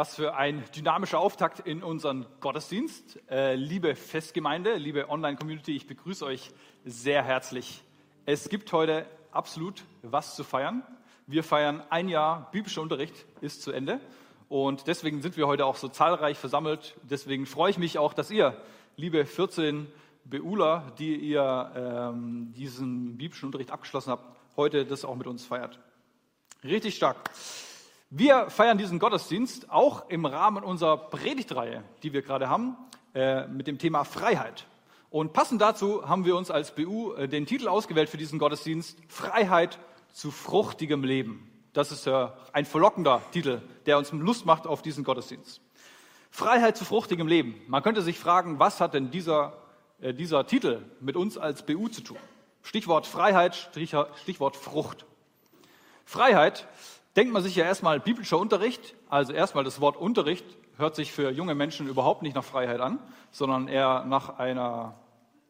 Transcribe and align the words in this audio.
Was 0.00 0.14
für 0.14 0.34
ein 0.34 0.64
dynamischer 0.74 1.18
Auftakt 1.18 1.60
in 1.60 1.82
unseren 1.82 2.24
Gottesdienst. 2.40 3.20
Äh, 3.30 3.54
liebe 3.56 3.94
Festgemeinde, 3.94 4.76
liebe 4.76 5.10
Online-Community, 5.10 5.76
ich 5.76 5.86
begrüße 5.86 6.24
euch 6.24 6.52
sehr 6.86 7.22
herzlich. 7.22 7.82
Es 8.24 8.48
gibt 8.48 8.72
heute 8.72 9.04
absolut 9.30 9.84
was 10.00 10.36
zu 10.36 10.42
feiern. 10.42 10.82
Wir 11.26 11.44
feiern 11.44 11.82
ein 11.90 12.08
Jahr 12.08 12.50
biblischer 12.50 12.80
Unterricht 12.80 13.26
ist 13.42 13.60
zu 13.60 13.72
Ende 13.72 14.00
und 14.48 14.86
deswegen 14.86 15.20
sind 15.20 15.36
wir 15.36 15.46
heute 15.46 15.66
auch 15.66 15.76
so 15.76 15.88
zahlreich 15.88 16.38
versammelt. 16.38 16.96
Deswegen 17.02 17.44
freue 17.44 17.70
ich 17.70 17.76
mich 17.76 17.98
auch, 17.98 18.14
dass 18.14 18.30
ihr, 18.30 18.56
liebe 18.96 19.26
14 19.26 19.86
Beula, 20.24 20.92
die 20.98 21.14
ihr 21.14 21.72
ähm, 21.76 22.54
diesen 22.56 23.18
biblischen 23.18 23.44
Unterricht 23.44 23.70
abgeschlossen 23.70 24.12
habt, 24.12 24.24
heute 24.56 24.86
das 24.86 25.04
auch 25.04 25.16
mit 25.16 25.26
uns 25.26 25.44
feiert. 25.44 25.78
Richtig 26.64 26.96
stark. 26.96 27.18
Wir 28.12 28.50
feiern 28.50 28.76
diesen 28.76 28.98
Gottesdienst 28.98 29.70
auch 29.70 30.08
im 30.08 30.26
Rahmen 30.26 30.64
unserer 30.64 30.96
Predigtreihe, 30.96 31.84
die 32.02 32.12
wir 32.12 32.22
gerade 32.22 32.48
haben, 32.48 32.76
äh, 33.14 33.46
mit 33.46 33.68
dem 33.68 33.78
Thema 33.78 34.02
Freiheit. 34.02 34.66
Und 35.10 35.32
passend 35.32 35.62
dazu 35.62 36.08
haben 36.08 36.24
wir 36.24 36.34
uns 36.34 36.50
als 36.50 36.74
BU 36.74 37.12
äh, 37.12 37.28
den 37.28 37.46
Titel 37.46 37.68
ausgewählt 37.68 38.08
für 38.08 38.16
diesen 38.16 38.40
Gottesdienst, 38.40 38.98
Freiheit 39.06 39.78
zu 40.12 40.32
fruchtigem 40.32 41.04
Leben. 41.04 41.48
Das 41.72 41.92
ist 41.92 42.08
äh, 42.08 42.26
ein 42.52 42.64
verlockender 42.64 43.22
Titel, 43.30 43.62
der 43.86 43.96
uns 43.96 44.10
Lust 44.10 44.44
macht 44.44 44.66
auf 44.66 44.82
diesen 44.82 45.04
Gottesdienst. 45.04 45.60
Freiheit 46.32 46.76
zu 46.76 46.84
fruchtigem 46.84 47.28
Leben. 47.28 47.62
Man 47.68 47.84
könnte 47.84 48.02
sich 48.02 48.18
fragen, 48.18 48.58
was 48.58 48.80
hat 48.80 48.92
denn 48.92 49.12
dieser, 49.12 49.52
dieser 50.00 50.46
Titel 50.48 50.84
mit 51.00 51.14
uns 51.14 51.38
als 51.38 51.64
BU 51.64 51.88
zu 51.88 52.00
tun? 52.02 52.18
Stichwort 52.62 53.06
Freiheit, 53.06 53.54
Stichwort 53.54 54.56
Frucht. 54.56 55.06
Freiheit 56.04 56.66
denkt 57.20 57.34
man 57.34 57.42
sich 57.42 57.54
ja 57.54 57.66
erstmal 57.66 58.00
biblischer 58.00 58.38
Unterricht, 58.38 58.94
also 59.10 59.34
erstmal 59.34 59.62
das 59.62 59.78
Wort 59.82 59.98
Unterricht 59.98 60.46
hört 60.78 60.96
sich 60.96 61.12
für 61.12 61.30
junge 61.30 61.54
Menschen 61.54 61.86
überhaupt 61.86 62.22
nicht 62.22 62.34
nach 62.34 62.44
Freiheit 62.44 62.80
an, 62.80 62.98
sondern 63.30 63.68
eher 63.68 64.06
nach 64.06 64.38
einer, 64.38 64.94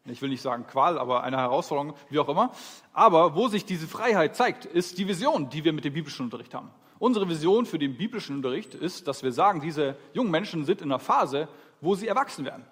ich 0.04 0.20
will 0.20 0.30
nicht 0.30 0.42
sagen 0.42 0.66
Qual, 0.66 0.98
aber 0.98 1.22
einer 1.22 1.38
Herausforderung, 1.38 1.94
wie 2.08 2.18
auch 2.18 2.28
immer. 2.28 2.50
Aber 2.92 3.36
wo 3.36 3.46
sich 3.46 3.66
diese 3.66 3.86
Freiheit 3.86 4.34
zeigt, 4.34 4.64
ist 4.64 4.98
die 4.98 5.06
Vision, 5.06 5.48
die 5.48 5.62
wir 5.62 5.72
mit 5.72 5.84
dem 5.84 5.92
biblischen 5.92 6.24
Unterricht 6.24 6.54
haben. 6.54 6.72
Unsere 6.98 7.28
Vision 7.28 7.66
für 7.66 7.78
den 7.78 7.96
biblischen 7.96 8.34
Unterricht 8.34 8.74
ist, 8.74 9.06
dass 9.06 9.22
wir 9.22 9.30
sagen, 9.30 9.60
diese 9.60 9.94
jungen 10.12 10.32
Menschen 10.32 10.64
sind 10.64 10.80
in 10.82 10.90
einer 10.90 10.98
Phase, 10.98 11.46
wo 11.80 11.94
sie 11.94 12.08
erwachsen 12.08 12.44
werden 12.44 12.64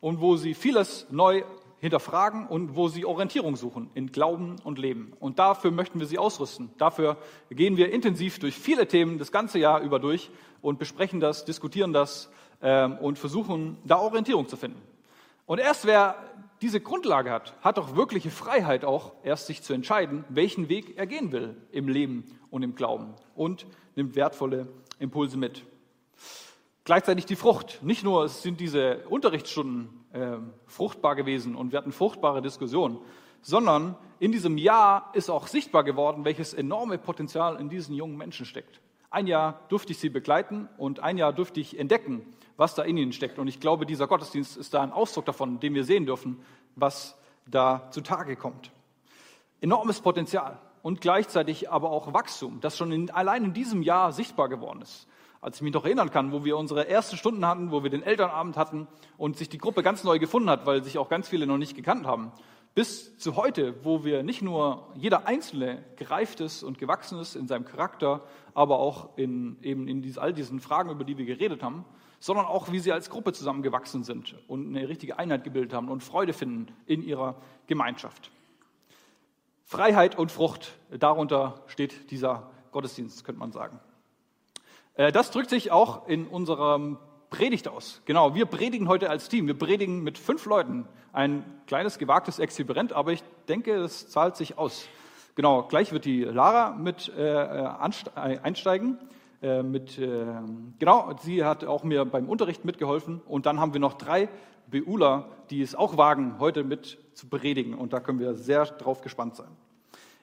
und 0.00 0.22
wo 0.22 0.36
sie 0.38 0.54
vieles 0.54 1.06
neu 1.10 1.44
hinterfragen 1.80 2.46
und 2.46 2.74
wo 2.76 2.88
sie 2.88 3.04
Orientierung 3.04 3.56
suchen 3.56 3.90
in 3.94 4.12
Glauben 4.12 4.56
und 4.64 4.78
Leben. 4.78 5.12
Und 5.20 5.38
dafür 5.38 5.70
möchten 5.70 6.00
wir 6.00 6.06
sie 6.06 6.18
ausrüsten. 6.18 6.70
Dafür 6.78 7.16
gehen 7.50 7.76
wir 7.76 7.92
intensiv 7.92 8.38
durch 8.38 8.56
viele 8.56 8.88
Themen 8.88 9.18
das 9.18 9.32
ganze 9.32 9.58
Jahr 9.58 9.80
über 9.80 9.98
durch 9.98 10.30
und 10.62 10.78
besprechen 10.78 11.20
das, 11.20 11.44
diskutieren 11.44 11.92
das 11.92 12.30
ähm, 12.62 12.96
und 12.98 13.18
versuchen 13.18 13.78
da 13.84 13.98
Orientierung 13.98 14.48
zu 14.48 14.56
finden. 14.56 14.80
Und 15.44 15.58
erst 15.58 15.86
wer 15.86 16.16
diese 16.62 16.80
Grundlage 16.80 17.30
hat, 17.30 17.54
hat 17.60 17.78
auch 17.78 17.94
wirkliche 17.94 18.30
Freiheit 18.30 18.84
auch 18.84 19.12
erst 19.22 19.46
sich 19.46 19.62
zu 19.62 19.74
entscheiden, 19.74 20.24
welchen 20.28 20.68
Weg 20.68 20.96
er 20.96 21.06
gehen 21.06 21.30
will 21.32 21.56
im 21.70 21.88
Leben 21.88 22.24
und 22.50 22.62
im 22.62 22.74
Glauben 22.74 23.14
und 23.34 23.66
nimmt 23.94 24.16
wertvolle 24.16 24.66
Impulse 24.98 25.36
mit. 25.36 25.62
Gleichzeitig 26.84 27.26
die 27.26 27.36
Frucht. 27.36 27.80
Nicht 27.82 28.04
nur 28.04 28.28
sind 28.28 28.60
diese 28.60 28.98
Unterrichtsstunden 29.08 30.05
äh, 30.16 30.38
fruchtbar 30.66 31.14
gewesen 31.14 31.54
und 31.54 31.72
wir 31.72 31.78
hatten 31.78 31.92
fruchtbare 31.92 32.40
Diskussionen, 32.40 32.98
sondern 33.42 33.96
in 34.18 34.32
diesem 34.32 34.56
Jahr 34.56 35.10
ist 35.12 35.28
auch 35.28 35.46
sichtbar 35.46 35.84
geworden, 35.84 36.24
welches 36.24 36.54
enorme 36.54 36.96
Potenzial 36.96 37.56
in 37.60 37.68
diesen 37.68 37.94
jungen 37.94 38.16
Menschen 38.16 38.46
steckt. 38.46 38.80
Ein 39.10 39.26
Jahr 39.26 39.60
durfte 39.68 39.92
ich 39.92 39.98
sie 39.98 40.08
begleiten 40.08 40.70
und 40.78 41.00
ein 41.00 41.18
Jahr 41.18 41.34
durfte 41.34 41.60
ich 41.60 41.78
entdecken, 41.78 42.26
was 42.56 42.74
da 42.74 42.82
in 42.82 42.96
ihnen 42.96 43.12
steckt. 43.12 43.38
Und 43.38 43.46
ich 43.46 43.60
glaube, 43.60 43.84
dieser 43.84 44.06
Gottesdienst 44.06 44.56
ist 44.56 44.72
da 44.72 44.82
ein 44.82 44.90
Ausdruck 44.90 45.26
davon, 45.26 45.60
den 45.60 45.74
wir 45.74 45.84
sehen 45.84 46.06
dürfen, 46.06 46.40
was 46.76 47.16
da 47.46 47.88
zutage 47.90 48.36
kommt. 48.36 48.72
Enormes 49.60 50.00
Potenzial 50.00 50.58
und 50.80 51.02
gleichzeitig 51.02 51.70
aber 51.70 51.90
auch 51.90 52.14
Wachstum, 52.14 52.60
das 52.62 52.78
schon 52.78 52.90
in, 52.90 53.10
allein 53.10 53.44
in 53.44 53.52
diesem 53.52 53.82
Jahr 53.82 54.12
sichtbar 54.12 54.48
geworden 54.48 54.80
ist 54.80 55.06
als 55.46 55.58
ich 55.58 55.62
mich 55.62 55.72
noch 55.72 55.84
erinnern 55.84 56.10
kann, 56.10 56.32
wo 56.32 56.44
wir 56.44 56.56
unsere 56.56 56.88
ersten 56.88 57.16
Stunden 57.16 57.46
hatten, 57.46 57.70
wo 57.70 57.84
wir 57.84 57.88
den 57.88 58.02
Elternabend 58.02 58.56
hatten 58.56 58.88
und 59.16 59.36
sich 59.36 59.48
die 59.48 59.58
Gruppe 59.58 59.84
ganz 59.84 60.02
neu 60.02 60.18
gefunden 60.18 60.50
hat, 60.50 60.66
weil 60.66 60.82
sich 60.82 60.98
auch 60.98 61.08
ganz 61.08 61.28
viele 61.28 61.46
noch 61.46 61.56
nicht 61.56 61.76
gekannt 61.76 62.04
haben, 62.04 62.32
bis 62.74 63.16
zu 63.16 63.36
heute, 63.36 63.84
wo 63.84 64.04
wir 64.04 64.24
nicht 64.24 64.42
nur 64.42 64.92
jeder 64.96 65.28
Einzelne 65.28 65.84
gereift 65.94 66.40
ist 66.40 66.64
und 66.64 66.78
gewachsen 66.78 67.20
ist 67.20 67.36
in 67.36 67.46
seinem 67.46 67.64
Charakter, 67.64 68.24
aber 68.54 68.80
auch 68.80 69.16
in, 69.16 69.56
eben 69.62 69.86
in 69.86 70.02
dies, 70.02 70.18
all 70.18 70.32
diesen 70.32 70.58
Fragen, 70.58 70.90
über 70.90 71.04
die 71.04 71.16
wir 71.16 71.26
geredet 71.26 71.62
haben, 71.62 71.84
sondern 72.18 72.46
auch, 72.46 72.72
wie 72.72 72.80
sie 72.80 72.90
als 72.90 73.08
Gruppe 73.08 73.32
zusammengewachsen 73.32 74.02
sind 74.02 74.34
und 74.48 74.66
eine 74.66 74.88
richtige 74.88 75.16
Einheit 75.16 75.44
gebildet 75.44 75.74
haben 75.74 75.90
und 75.90 76.02
Freude 76.02 76.32
finden 76.32 76.74
in 76.86 77.04
ihrer 77.04 77.36
Gemeinschaft. 77.68 78.32
Freiheit 79.62 80.18
und 80.18 80.32
Frucht, 80.32 80.76
darunter 80.90 81.62
steht 81.68 82.10
dieser 82.10 82.50
Gottesdienst, 82.72 83.24
könnte 83.24 83.38
man 83.38 83.52
sagen. 83.52 83.78
Äh, 84.96 85.12
das 85.12 85.30
drückt 85.30 85.50
sich 85.50 85.70
auch 85.70 86.08
in 86.08 86.26
unserem 86.26 86.98
Predigt 87.30 87.68
aus. 87.68 88.00
Genau, 88.04 88.34
wir 88.34 88.46
predigen 88.46 88.88
heute 88.88 89.10
als 89.10 89.28
Team. 89.28 89.46
Wir 89.46 89.58
predigen 89.58 90.02
mit 90.02 90.18
fünf 90.18 90.46
Leuten. 90.46 90.86
Ein 91.12 91.44
kleines, 91.66 91.98
gewagtes 91.98 92.38
Experiment, 92.38 92.92
aber 92.92 93.12
ich 93.12 93.22
denke, 93.48 93.74
es 93.74 94.08
zahlt 94.08 94.36
sich 94.36 94.58
aus. 94.58 94.86
Genau, 95.34 95.62
gleich 95.64 95.92
wird 95.92 96.04
die 96.04 96.24
Lara 96.24 96.70
mit 96.70 97.12
äh, 97.16 97.22
äh 97.22 97.68
einsteigen. 98.42 98.98
Äh, 99.42 99.62
mit, 99.62 99.98
äh, 99.98 100.26
genau, 100.78 101.14
sie 101.22 101.44
hat 101.44 101.64
auch 101.64 101.84
mir 101.84 102.04
beim 102.06 102.28
Unterricht 102.28 102.64
mitgeholfen. 102.64 103.20
Und 103.26 103.44
dann 103.44 103.60
haben 103.60 103.74
wir 103.74 103.80
noch 103.80 103.94
drei 103.94 104.28
Beula, 104.70 105.26
die 105.50 105.60
es 105.60 105.74
auch 105.74 105.96
wagen, 105.96 106.36
heute 106.38 106.64
mit 106.64 106.98
zu 107.14 107.28
predigen. 107.28 107.74
Und 107.74 107.92
da 107.92 108.00
können 108.00 108.18
wir 108.18 108.34
sehr 108.34 108.64
drauf 108.64 109.02
gespannt 109.02 109.36
sein. 109.36 109.50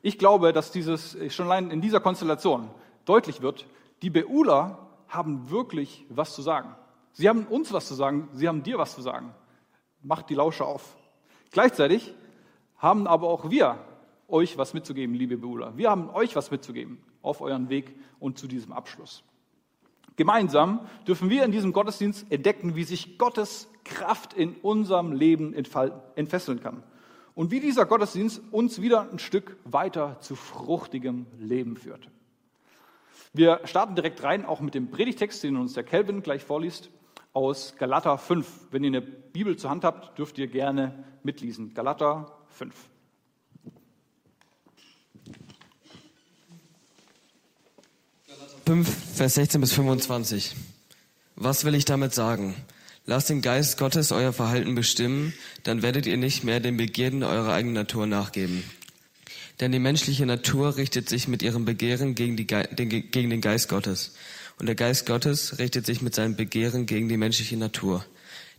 Ich 0.02 0.18
glaube, 0.18 0.52
dass 0.52 0.72
dieses 0.72 1.16
schon 1.34 1.46
allein 1.46 1.70
in 1.70 1.80
dieser 1.80 2.00
Konstellation 2.00 2.70
deutlich 3.06 3.42
wird, 3.42 3.66
die 4.04 4.10
Beuler 4.10 4.78
haben 5.08 5.50
wirklich 5.50 6.06
was 6.10 6.36
zu 6.36 6.42
sagen. 6.42 6.76
Sie 7.14 7.30
haben 7.30 7.46
uns 7.46 7.72
was 7.72 7.88
zu 7.88 7.94
sagen, 7.94 8.28
sie 8.34 8.48
haben 8.48 8.62
dir 8.62 8.78
was 8.78 8.94
zu 8.94 9.02
sagen. 9.02 9.34
Macht 10.02 10.30
die 10.30 10.36
Lausche 10.36 10.66
auf. 10.66 10.98
Gleichzeitig 11.52 12.14
haben 12.78 13.08
aber 13.08 13.30
auch 13.30 13.50
wir 13.50 13.80
euch 14.28 14.58
was 14.58 14.74
mitzugeben, 14.74 15.16
liebe 15.16 15.38
Beuler. 15.38 15.78
Wir 15.78 15.90
haben 15.90 16.10
euch 16.10 16.36
was 16.36 16.52
mitzugeben 16.52 17.02
auf 17.22 17.40
euren 17.40 17.70
Weg 17.70 17.96
und 18.20 18.38
zu 18.38 18.48
diesem 18.48 18.74
Abschluss. 18.74 19.24
Gemeinsam 20.18 20.82
dürfen 21.08 21.30
wir 21.30 21.46
in 21.46 21.52
diesem 21.52 21.72
Gottesdienst 21.72 22.30
entdecken, 22.30 22.76
wie 22.76 22.84
sich 22.84 23.18
Gottes 23.18 23.70
Kraft 23.86 24.34
in 24.34 24.56
unserem 24.56 25.14
Leben 25.14 25.54
entfesseln 25.54 26.62
kann. 26.62 26.84
Und 27.36 27.52
wie 27.52 27.62
dieser 27.62 27.86
Gottesdienst 27.86 28.42
uns 28.52 28.82
wieder 28.82 29.10
ein 29.10 29.20
Stück 29.20 29.58
weiter 29.64 30.18
zu 30.20 30.36
fruchtigem 30.36 31.26
Leben 31.40 31.78
führt. 31.78 32.10
Wir 33.36 33.62
starten 33.64 33.96
direkt 33.96 34.22
rein, 34.22 34.46
auch 34.46 34.62
mit 34.62 34.76
dem 34.76 34.92
Predigtext, 34.92 35.42
den 35.42 35.58
uns 35.58 35.74
der 35.74 35.84
Kelvin 35.84 36.22
gleich 36.22 36.44
vorliest, 36.44 36.92
aus 37.34 37.74
Galater 37.80 38.20
5. 38.20 38.48
Wenn 38.70 38.84
ihr 38.84 38.90
eine 38.90 39.02
Bibel 39.02 39.58
zur 39.58 39.72
Hand 39.72 39.84
habt, 39.84 40.20
dürft 40.20 40.38
ihr 40.38 40.46
gerne 40.46 41.04
mitlesen. 41.24 41.74
Galater 41.74 42.32
5. 42.50 42.76
Galater 48.28 48.58
5, 48.68 49.16
Vers 49.16 49.34
16 49.34 49.62
bis 49.62 49.74
25. 49.74 50.56
Was 51.36 51.66
will 51.66 51.74
ich 51.74 51.86
damit 51.86 52.14
sagen? 52.14 52.56
Lasst 53.08 53.32
den 53.32 53.42
Geist 53.42 53.80
Gottes 53.80 54.12
euer 54.12 54.32
Verhalten 54.32 54.76
bestimmen, 54.76 55.34
dann 55.64 55.82
werdet 55.82 56.06
ihr 56.06 56.18
nicht 56.18 56.44
mehr 56.44 56.60
den 56.60 56.78
Begierden 56.78 57.24
eurer 57.24 57.52
eigenen 57.52 57.74
Natur 57.74 58.06
nachgeben. 58.06 58.64
Denn 59.64 59.72
die 59.72 59.80
menschliche 59.80 60.26
Natur 60.26 60.76
richtet 60.76 61.08
sich 61.08 61.30
mit 61.30 61.42
ihrem 61.42 61.64
Begehren 61.64 62.16
gegen, 62.16 62.36
die, 62.36 62.46
gegen 62.46 63.30
den 63.30 63.40
Geist 63.40 63.70
Gottes. 63.70 64.12
Und 64.60 64.66
der 64.66 64.76
Geist 64.76 65.06
Gottes 65.06 65.58
richtet 65.58 65.86
sich 65.86 66.02
mit 66.02 66.14
seinem 66.14 66.36
Begehren 66.36 66.86
gegen 66.86 67.08
die 67.08 67.16
menschliche 67.16 67.56
Natur. 67.56 68.06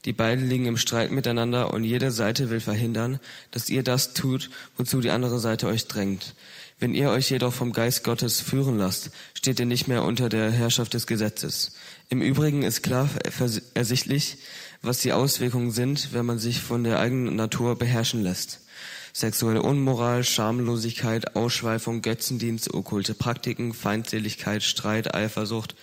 Die 0.07 0.15
beiden 0.15 0.49
liegen 0.49 0.65
im 0.65 0.79
Streit 0.79 1.11
miteinander 1.11 1.75
und 1.75 1.85
jede 1.85 2.11
Seite 2.11 2.49
will 2.49 2.61
verhindern, 2.61 3.21
dass 3.51 3.69
ihr 3.69 3.83
das 3.83 4.15
tut, 4.15 4.49
wozu 4.79 5.03
die 5.03 5.11
andere 5.11 5.41
Seite 5.41 5.67
euch 5.67 5.89
drängt. 5.89 6.35
Wenn 6.79 6.95
ihr 6.95 7.11
euch 7.11 7.29
jedoch 7.29 7.53
vom 7.53 7.75
Geist 7.75 8.03
Gottes 8.03 8.41
führen 8.41 8.79
lasst, 8.79 9.11
steht 9.35 9.61
ihr 9.61 9.67
nicht 9.67 9.87
mehr 9.87 10.05
unter 10.05 10.31
der 10.31 10.51
Herrschaft 10.51 10.95
des 10.95 11.07
Gesetzes. 11.07 11.73
Im 12.09 12.23
Übrigen 12.23 12.63
ist 12.63 12.81
klar 12.83 13.11
ersichtlich, 13.75 14.39
was 14.81 15.01
die 15.01 15.13
Auswirkungen 15.13 15.71
sind, 15.71 16.15
wenn 16.15 16.25
man 16.25 16.39
sich 16.39 16.63
von 16.63 16.83
der 16.83 16.99
eigenen 16.99 17.37
Natur 17.37 17.77
beherrschen 17.77 18.23
lässt 18.23 18.61
sexuelle 19.15 19.63
Unmoral, 19.63 20.25
Schamlosigkeit, 20.25 21.37
Ausschweifung, 21.37 22.03
Götzendienst, 22.03 22.75
okkulte 22.75 23.15
Praktiken, 23.15 23.73
Feindseligkeit, 23.73 24.65
Streit, 24.65 25.15
Eifersucht, 25.15 25.77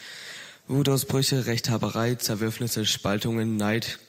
Wutausbrüche, 0.67 1.45
Rechthaberei, 1.45 2.15
Zerwürfnisse, 2.15 2.85
Spaltungen, 2.85 3.55
Neid, 3.55 3.99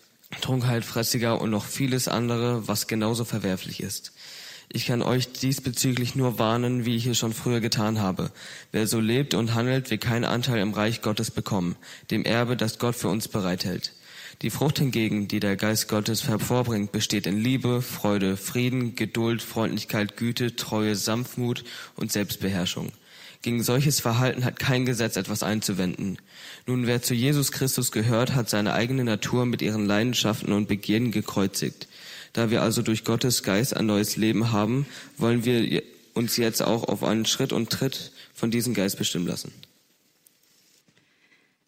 Trunkenheit, 0.40 0.84
Fressiger 0.84 1.40
und 1.40 1.50
noch 1.50 1.64
vieles 1.64 2.08
andere, 2.08 2.66
was 2.66 2.88
genauso 2.88 3.24
verwerflich 3.24 3.80
ist. 3.80 4.12
Ich 4.68 4.86
kann 4.86 5.02
euch 5.02 5.30
diesbezüglich 5.32 6.16
nur 6.16 6.38
warnen, 6.40 6.84
wie 6.84 6.96
ich 6.96 7.06
es 7.06 7.18
schon 7.18 7.32
früher 7.32 7.60
getan 7.60 8.00
habe. 8.00 8.32
Wer 8.72 8.88
so 8.88 8.98
lebt 8.98 9.34
und 9.34 9.54
handelt, 9.54 9.90
wird 9.90 10.00
keinen 10.00 10.24
Anteil 10.24 10.58
im 10.58 10.72
Reich 10.72 11.00
Gottes 11.00 11.30
bekommen, 11.30 11.76
dem 12.10 12.24
Erbe, 12.24 12.56
das 12.56 12.78
Gott 12.78 12.96
für 12.96 13.08
uns 13.08 13.28
bereithält. 13.28 13.92
Die 14.42 14.50
Frucht 14.50 14.80
hingegen, 14.80 15.28
die 15.28 15.38
der 15.38 15.54
Geist 15.54 15.86
Gottes 15.86 16.26
hervorbringt, 16.26 16.90
besteht 16.90 17.28
in 17.28 17.38
Liebe, 17.38 17.80
Freude, 17.80 18.36
Frieden, 18.36 18.96
Geduld, 18.96 19.40
Freundlichkeit, 19.40 20.16
Güte, 20.16 20.56
Treue, 20.56 20.96
Sanftmut 20.96 21.62
und 21.94 22.10
Selbstbeherrschung. 22.10 22.90
Gegen 23.42 23.62
solches 23.62 24.00
Verhalten 24.00 24.44
hat 24.44 24.58
kein 24.58 24.84
Gesetz 24.84 25.16
etwas 25.16 25.44
einzuwenden. 25.44 26.18
Nun, 26.66 26.88
wer 26.88 27.02
zu 27.02 27.14
Jesus 27.14 27.52
Christus 27.52 27.92
gehört, 27.92 28.34
hat 28.34 28.50
seine 28.50 28.72
eigene 28.72 29.04
Natur 29.04 29.46
mit 29.46 29.62
ihren 29.62 29.86
Leidenschaften 29.86 30.52
und 30.52 30.66
Begierden 30.66 31.12
gekreuzigt. 31.12 31.86
Da 32.32 32.50
wir 32.50 32.62
also 32.62 32.82
durch 32.82 33.04
Gottes 33.04 33.44
Geist 33.44 33.76
ein 33.76 33.86
neues 33.86 34.16
Leben 34.16 34.50
haben, 34.50 34.86
wollen 35.18 35.44
wir 35.44 35.84
uns 36.14 36.36
jetzt 36.36 36.62
auch 36.62 36.82
auf 36.84 37.04
einen 37.04 37.26
Schritt 37.26 37.52
und 37.52 37.70
Tritt 37.70 38.10
von 38.34 38.50
diesem 38.50 38.74
Geist 38.74 38.98
bestimmen 38.98 39.28
lassen. 39.28 39.52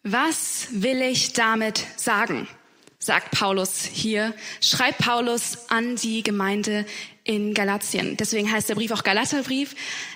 Was 0.03 0.67
will 0.71 1.01
ich 1.01 1.31
damit 1.31 1.85
sagen? 1.95 2.49
Sagt 3.05 3.31
Paulus 3.31 3.85
hier, 3.85 4.33
schreibt 4.61 4.99
Paulus 4.99 5.69
an 5.69 5.95
die 5.95 6.23
Gemeinde 6.23 6.85
in 7.23 7.53
Galatien. 7.53 8.17
Deswegen 8.17 8.51
heißt 8.51 8.69
der 8.69 8.75
Brief 8.75 8.91
auch 8.91 9.03
Galaterbrief, 9.03 9.75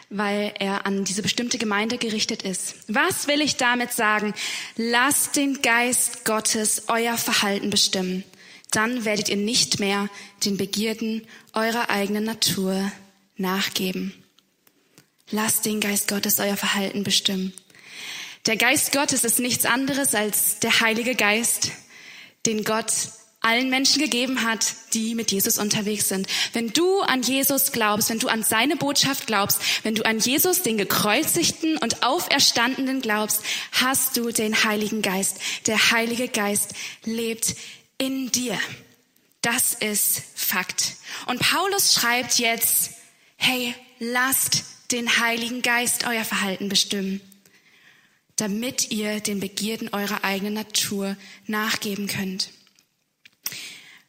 weil 0.10 0.54
er 0.60 0.86
an 0.86 1.06
diese 1.06 1.22
bestimmte 1.22 1.58
Gemeinde 1.58 1.98
gerichtet 1.98 2.44
ist. 2.44 2.76
Was 2.88 3.28
will 3.28 3.42
ich 3.42 3.58
damit 3.58 3.92
sagen? 3.94 4.34
Lasst 4.76 5.36
den 5.36 5.62
Geist 5.62 6.26
Gottes 6.26 6.84
euer 6.88 7.18
Verhalten 7.18 7.70
bestimmen 7.70 8.24
dann 8.72 9.06
werdet 9.06 9.30
ihr 9.30 9.38
nicht 9.38 9.80
mehr 9.80 10.10
den 10.46 10.58
Begierden 10.58 11.26
eurer 11.54 11.90
eigenen 11.90 12.24
Natur 12.24 12.92
nachgeben. 13.36 14.14
Lasst 15.32 15.66
den 15.66 15.80
Geist 15.80 16.08
Gottes 16.08 16.40
euer 16.40 16.58
Verhalten 16.58 17.04
bestimmen. 17.04 17.54
Der 18.46 18.58
Geist 18.58 18.92
Gottes 18.92 19.24
ist 19.24 19.40
nichts 19.40 19.66
anderes 19.66 20.16
als 20.16 20.60
der 20.60 20.80
Heilige 20.80 21.16
Geist, 21.16 21.72
den 22.46 22.64
Gott 22.64 22.92
allen 23.42 23.70
Menschen 23.70 24.02
gegeben 24.02 24.44
hat, 24.44 24.66
die 24.94 25.16
mit 25.16 25.32
Jesus 25.32 25.60
unterwegs 25.60 26.10
sind. 26.10 26.28
Wenn 26.52 26.74
du 26.74 27.02
an 27.02 27.22
Jesus 27.22 27.72
glaubst, 27.72 28.10
wenn 28.10 28.20
du 28.20 28.28
an 28.28 28.44
seine 28.44 28.76
Botschaft 28.76 29.28
glaubst, 29.28 29.62
wenn 29.84 29.96
du 29.96 30.06
an 30.06 30.20
Jesus, 30.20 30.62
den 30.62 30.78
gekreuzigten 30.78 31.78
und 31.78 32.04
auferstandenen 32.04 33.02
glaubst, 33.02 33.42
hast 33.72 34.18
du 34.18 34.32
den 34.32 34.64
Heiligen 34.66 35.02
Geist. 35.02 35.38
Der 35.68 35.92
Heilige 35.92 36.28
Geist 36.28 36.74
lebt 37.06 37.56
in 37.98 38.30
dir. 38.32 38.60
Das 39.42 39.74
ist 39.74 40.22
Fakt. 40.36 40.96
Und 41.28 41.40
Paulus 41.40 41.94
schreibt 41.94 42.40
jetzt, 42.40 42.92
hey, 43.38 43.74
lasst 44.00 44.66
den 44.92 45.20
Heiligen 45.20 45.62
Geist 45.62 46.06
euer 46.06 46.26
Verhalten 46.26 46.68
bestimmen, 46.68 47.22
damit 48.40 48.92
ihr 48.92 49.20
den 49.20 49.40
Begierden 49.40 49.90
eurer 49.94 50.24
eigenen 50.24 50.54
Natur 50.54 51.18
nachgeben 51.48 52.08
könnt. 52.08 52.52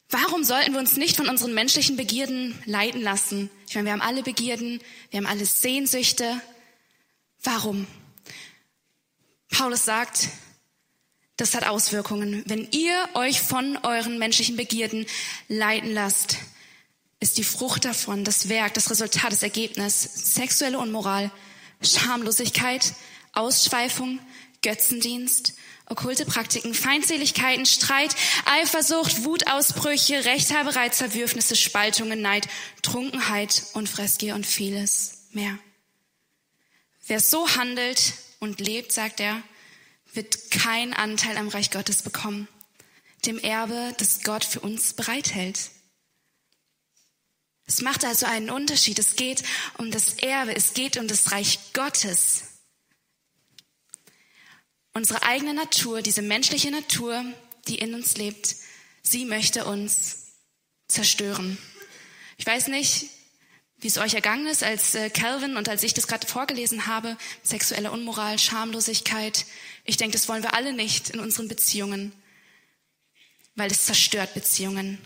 Warum 0.09 0.43
sollten 0.43 0.73
wir 0.73 0.79
uns 0.79 0.97
nicht 0.97 1.15
von 1.15 1.29
unseren 1.29 1.53
menschlichen 1.53 1.95
Begierden 1.95 2.57
leiten 2.65 3.01
lassen? 3.01 3.49
Ich 3.67 3.75
meine, 3.75 3.85
wir 3.85 3.93
haben 3.93 4.01
alle 4.01 4.23
Begierden, 4.23 4.81
wir 5.09 5.17
haben 5.17 5.25
alle 5.25 5.45
Sehnsüchte. 5.45 6.41
Warum? 7.41 7.87
Paulus 9.49 9.85
sagt, 9.85 10.27
das 11.37 11.55
hat 11.55 11.65
Auswirkungen. 11.65 12.43
Wenn 12.45 12.67
ihr 12.71 13.09
euch 13.13 13.41
von 13.41 13.77
euren 13.83 14.19
menschlichen 14.19 14.57
Begierden 14.57 15.05
leiten 15.47 15.91
lasst, 15.93 16.37
ist 17.19 17.37
die 17.37 17.43
Frucht 17.43 17.85
davon, 17.85 18.23
das 18.23 18.49
Werk, 18.49 18.73
das 18.73 18.89
Resultat, 18.89 19.31
das 19.31 19.43
Ergebnis 19.43 20.03
sexuelle 20.35 20.79
Unmoral, 20.79 21.31
Schamlosigkeit, 21.81 22.93
Ausschweifung, 23.33 24.19
Götzendienst, 24.61 25.53
okkulte 25.87 26.25
Praktiken, 26.25 26.73
Feindseligkeiten, 26.73 27.65
Streit, 27.65 28.15
Eifersucht, 28.45 29.23
Wutausbrüche, 29.23 30.25
Rechthaberei, 30.25 30.89
Zerwürfnisse, 30.89 31.55
Spaltungen, 31.55 32.21
Neid, 32.21 32.47
Trunkenheit 32.81 33.63
und 33.73 33.89
Fressgier 33.89 34.35
und 34.35 34.45
vieles 34.45 35.27
mehr. 35.31 35.57
Wer 37.07 37.19
so 37.19 37.55
handelt 37.55 38.13
und 38.39 38.59
lebt, 38.59 38.91
sagt 38.91 39.19
er, 39.19 39.41
wird 40.13 40.51
kein 40.51 40.93
Anteil 40.93 41.37
am 41.37 41.49
Reich 41.49 41.71
Gottes 41.71 42.01
bekommen, 42.01 42.47
dem 43.25 43.37
Erbe, 43.39 43.93
das 43.97 44.23
Gott 44.23 44.45
für 44.45 44.59
uns 44.59 44.93
bereithält. 44.93 45.71
Es 47.65 47.81
macht 47.81 48.03
also 48.03 48.25
einen 48.25 48.49
Unterschied. 48.49 48.99
Es 48.99 49.15
geht 49.15 49.43
um 49.77 49.91
das 49.91 50.15
Erbe, 50.15 50.53
es 50.55 50.73
geht 50.73 50.97
um 50.97 51.07
das 51.07 51.31
Reich 51.31 51.59
Gottes. 51.73 52.50
Unsere 54.93 55.23
eigene 55.23 55.53
Natur, 55.53 56.01
diese 56.01 56.21
menschliche 56.21 56.69
Natur, 56.69 57.23
die 57.67 57.79
in 57.79 57.93
uns 57.93 58.17
lebt, 58.17 58.55
sie 59.03 59.25
möchte 59.25 59.65
uns 59.65 60.33
zerstören. 60.87 61.57
Ich 62.37 62.45
weiß 62.45 62.67
nicht, 62.67 63.05
wie 63.77 63.87
es 63.87 63.97
euch 63.97 64.13
ergangen 64.13 64.47
ist, 64.47 64.63
als 64.63 64.93
äh, 64.93 65.09
Calvin 65.09 65.57
und 65.57 65.69
als 65.69 65.83
ich 65.83 65.93
das 65.93 66.07
gerade 66.07 66.27
vorgelesen 66.27 66.87
habe, 66.87 67.17
sexuelle 67.41 67.91
Unmoral, 67.91 68.37
Schamlosigkeit. 68.37 69.45
Ich 69.85 69.97
denke, 69.97 70.17
das 70.17 70.27
wollen 70.27 70.43
wir 70.43 70.53
alle 70.53 70.73
nicht 70.73 71.09
in 71.09 71.19
unseren 71.19 71.47
Beziehungen, 71.47 72.11
weil 73.55 73.71
es 73.71 73.85
zerstört 73.85 74.33
Beziehungen. 74.33 74.99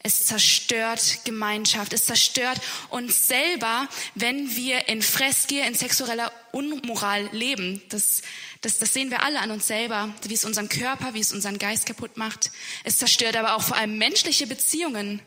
Es 0.00 0.26
zerstört 0.26 1.20
Gemeinschaft. 1.24 1.92
Es 1.92 2.04
zerstört 2.04 2.60
uns 2.90 3.26
selber, 3.26 3.88
wenn 4.14 4.54
wir 4.54 4.88
in 4.88 5.02
Fressgier, 5.02 5.66
in 5.66 5.74
sexueller 5.74 6.30
Unmoral 6.52 7.28
leben. 7.32 7.82
Das, 7.88 8.22
das, 8.60 8.78
das 8.78 8.92
sehen 8.92 9.10
wir 9.10 9.22
alle 9.22 9.40
an 9.40 9.50
uns 9.50 9.66
selber, 9.66 10.12
wie 10.24 10.34
es 10.34 10.44
unseren 10.44 10.68
Körper, 10.68 11.14
wie 11.14 11.20
es 11.20 11.32
unseren 11.32 11.58
Geist 11.58 11.86
kaputt 11.86 12.16
macht. 12.16 12.50
Es 12.84 12.98
zerstört 12.98 13.36
aber 13.36 13.54
auch 13.54 13.62
vor 13.62 13.76
allem 13.76 13.98
menschliche 13.98 14.46
Beziehungen. 14.46 15.20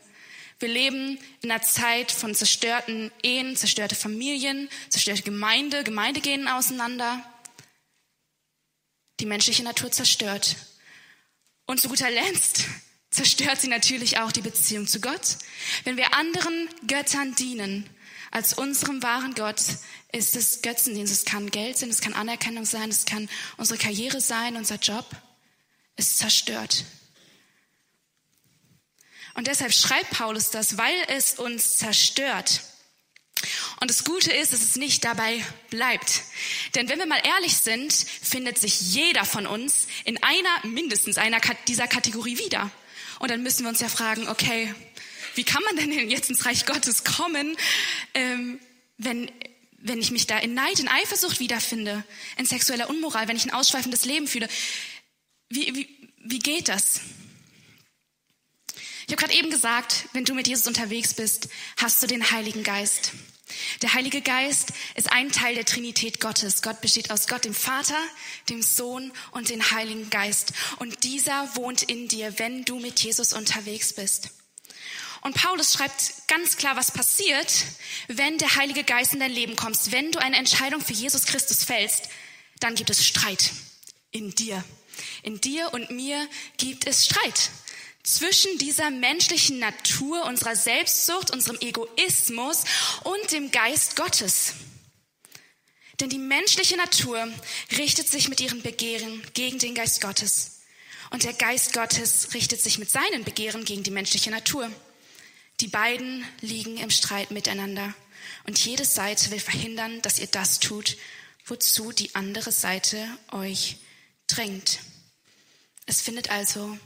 Wir 0.58 0.68
leben 0.68 1.18
in 1.40 1.50
einer 1.50 1.62
Zeit 1.62 2.12
von 2.12 2.34
zerstörten 2.34 3.10
Ehen, 3.22 3.56
zerstörte 3.56 3.94
Familien, 3.94 4.68
zerstörte 4.90 5.22
Gemeinde, 5.22 5.82
Gemeinde 5.82 6.20
gehen 6.20 6.46
auseinander. 6.46 7.24
Die 9.18 9.26
menschliche 9.26 9.64
Natur 9.64 9.90
zerstört. 9.90 10.56
Und 11.66 11.80
zu 11.80 11.88
guter 11.88 12.10
Letzt 12.10 12.66
zerstört 13.10 13.60
sie 13.60 13.68
natürlich 13.68 14.18
auch 14.18 14.30
die 14.30 14.42
Beziehung 14.42 14.86
zu 14.86 15.00
Gott. 15.00 15.38
Wenn 15.84 15.96
wir 15.96 16.14
anderen 16.14 16.68
Göttern 16.86 17.34
dienen 17.34 17.88
als 18.30 18.54
unserem 18.54 19.02
wahren 19.02 19.34
Gott, 19.34 19.60
ist 20.12 20.36
es 20.36 20.62
Götzendienst. 20.62 21.12
Es 21.12 21.24
kann 21.24 21.50
Geld 21.50 21.78
sein, 21.78 21.90
es 21.90 22.00
kann 22.00 22.12
Anerkennung 22.12 22.64
sein, 22.64 22.90
es 22.90 23.04
kann 23.04 23.28
unsere 23.56 23.78
Karriere 23.78 24.20
sein, 24.20 24.56
unser 24.56 24.76
Job. 24.76 25.06
Es 25.96 26.18
zerstört. 26.18 26.84
Und 29.34 29.46
deshalb 29.46 29.72
schreibt 29.72 30.10
Paulus 30.10 30.50
das, 30.50 30.76
weil 30.76 30.96
es 31.08 31.34
uns 31.34 31.78
zerstört. 31.78 32.62
Und 33.80 33.90
das 33.90 34.04
Gute 34.04 34.30
ist, 34.30 34.52
dass 34.52 34.62
es 34.62 34.76
nicht 34.76 35.04
dabei 35.04 35.44
bleibt. 35.70 36.22
Denn 36.74 36.88
wenn 36.88 36.98
wir 36.98 37.06
mal 37.06 37.20
ehrlich 37.24 37.56
sind, 37.56 37.92
findet 37.92 38.58
sich 38.58 38.80
jeder 38.80 39.24
von 39.24 39.46
uns 39.46 39.88
in 40.04 40.22
einer, 40.22 40.66
mindestens 40.66 41.18
einer 41.18 41.40
dieser 41.66 41.88
Kategorie 41.88 42.38
wieder. 42.38 42.70
Und 43.18 43.30
dann 43.30 43.42
müssen 43.42 43.64
wir 43.64 43.70
uns 43.70 43.80
ja 43.80 43.88
fragen, 43.88 44.28
okay, 44.28 44.72
wie 45.34 45.44
kann 45.44 45.62
man 45.64 45.76
denn 45.76 46.10
jetzt 46.10 46.30
ins 46.30 46.44
Reich 46.44 46.66
Gottes 46.66 47.04
kommen, 47.04 47.56
ähm, 48.14 48.60
wenn, 48.98 49.30
wenn 49.82 50.00
ich 50.00 50.10
mich 50.10 50.26
da 50.26 50.38
in 50.38 50.54
Neid, 50.54 50.78
in 50.78 50.88
Eifersucht 50.88 51.40
wiederfinde, 51.40 52.04
in 52.36 52.46
sexueller 52.46 52.88
Unmoral, 52.88 53.28
wenn 53.28 53.36
ich 53.36 53.44
ein 53.44 53.52
ausschweifendes 53.52 54.04
Leben 54.04 54.26
fühle? 54.26 54.48
Wie, 55.48 55.74
wie, 55.74 56.10
wie 56.24 56.38
geht 56.38 56.68
das? 56.68 57.00
Ich 59.06 59.12
habe 59.12 59.16
gerade 59.16 59.34
eben 59.34 59.50
gesagt, 59.50 60.06
wenn 60.12 60.24
du 60.24 60.34
mit 60.34 60.46
Jesus 60.46 60.66
unterwegs 60.66 61.14
bist, 61.14 61.48
hast 61.76 62.02
du 62.02 62.06
den 62.06 62.30
Heiligen 62.30 62.62
Geist. 62.62 63.12
Der 63.82 63.92
Heilige 63.92 64.22
Geist 64.22 64.72
ist 64.94 65.12
ein 65.12 65.30
Teil 65.30 65.54
der 65.54 65.64
Trinität 65.64 66.20
Gottes. 66.20 66.62
Gott 66.62 66.80
besteht 66.80 67.10
aus 67.10 67.26
Gott, 67.26 67.44
dem 67.44 67.52
Vater, 67.52 67.98
dem 68.48 68.62
Sohn 68.62 69.12
und 69.32 69.50
dem 69.50 69.70
Heiligen 69.70 70.08
Geist. 70.08 70.52
Und 70.78 71.04
dieser 71.04 71.54
wohnt 71.56 71.82
in 71.82 72.08
dir, 72.08 72.38
wenn 72.38 72.64
du 72.64 72.78
mit 72.78 73.00
Jesus 73.00 73.32
unterwegs 73.32 73.92
bist. 73.92 74.30
Und 75.22 75.34
Paulus 75.36 75.74
schreibt 75.74 76.26
ganz 76.26 76.56
klar, 76.56 76.76
was 76.76 76.90
passiert, 76.90 77.64
wenn 78.08 78.38
der 78.38 78.56
Heilige 78.56 78.84
Geist 78.84 79.14
in 79.14 79.20
dein 79.20 79.32
Leben 79.32 79.56
kommt. 79.56 79.92
Wenn 79.92 80.10
du 80.12 80.18
eine 80.18 80.36
Entscheidung 80.36 80.80
für 80.80 80.92
Jesus 80.92 81.24
Christus 81.26 81.64
fällst, 81.64 82.08
dann 82.60 82.74
gibt 82.74 82.90
es 82.90 83.06
Streit 83.06 83.52
in 84.10 84.34
dir. 84.34 84.62
In 85.22 85.40
dir 85.40 85.72
und 85.72 85.90
mir 85.90 86.28
gibt 86.58 86.86
es 86.86 87.06
Streit 87.06 87.50
zwischen 88.02 88.58
dieser 88.58 88.90
menschlichen 88.90 89.60
Natur, 89.60 90.24
unserer 90.24 90.56
Selbstsucht, 90.56 91.30
unserem 91.30 91.58
Egoismus 91.60 92.64
und 93.04 93.30
dem 93.30 93.52
Geist 93.52 93.94
Gottes. 93.94 94.54
Denn 96.00 96.08
die 96.08 96.18
menschliche 96.18 96.76
Natur 96.76 97.28
richtet 97.78 98.08
sich 98.08 98.28
mit 98.28 98.40
ihren 98.40 98.62
Begehren 98.62 99.22
gegen 99.34 99.60
den 99.60 99.76
Geist 99.76 100.00
Gottes. 100.00 100.62
Und 101.10 101.22
der 101.22 101.32
Geist 101.32 101.74
Gottes 101.74 102.34
richtet 102.34 102.60
sich 102.60 102.78
mit 102.78 102.90
seinen 102.90 103.22
Begehren 103.22 103.64
gegen 103.64 103.84
die 103.84 103.90
menschliche 103.92 104.30
Natur. 104.30 104.68
Die 105.62 105.68
beiden 105.68 106.26
liegen 106.40 106.76
im 106.76 106.90
Streit 106.90 107.30
miteinander. 107.30 107.94
Und 108.48 108.58
jede 108.58 108.84
Seite 108.84 109.30
will 109.30 109.38
verhindern, 109.38 110.02
dass 110.02 110.18
ihr 110.18 110.26
das 110.26 110.58
tut, 110.58 110.96
wozu 111.46 111.92
die 111.92 112.16
andere 112.16 112.50
Seite 112.50 113.06
euch 113.30 113.76
drängt. 114.26 114.80
Es 115.86 116.00
findet 116.00 116.30
also 116.32 116.76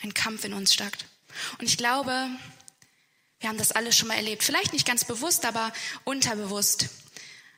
ein 0.00 0.14
Kampf 0.14 0.44
in 0.44 0.52
uns 0.52 0.72
statt. 0.72 0.92
Und 1.58 1.66
ich 1.66 1.76
glaube, 1.76 2.28
wir 3.40 3.48
haben 3.48 3.58
das 3.58 3.72
alle 3.72 3.92
schon 3.92 4.06
mal 4.06 4.14
erlebt. 4.14 4.44
Vielleicht 4.44 4.72
nicht 4.74 4.86
ganz 4.86 5.04
bewusst, 5.04 5.44
aber 5.44 5.72
unterbewusst. 6.04 6.82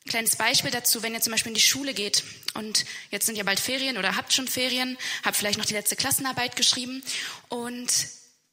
Ein 0.06 0.08
kleines 0.08 0.36
Beispiel 0.36 0.70
dazu, 0.70 1.02
wenn 1.02 1.12
ihr 1.12 1.20
zum 1.20 1.32
Beispiel 1.32 1.50
in 1.50 1.54
die 1.56 1.60
Schule 1.60 1.92
geht 1.92 2.24
und 2.54 2.86
jetzt 3.10 3.26
sind 3.26 3.36
ja 3.36 3.44
bald 3.44 3.60
Ferien 3.60 3.98
oder 3.98 4.16
habt 4.16 4.32
schon 4.32 4.48
Ferien, 4.48 4.96
habt 5.22 5.36
vielleicht 5.36 5.58
noch 5.58 5.66
die 5.66 5.74
letzte 5.74 5.96
Klassenarbeit 5.96 6.56
geschrieben 6.56 7.04
und 7.50 7.92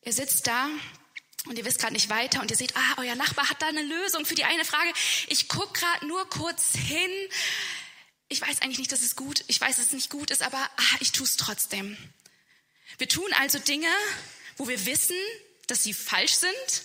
ihr 0.03 0.11
sitzt 0.13 0.47
da 0.47 0.67
und 1.45 1.57
ihr 1.57 1.65
wisst 1.65 1.79
gerade 1.79 1.93
nicht 1.93 2.09
weiter 2.09 2.41
und 2.41 2.51
ihr 2.51 2.57
seht, 2.57 2.75
ah, 2.75 2.95
euer 2.97 3.15
Nachbar 3.15 3.49
hat 3.49 3.61
da 3.61 3.67
eine 3.67 3.83
Lösung 3.83 4.25
für 4.25 4.35
die 4.35 4.43
eine 4.43 4.65
Frage. 4.65 4.91
Ich 5.27 5.47
guck 5.47 5.73
gerade 5.73 6.05
nur 6.05 6.29
kurz 6.29 6.75
hin. 6.75 7.11
Ich 8.27 8.41
weiß 8.41 8.61
eigentlich 8.61 8.79
nicht, 8.79 8.91
dass 8.91 9.01
es 9.01 9.15
gut, 9.15 9.43
ich 9.47 9.59
weiß, 9.59 9.77
dass 9.77 9.87
es 9.87 9.93
nicht 9.93 10.09
gut 10.09 10.31
ist, 10.31 10.43
aber 10.43 10.57
ah, 10.57 10.95
ich 10.99 11.11
tue 11.11 11.25
es 11.25 11.37
trotzdem. 11.37 11.97
Wir 12.97 13.07
tun 13.07 13.31
also 13.39 13.59
Dinge, 13.59 13.89
wo 14.57 14.67
wir 14.67 14.85
wissen, 14.85 15.15
dass 15.67 15.83
sie 15.83 15.93
falsch 15.93 16.33
sind. 16.33 16.83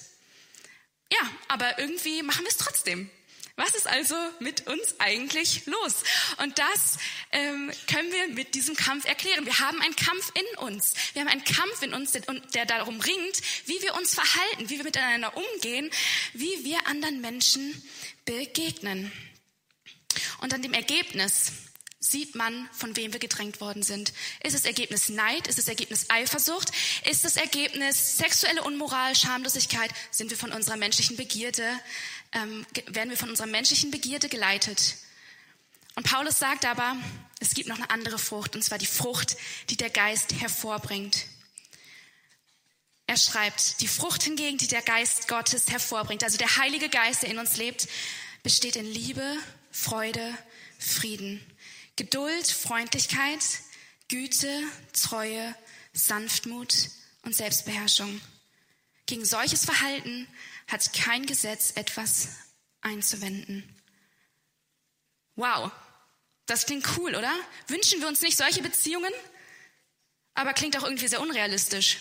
Ja, 1.13 1.31
aber 1.49 1.79
irgendwie 1.79 2.23
machen 2.23 2.45
wir 2.45 2.51
es 2.51 2.57
trotzdem. 2.57 3.11
Was 3.57 3.73
ist 3.75 3.87
also 3.87 4.17
mit 4.41 4.67
uns 4.67 4.97
eigentlich 4.99 5.67
los? 5.67 6.03
Und 6.43 6.59
das 6.59 6.99
ähm, 7.31 7.71
können 7.87 8.11
wir 8.11 8.29
mit 8.29 8.55
diesem 8.55 8.75
Kampf 8.75 9.05
erklären. 9.05 9.47
Wir 9.47 9.61
haben 9.61 9.81
einen 9.81 9.95
Kampf 9.95 10.33
in 10.35 10.59
uns. 10.59 10.95
Wir 11.13 11.23
haben 11.23 11.29
einen 11.29 11.45
Kampf 11.45 11.83
in 11.83 11.95
uns, 11.95 12.13
der, 12.13 12.23
der 12.23 12.67
darum 12.67 13.01
ringt, 13.01 13.43
wie 13.67 13.81
wir 13.81 13.95
uns 13.95 14.15
verhalten, 14.15 14.71
wie 14.71 14.79
wir 14.79 14.85
miteinander 14.85 15.37
umgehen, 15.37 15.89
wie 16.33 16.65
wir 16.65 16.85
anderen 16.89 17.21
Menschen 17.21 17.81
begegnen. 18.25 19.13
Und 20.41 20.53
an 20.53 20.63
dem 20.63 20.75
Ergebnis 20.75 21.53
sieht 22.05 22.35
man, 22.35 22.69
von 22.73 22.97
wem 22.97 23.13
wir 23.13 23.21
gedrängt 23.21 23.61
worden 23.61 23.83
sind. 23.83 24.13
Ist 24.43 24.55
es 24.55 24.67
Ergebnis 24.67 25.09
Neid? 25.09 25.47
Ist 25.47 25.59
es 25.59 25.69
Ergebnis 25.69 26.07
Eifersucht? 26.11 26.71
Ist 27.09 27.25
es 27.25 27.37
Ergebnis 27.37 28.19
sexuelle 28.19 28.63
Unmoral, 28.63 29.17
Schamlosigkeit? 29.17 29.91
Sind 30.11 30.31
wir 30.31 30.37
von 30.37 30.53
unserer 30.53 30.77
menschlichen 30.77 31.17
Begierde, 31.17 31.67
ähm, 32.33 32.67
werden 32.87 33.11
wir 33.11 33.17
von 33.17 33.31
unserer 33.31 33.47
menschlichen 33.47 33.91
Begierde 33.91 34.29
geleitet? 34.29 34.97
Und 35.97 36.05
Paulus 36.05 36.39
sagt 36.39 36.67
aber, 36.67 36.97
es 37.41 37.55
gibt 37.55 37.69
noch 37.69 37.77
eine 37.77 37.91
andere 37.91 38.19
Frucht, 38.19 38.55
und 38.55 38.63
zwar 38.63 38.79
die 38.79 38.87
Frucht, 38.87 39.37
die 39.71 39.77
der 39.77 39.91
Geist 39.91 40.35
hervorbringt. 40.41 41.27
Er 43.07 43.17
schreibt, 43.17 43.81
die 43.81 43.89
Frucht 43.89 44.23
hingegen, 44.23 44.59
die 44.59 44.67
der 44.67 44.83
Geist 44.83 45.29
Gottes 45.29 45.69
hervorbringt, 45.69 46.25
also 46.25 46.37
der 46.37 46.57
Heilige 46.57 46.89
Geist, 46.89 47.23
der 47.23 47.31
in 47.31 47.39
uns 47.39 47.57
lebt, 47.57 47.87
besteht 48.43 48.77
in 48.77 48.87
Liebe, 48.87 49.37
Freude, 49.71 50.37
Frieden, 50.79 51.41
Geduld, 51.97 52.47
Freundlichkeit, 52.47 53.41
Güte, 54.09 54.63
Treue, 54.93 55.55
Sanftmut 55.93 56.91
und 57.23 57.35
Selbstbeherrschung. 57.35 58.21
Gegen 59.07 59.25
solches 59.25 59.65
Verhalten 59.65 60.27
hat 60.67 60.93
kein 60.93 61.27
Gesetz 61.27 61.73
etwas 61.77 62.29
einzuwenden. 62.81 63.69
Wow, 65.37 65.71
das 66.47 66.67
klingt 66.67 66.87
cool, 66.99 67.15
oder? 67.15 67.33
Wünschen 67.69 68.01
wir 68.01 68.09
uns 68.09 68.21
nicht 68.21 68.37
solche 68.37 68.63
Beziehungen? 68.63 69.13
Aber 70.35 70.53
klingt 70.53 70.77
auch 70.77 70.83
irgendwie 70.83 71.09
sehr 71.09 71.21
unrealistisch, 71.21 71.99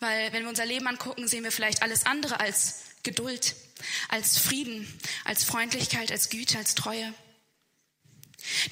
weil 0.00 0.32
wenn 0.32 0.42
wir 0.42 0.48
unser 0.48 0.66
Leben 0.66 0.86
angucken, 0.86 1.28
sehen 1.28 1.44
wir 1.44 1.52
vielleicht 1.52 1.82
alles 1.82 2.04
andere 2.04 2.40
als 2.40 2.82
Geduld, 3.02 3.54
als 4.08 4.38
Frieden, 4.38 4.86
als 5.24 5.44
Freundlichkeit, 5.44 6.10
als 6.10 6.28
Güte, 6.30 6.58
als 6.58 6.74
Treue. 6.74 7.14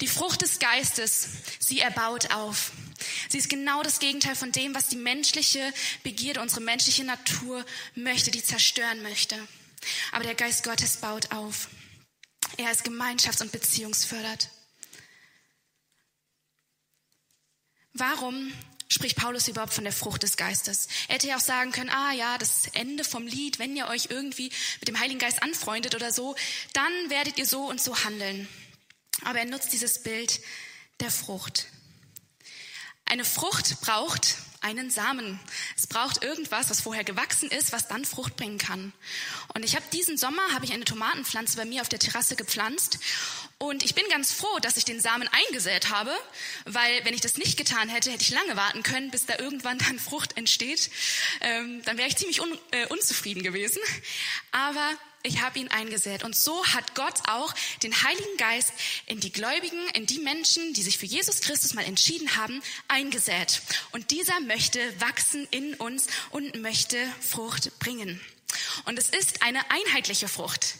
Die 0.01 0.07
Frucht 0.07 0.41
des 0.41 0.59
Geistes, 0.59 1.27
sie 1.59 1.79
erbaut 1.79 2.31
auf. 2.31 2.71
Sie 3.29 3.37
ist 3.37 3.49
genau 3.49 3.83
das 3.83 3.99
Gegenteil 3.99 4.35
von 4.35 4.51
dem, 4.51 4.75
was 4.75 4.87
die 4.87 4.97
menschliche 4.97 5.73
Begierde, 6.03 6.41
unsere 6.41 6.61
menschliche 6.61 7.03
Natur 7.03 7.65
möchte, 7.95 8.31
die 8.31 8.43
zerstören 8.43 9.01
möchte. 9.01 9.35
Aber 10.11 10.23
der 10.23 10.35
Geist 10.35 10.63
Gottes 10.63 10.97
baut 10.97 11.31
auf. 11.31 11.69
Er 12.57 12.71
ist 12.71 12.85
gemeinschafts- 12.85 13.41
und 13.41 13.51
beziehungsfördert. 13.51 14.49
Warum 17.93 18.51
spricht 18.87 19.17
Paulus 19.17 19.47
überhaupt 19.47 19.73
von 19.73 19.83
der 19.83 19.93
Frucht 19.93 20.23
des 20.23 20.35
Geistes? 20.35 20.87
Er 21.07 21.15
hätte 21.15 21.27
ja 21.27 21.37
auch 21.37 21.41
sagen 21.41 21.71
können, 21.71 21.89
ah 21.89 22.11
ja, 22.13 22.37
das 22.37 22.67
Ende 22.73 23.03
vom 23.03 23.27
Lied, 23.27 23.59
wenn 23.59 23.75
ihr 23.75 23.87
euch 23.87 24.07
irgendwie 24.09 24.51
mit 24.79 24.87
dem 24.87 24.99
Heiligen 24.99 25.19
Geist 25.19 25.43
anfreundet 25.43 25.95
oder 25.95 26.11
so, 26.11 26.35
dann 26.73 26.91
werdet 27.09 27.37
ihr 27.37 27.45
so 27.45 27.69
und 27.69 27.81
so 27.81 28.03
handeln. 28.03 28.47
Aber 29.25 29.39
er 29.39 29.45
nutzt 29.45 29.73
dieses 29.73 30.03
Bild 30.03 30.39
der 30.99 31.11
Frucht. 31.11 31.67
Eine 33.05 33.25
Frucht 33.25 33.81
braucht 33.81 34.37
einen 34.61 34.89
Samen. 34.89 35.39
Es 35.77 35.87
braucht 35.87 36.23
irgendwas, 36.23 36.69
was 36.69 36.81
vorher 36.81 37.03
gewachsen 37.03 37.49
ist, 37.49 37.71
was 37.71 37.87
dann 37.87 38.03
Frucht 38.03 38.35
bringen 38.35 38.57
kann. 38.57 38.93
Und 39.53 39.63
ich 39.63 39.75
habe 39.75 39.85
diesen 39.93 40.17
Sommer 40.17 40.41
habe 40.53 40.65
ich 40.65 40.73
eine 40.73 40.83
Tomatenpflanze 40.83 41.57
bei 41.57 41.65
mir 41.65 41.81
auf 41.81 41.89
der 41.89 41.99
Terrasse 41.99 42.35
gepflanzt 42.35 42.99
und 43.61 43.83
ich 43.83 43.93
bin 43.93 44.05
ganz 44.09 44.31
froh, 44.31 44.59
dass 44.61 44.77
ich 44.77 44.85
den 44.85 45.01
Samen 45.01 45.27
eingesät 45.27 45.89
habe, 45.89 46.11
weil 46.63 47.03
wenn 47.03 47.13
ich 47.13 47.19
das 47.19 47.37
nicht 47.37 47.57
getan 47.57 47.89
hätte, 47.89 48.09
hätte 48.09 48.23
ich 48.23 48.29
lange 48.29 48.55
warten 48.55 48.83
können, 48.83 49.11
bis 49.11 49.25
da 49.25 49.37
irgendwann 49.37 49.77
dann 49.79 49.99
Frucht 49.99 50.37
entsteht. 50.37 50.89
Ähm, 51.41 51.81
dann 51.83 51.97
wäre 51.97 52.07
ich 52.07 52.15
ziemlich 52.15 52.41
un, 52.41 52.57
äh, 52.71 52.87
unzufrieden 52.87 53.43
gewesen. 53.43 53.81
Aber 54.53 54.93
ich 55.23 55.41
habe 55.41 55.59
ihn 55.59 55.67
eingesät. 55.67 56.23
Und 56.23 56.35
so 56.35 56.65
hat 56.67 56.95
Gott 56.95 57.27
auch 57.27 57.53
den 57.83 58.03
Heiligen 58.03 58.37
Geist 58.37 58.71
in 59.05 59.19
die 59.19 59.31
Gläubigen, 59.31 59.87
in 59.93 60.05
die 60.05 60.19
Menschen, 60.19 60.73
die 60.73 60.81
sich 60.81 60.97
für 60.97 61.05
Jesus 61.05 61.41
Christus 61.41 61.73
mal 61.73 61.83
entschieden 61.83 62.37
haben, 62.37 62.61
eingesät. 62.87 63.61
Und 63.91 64.11
dieser 64.11 64.39
möchte 64.39 64.79
wachsen 65.01 65.47
in 65.51 65.73
uns 65.75 66.07
und 66.29 66.61
möchte 66.61 66.97
Frucht 67.19 67.77
bringen. 67.79 68.21
Und 68.85 68.97
es 68.97 69.09
ist 69.09 69.41
eine 69.41 69.59
einheitliche 69.69 70.27
Frucht. 70.27 70.75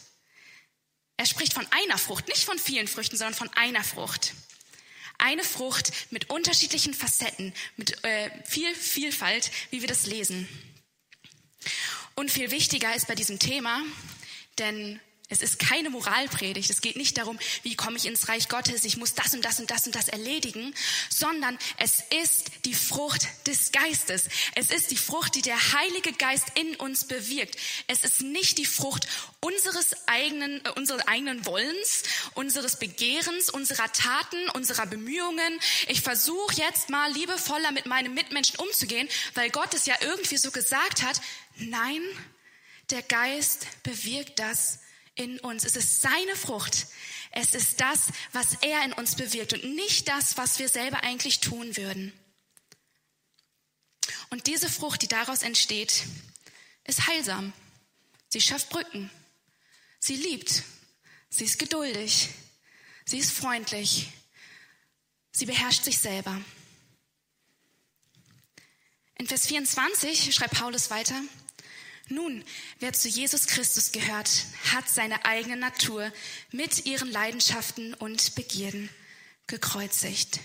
Er 1.17 1.25
spricht 1.25 1.53
von 1.53 1.67
einer 1.71 1.97
Frucht, 1.97 2.29
nicht 2.29 2.45
von 2.45 2.57
vielen 2.57 2.87
Früchten, 2.87 3.17
sondern 3.17 3.33
von 3.33 3.49
einer 3.55 3.83
Frucht. 3.83 4.33
Eine 5.17 5.43
Frucht 5.43 5.91
mit 6.11 6.29
unterschiedlichen 6.29 6.93
Facetten, 6.93 7.53
mit 7.75 8.01
äh, 8.05 8.31
viel 8.45 8.73
Vielfalt, 8.73 9.51
wie 9.69 9.81
wir 9.81 9.89
das 9.89 10.05
lesen. 10.05 10.47
Und 12.15 12.31
viel 12.31 12.51
wichtiger 12.51 12.95
ist 12.95 13.07
bei 13.07 13.15
diesem 13.15 13.37
Thema, 13.37 13.81
denn 14.59 14.99
es 15.31 15.43
ist 15.43 15.59
keine 15.59 15.91
Moralpredigt. 15.91 16.71
Es 16.71 16.81
geht 16.81 16.95
nicht 16.95 17.17
darum, 17.19 17.37
wie 17.61 17.75
komme 17.75 17.97
ich 17.97 18.07
ins 18.07 18.27
Reich 18.29 18.49
Gottes, 18.49 18.83
ich 18.83 18.97
muss 18.97 19.13
das 19.13 19.35
und 19.35 19.45
das 19.45 19.59
und 19.59 19.69
das 19.69 19.85
und 19.85 19.93
das 19.93 20.07
erledigen, 20.07 20.73
sondern 21.09 21.57
es 21.77 22.01
ist 22.21 22.51
die 22.65 22.73
Frucht 22.73 23.27
des 23.45 23.71
Geistes. 23.71 24.27
Es 24.55 24.71
ist 24.71 24.89
die 24.89 24.97
Frucht, 24.97 25.35
die 25.35 25.43
der 25.43 25.73
Heilige 25.73 26.13
Geist 26.13 26.47
in 26.55 26.75
uns 26.77 27.05
bewirkt. 27.05 27.57
Es 27.85 28.03
ist 28.03 28.21
nicht 28.21 28.57
die 28.57 28.65
Frucht 28.65 29.07
unseres 29.39 29.95
eigenen, 30.07 30.65
äh, 30.65 30.71
unseres 30.71 31.07
eigenen 31.07 31.45
Wollens, 31.45 32.03
unseres 32.33 32.77
Begehrens, 32.79 33.51
unserer 33.51 33.91
Taten, 33.91 34.49
unserer 34.55 34.87
Bemühungen. 34.87 35.59
Ich 35.87 36.01
versuche 36.01 36.55
jetzt 36.55 36.89
mal 36.89 37.11
liebevoller 37.11 37.71
mit 37.71 37.85
meinen 37.85 38.15
Mitmenschen 38.15 38.59
umzugehen, 38.59 39.07
weil 39.35 39.51
Gott 39.51 39.75
es 39.75 39.85
ja 39.85 39.93
irgendwie 40.01 40.37
so 40.37 40.49
gesagt 40.49 41.03
hat. 41.03 41.21
Nein, 41.57 42.01
der 42.91 43.03
Geist 43.03 43.67
bewirkt 43.83 44.39
das 44.39 44.79
in 45.15 45.39
uns. 45.39 45.65
Es 45.65 45.75
ist 45.75 46.01
seine 46.01 46.35
Frucht. 46.35 46.87
Es 47.31 47.53
ist 47.53 47.79
das, 47.81 48.07
was 48.31 48.55
er 48.61 48.83
in 48.85 48.93
uns 48.93 49.15
bewirkt 49.15 49.53
und 49.53 49.75
nicht 49.75 50.07
das, 50.07 50.37
was 50.37 50.59
wir 50.59 50.69
selber 50.69 51.03
eigentlich 51.03 51.41
tun 51.41 51.77
würden. 51.77 52.13
Und 54.29 54.47
diese 54.47 54.69
Frucht, 54.69 55.01
die 55.01 55.07
daraus 55.07 55.43
entsteht, 55.43 56.03
ist 56.85 57.07
heilsam. 57.07 57.53
Sie 58.29 58.41
schafft 58.41 58.69
Brücken. 58.69 59.09
Sie 59.99 60.15
liebt. 60.15 60.63
Sie 61.29 61.45
ist 61.45 61.59
geduldig. 61.59 62.29
Sie 63.05 63.17
ist 63.17 63.31
freundlich. 63.31 64.07
Sie 65.31 65.45
beherrscht 65.45 65.83
sich 65.83 65.99
selber. 65.99 66.39
In 69.15 69.27
Vers 69.27 69.47
24 69.47 70.33
schreibt 70.33 70.55
Paulus 70.55 70.89
weiter, 70.89 71.21
nun, 72.09 72.43
wer 72.79 72.93
zu 72.93 73.07
Jesus 73.07 73.47
Christus 73.47 73.91
gehört, 73.91 74.29
hat 74.73 74.89
seine 74.89 75.25
eigene 75.25 75.57
Natur 75.57 76.11
mit 76.51 76.85
ihren 76.85 77.11
Leidenschaften 77.11 77.93
und 77.93 78.35
Begierden 78.35 78.89
gekreuzigt. 79.47 80.39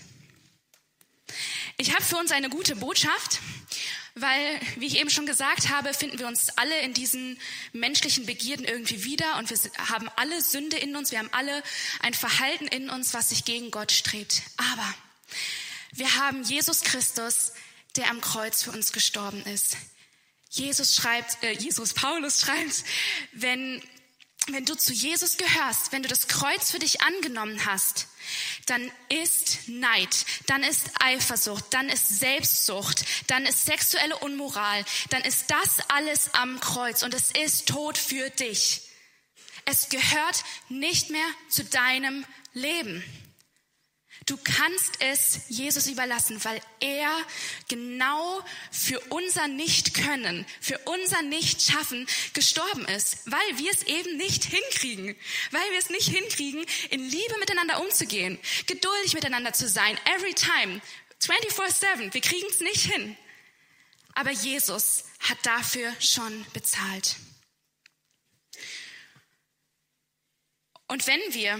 Ich 1.77 1.93
habe 1.93 2.03
für 2.03 2.17
uns 2.17 2.31
eine 2.31 2.49
gute 2.49 2.75
Botschaft, 2.75 3.39
weil, 4.13 4.59
wie 4.77 4.87
ich 4.87 4.97
eben 4.97 5.09
schon 5.09 5.25
gesagt 5.25 5.69
habe, 5.69 5.93
finden 5.93 6.19
wir 6.19 6.27
uns 6.27 6.49
alle 6.57 6.79
in 6.81 6.93
diesen 6.93 7.37
menschlichen 7.73 8.25
Begierden 8.25 8.65
irgendwie 8.65 9.03
wieder 9.03 9.37
und 9.37 9.49
wir 9.49 9.57
haben 9.89 10.09
alle 10.15 10.41
Sünde 10.41 10.77
in 10.77 10.95
uns, 10.95 11.11
wir 11.11 11.19
haben 11.19 11.33
alle 11.33 11.63
ein 11.99 12.13
Verhalten 12.13 12.67
in 12.67 12.89
uns, 12.89 13.13
was 13.13 13.29
sich 13.29 13.43
gegen 13.43 13.71
Gott 13.71 13.91
strebt. 13.91 14.43
Aber 14.55 14.93
wir 15.91 16.15
haben 16.15 16.43
Jesus 16.43 16.81
Christus, 16.81 17.51
der 17.97 18.09
am 18.09 18.21
Kreuz 18.21 18.63
für 18.63 18.71
uns 18.71 18.93
gestorben 18.93 19.43
ist. 19.43 19.77
Jesus 20.55 20.95
schreibt, 20.95 21.43
äh, 21.43 21.51
Jesus, 21.51 21.93
Paulus 21.93 22.41
schreibt, 22.41 22.83
wenn, 23.33 23.81
wenn 24.47 24.65
du 24.65 24.75
zu 24.75 24.93
Jesus 24.93 25.37
gehörst, 25.37 25.91
wenn 25.91 26.01
du 26.01 26.09
das 26.09 26.27
Kreuz 26.27 26.71
für 26.71 26.79
dich 26.79 27.01
angenommen 27.01 27.65
hast, 27.65 28.07
dann 28.65 28.89
ist 29.09 29.67
Neid, 29.67 30.25
dann 30.47 30.63
ist 30.63 30.89
Eifersucht, 30.99 31.65
dann 31.71 31.89
ist 31.89 32.19
Selbstsucht, 32.19 33.05
dann 33.27 33.45
ist 33.45 33.65
sexuelle 33.65 34.17
Unmoral, 34.17 34.85
dann 35.09 35.21
ist 35.23 35.51
das 35.51 35.89
alles 35.89 36.33
am 36.33 36.59
Kreuz 36.59 37.03
und 37.03 37.13
es 37.13 37.31
ist 37.31 37.67
Tod 37.67 37.97
für 37.97 38.29
dich. 38.29 38.81
Es 39.65 39.89
gehört 39.89 40.43
nicht 40.69 41.09
mehr 41.09 41.27
zu 41.49 41.63
deinem 41.65 42.25
Leben. 42.53 43.03
Du 44.25 44.37
kannst 44.37 45.01
es 45.01 45.41
Jesus 45.49 45.85
überlassen, 45.85 46.43
weil 46.43 46.59
er 46.79 47.15
genau 47.67 48.43
für 48.71 48.99
unser 49.11 49.47
Nicht-Können, 49.47 50.47
für 50.59 50.79
unser 50.79 51.21
Nicht-Schaffen 51.21 52.07
gestorben 52.33 52.85
ist, 52.85 53.19
weil 53.29 53.57
wir 53.59 53.71
es 53.71 53.83
eben 53.83 54.17
nicht 54.17 54.45
hinkriegen, 54.45 55.15
weil 55.51 55.71
wir 55.71 55.77
es 55.77 55.91
nicht 55.91 56.07
hinkriegen, 56.09 56.65
in 56.89 57.07
Liebe 57.07 57.37
miteinander 57.39 57.79
umzugehen, 57.81 58.39
geduldig 58.65 59.13
miteinander 59.13 59.53
zu 59.53 59.69
sein, 59.69 59.95
every 60.05 60.33
time, 60.33 60.81
24/7, 61.19 62.11
wir 62.11 62.21
kriegen 62.21 62.47
es 62.49 62.59
nicht 62.61 62.91
hin. 62.91 63.15
Aber 64.15 64.31
Jesus 64.31 65.03
hat 65.19 65.37
dafür 65.43 65.93
schon 65.99 66.45
bezahlt. 66.53 67.17
Und 70.87 71.05
wenn 71.05 71.21
wir 71.33 71.59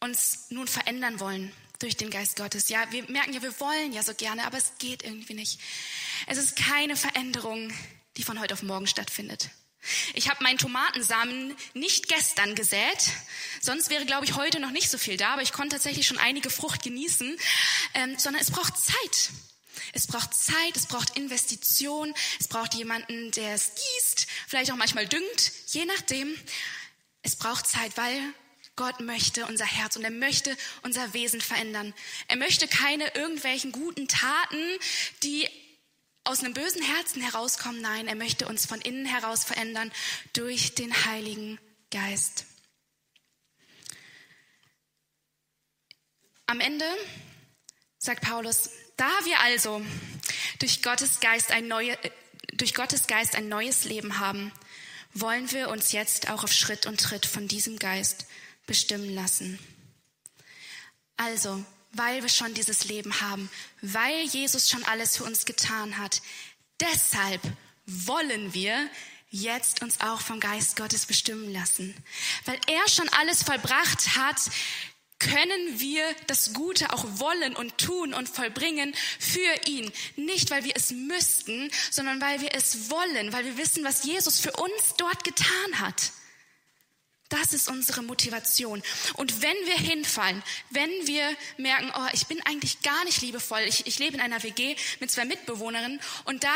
uns 0.00 0.46
nun 0.50 0.66
verändern 0.66 1.20
wollen, 1.20 1.52
durch 1.84 1.96
den 1.98 2.08
Geist 2.08 2.36
Gottes. 2.36 2.70
Ja, 2.70 2.90
wir 2.90 3.04
merken 3.10 3.34
ja, 3.34 3.42
wir 3.42 3.60
wollen 3.60 3.92
ja 3.92 4.02
so 4.02 4.14
gerne, 4.14 4.46
aber 4.46 4.56
es 4.56 4.72
geht 4.78 5.02
irgendwie 5.02 5.34
nicht. 5.34 5.60
Es 6.26 6.38
ist 6.38 6.56
keine 6.56 6.96
Veränderung, 6.96 7.70
die 8.16 8.22
von 8.22 8.40
heute 8.40 8.54
auf 8.54 8.62
morgen 8.62 8.86
stattfindet. 8.86 9.50
Ich 10.14 10.30
habe 10.30 10.42
meinen 10.42 10.56
Tomatensamen 10.56 11.54
nicht 11.74 12.08
gestern 12.08 12.54
gesät, 12.54 13.10
sonst 13.60 13.90
wäre, 13.90 14.06
glaube 14.06 14.24
ich, 14.24 14.34
heute 14.34 14.60
noch 14.60 14.70
nicht 14.70 14.90
so 14.90 14.96
viel 14.96 15.18
da, 15.18 15.34
aber 15.34 15.42
ich 15.42 15.52
konnte 15.52 15.76
tatsächlich 15.76 16.06
schon 16.06 16.16
einige 16.16 16.48
Frucht 16.48 16.82
genießen, 16.82 17.36
ähm, 17.92 18.18
sondern 18.18 18.40
es 18.40 18.50
braucht 18.50 18.78
Zeit. 18.78 19.30
Es 19.92 20.06
braucht 20.06 20.32
Zeit, 20.32 20.76
es 20.76 20.86
braucht 20.86 21.18
Investition, 21.18 22.14
es 22.40 22.48
braucht 22.48 22.72
jemanden, 22.72 23.30
der 23.32 23.54
es 23.54 23.72
gießt, 23.74 24.26
vielleicht 24.48 24.72
auch 24.72 24.76
manchmal 24.76 25.06
düngt, 25.06 25.52
je 25.66 25.84
nachdem. 25.84 26.34
Es 27.20 27.36
braucht 27.36 27.66
Zeit, 27.66 27.94
weil 27.96 28.22
Gott 28.76 29.00
möchte 29.00 29.46
unser 29.46 29.66
Herz 29.66 29.96
und 29.96 30.04
er 30.04 30.10
möchte 30.10 30.56
unser 30.82 31.14
Wesen 31.14 31.40
verändern. 31.40 31.94
Er 32.28 32.36
möchte 32.36 32.66
keine 32.66 33.14
irgendwelchen 33.14 33.70
guten 33.70 34.08
Taten, 34.08 34.78
die 35.22 35.48
aus 36.24 36.40
einem 36.40 36.54
bösen 36.54 36.82
Herzen 36.82 37.22
herauskommen. 37.22 37.80
Nein, 37.80 38.08
er 38.08 38.16
möchte 38.16 38.48
uns 38.48 38.66
von 38.66 38.80
innen 38.80 39.06
heraus 39.06 39.44
verändern 39.44 39.92
durch 40.32 40.74
den 40.74 41.04
Heiligen 41.04 41.58
Geist. 41.90 42.46
Am 46.46 46.60
Ende 46.60 46.86
sagt 47.98 48.22
Paulus, 48.22 48.70
da 48.96 49.10
wir 49.24 49.40
also 49.40 49.84
durch 50.58 50.82
Gottes 50.82 51.20
Geist 51.20 51.50
ein, 51.52 51.68
neue, 51.68 51.96
durch 52.52 52.74
Gottes 52.74 53.06
Geist 53.06 53.34
ein 53.34 53.48
neues 53.48 53.84
Leben 53.84 54.18
haben, 54.18 54.52
wollen 55.12 55.50
wir 55.52 55.68
uns 55.68 55.92
jetzt 55.92 56.28
auch 56.28 56.42
auf 56.42 56.52
Schritt 56.52 56.86
und 56.86 57.00
Tritt 57.00 57.24
von 57.24 57.46
diesem 57.48 57.78
Geist 57.78 58.26
bestimmen 58.66 59.14
lassen. 59.14 59.58
Also, 61.16 61.64
weil 61.92 62.22
wir 62.22 62.28
schon 62.28 62.54
dieses 62.54 62.84
Leben 62.86 63.20
haben, 63.20 63.48
weil 63.80 64.24
Jesus 64.24 64.68
schon 64.68 64.84
alles 64.84 65.16
für 65.16 65.24
uns 65.24 65.44
getan 65.44 65.98
hat, 65.98 66.22
deshalb 66.80 67.40
wollen 67.86 68.52
wir 68.52 68.90
jetzt 69.30 69.82
uns 69.82 70.00
auch 70.00 70.20
vom 70.20 70.40
Geist 70.40 70.76
Gottes 70.76 71.06
bestimmen 71.06 71.52
lassen. 71.52 71.94
Weil 72.44 72.58
er 72.66 72.88
schon 72.88 73.08
alles 73.10 73.42
vollbracht 73.42 74.16
hat, 74.16 74.40
können 75.18 75.80
wir 75.80 76.04
das 76.26 76.52
Gute 76.52 76.92
auch 76.92 77.04
wollen 77.18 77.56
und 77.56 77.78
tun 77.78 78.14
und 78.14 78.28
vollbringen 78.28 78.94
für 79.18 79.68
ihn. 79.68 79.90
Nicht, 80.16 80.50
weil 80.50 80.64
wir 80.64 80.74
es 80.76 80.90
müssten, 80.90 81.70
sondern 81.90 82.20
weil 82.20 82.40
wir 82.40 82.54
es 82.54 82.90
wollen, 82.90 83.32
weil 83.32 83.44
wir 83.44 83.56
wissen, 83.56 83.84
was 83.84 84.04
Jesus 84.04 84.40
für 84.40 84.52
uns 84.52 84.94
dort 84.98 85.24
getan 85.24 85.80
hat. 85.80 86.12
Das 87.40 87.52
ist 87.52 87.68
unsere 87.68 88.02
Motivation. 88.02 88.80
Und 89.14 89.42
wenn 89.42 89.56
wir 89.66 89.76
hinfallen, 89.76 90.40
wenn 90.70 90.90
wir 91.04 91.36
merken, 91.56 91.90
oh, 91.96 92.08
ich 92.12 92.26
bin 92.26 92.40
eigentlich 92.46 92.82
gar 92.82 93.04
nicht 93.04 93.22
liebevoll, 93.22 93.62
ich, 93.66 93.88
ich 93.88 93.98
lebe 93.98 94.14
in 94.14 94.20
einer 94.20 94.42
WG 94.44 94.76
mit 95.00 95.10
zwei 95.10 95.24
Mitbewohnerinnen 95.24 96.00
und 96.26 96.44
da 96.44 96.54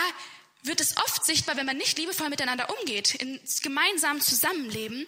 wird 0.63 0.81
es 0.81 0.97
oft 0.99 1.25
sichtbar, 1.25 1.57
wenn 1.57 1.67
man 1.67 1.77
nicht 1.77 1.99
liebevoll 1.99 2.29
miteinander 2.29 2.69
umgeht, 2.79 3.15
in 3.17 3.41
gemeinsamen 3.63 4.21
Zusammenleben, 4.21 5.07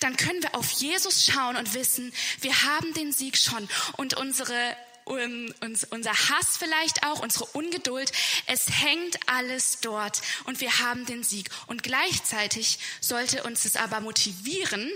dann 0.00 0.16
können 0.16 0.42
wir 0.42 0.56
auf 0.56 0.70
Jesus 0.72 1.24
schauen 1.24 1.56
und 1.56 1.74
wissen, 1.74 2.12
wir 2.40 2.62
haben 2.62 2.92
den 2.94 3.12
Sieg 3.12 3.36
schon 3.36 3.68
und 3.96 4.14
unsere 4.14 4.76
um, 5.04 5.52
uns, 5.60 5.84
unser 5.84 6.12
Hass 6.12 6.56
vielleicht 6.58 7.04
auch, 7.04 7.20
unsere 7.20 7.44
Ungeduld. 7.46 8.12
Es 8.46 8.68
hängt 8.68 9.18
alles 9.26 9.78
dort 9.80 10.22
und 10.44 10.60
wir 10.60 10.78
haben 10.78 11.06
den 11.06 11.22
Sieg. 11.22 11.50
Und 11.66 11.82
gleichzeitig 11.82 12.78
sollte 13.00 13.42
uns 13.44 13.64
es 13.64 13.76
aber 13.76 14.00
motivieren, 14.00 14.90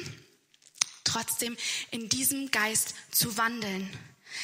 trotzdem 1.05 1.57
in 1.91 2.09
diesem 2.09 2.51
Geist 2.51 2.95
zu 3.11 3.37
wandeln. 3.37 3.89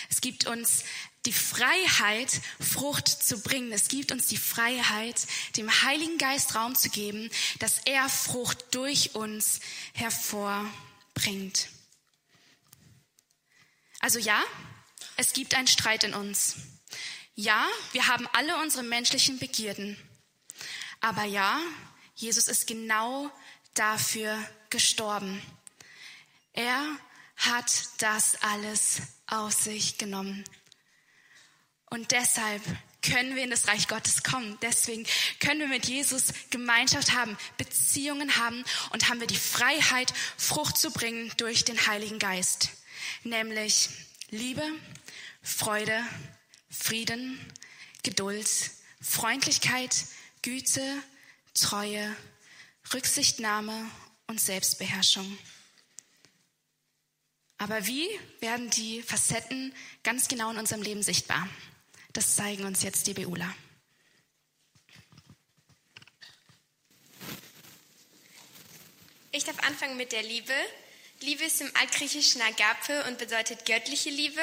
Es 0.09 0.21
gibt 0.21 0.47
uns 0.47 0.85
die 1.27 1.33
Freiheit, 1.33 2.41
Frucht 2.61 3.09
zu 3.09 3.41
bringen. 3.41 3.73
Es 3.73 3.89
gibt 3.89 4.11
uns 4.11 4.27
die 4.27 4.37
Freiheit, 4.37 5.27
dem 5.57 5.71
Heiligen 5.83 6.19
Geist 6.19 6.55
Raum 6.55 6.75
zu 6.75 6.91
geben, 6.91 7.31
dass 7.61 7.79
er 7.85 8.09
Frucht 8.09 8.75
durch 8.75 9.15
uns 9.15 9.61
hervorbringt. 9.93 11.69
Also 14.01 14.19
ja, 14.19 14.43
es 15.17 15.33
gibt 15.33 15.55
einen 15.55 15.67
Streit 15.67 16.05
in 16.05 16.15
uns. 16.15 16.57
Ja, 17.35 17.67
wir 17.93 18.09
haben 18.09 18.29
alle 18.33 18.57
unsere 18.61 18.83
menschlichen 18.83 19.39
Begierden. 19.39 19.97
Aber 21.01 21.25
ja, 21.25 21.61
Jesus 22.15 22.49
ist 22.49 22.67
genau 22.67 23.31
dafür 23.75 24.39
gestorben. 24.71 25.43
Er 26.53 26.85
hat 27.37 27.89
das 27.99 28.37
alles 28.43 29.03
auf 29.27 29.53
sich 29.53 29.99
genommen. 29.99 30.45
Und 31.87 32.11
deshalb 32.11 32.63
können 33.03 33.35
wir 33.35 33.43
in 33.43 33.51
das 33.51 33.69
Reich 33.69 33.89
Gottes 33.89 34.23
kommen. 34.23 34.57
Deswegen 34.63 35.05
können 35.41 35.61
wir 35.61 35.69
mit 35.69 35.87
Jesus 35.87 36.33
Gemeinschaft 36.51 37.13
haben, 37.13 37.37
Beziehungen 37.59 38.37
haben 38.37 38.65
und 38.91 39.09
haben 39.09 39.21
wir 39.21 39.27
die 39.27 39.37
Freiheit, 39.37 40.13
Frucht 40.37 40.79
zu 40.79 40.91
bringen 40.91 41.33
durch 41.37 41.65
den 41.65 41.87
Heiligen 41.87 42.19
Geist. 42.19 42.71
Nämlich 43.25 43.91
Liebe, 44.35 44.67
Freude, 45.43 46.03
Frieden, 46.71 47.39
Geduld, 48.03 48.49
Freundlichkeit, 49.03 50.07
Güte, 50.41 51.03
Treue, 51.53 52.17
Rücksichtnahme 52.95 53.91
und 54.29 54.41
Selbstbeherrschung. 54.41 55.37
Aber 57.59 57.87
wie 57.87 58.09
werden 58.41 58.71
die 58.71 59.03
Facetten 59.03 59.75
ganz 60.03 60.29
genau 60.29 60.51
in 60.51 60.57
unserem 60.57 60.81
Leben 60.81 61.03
sichtbar? 61.03 61.47
Das 62.15 62.35
zeigen 62.35 62.65
uns 62.65 62.83
jetzt 62.83 63.07
die 63.09 63.13
Beula. 63.13 63.55
Ich 69.31 69.45
darf 69.45 69.59
anfangen 69.59 69.99
mit 69.99 70.13
der 70.13 70.23
Liebe. 70.23 70.55
Liebe 71.23 71.45
ist 71.45 71.61
im 71.61 71.71
Altgriechischen 71.81 72.43
Agape 72.43 73.05
und 73.09 73.19
bedeutet 73.19 73.65
göttliche 73.65 74.11
Liebe. 74.11 74.41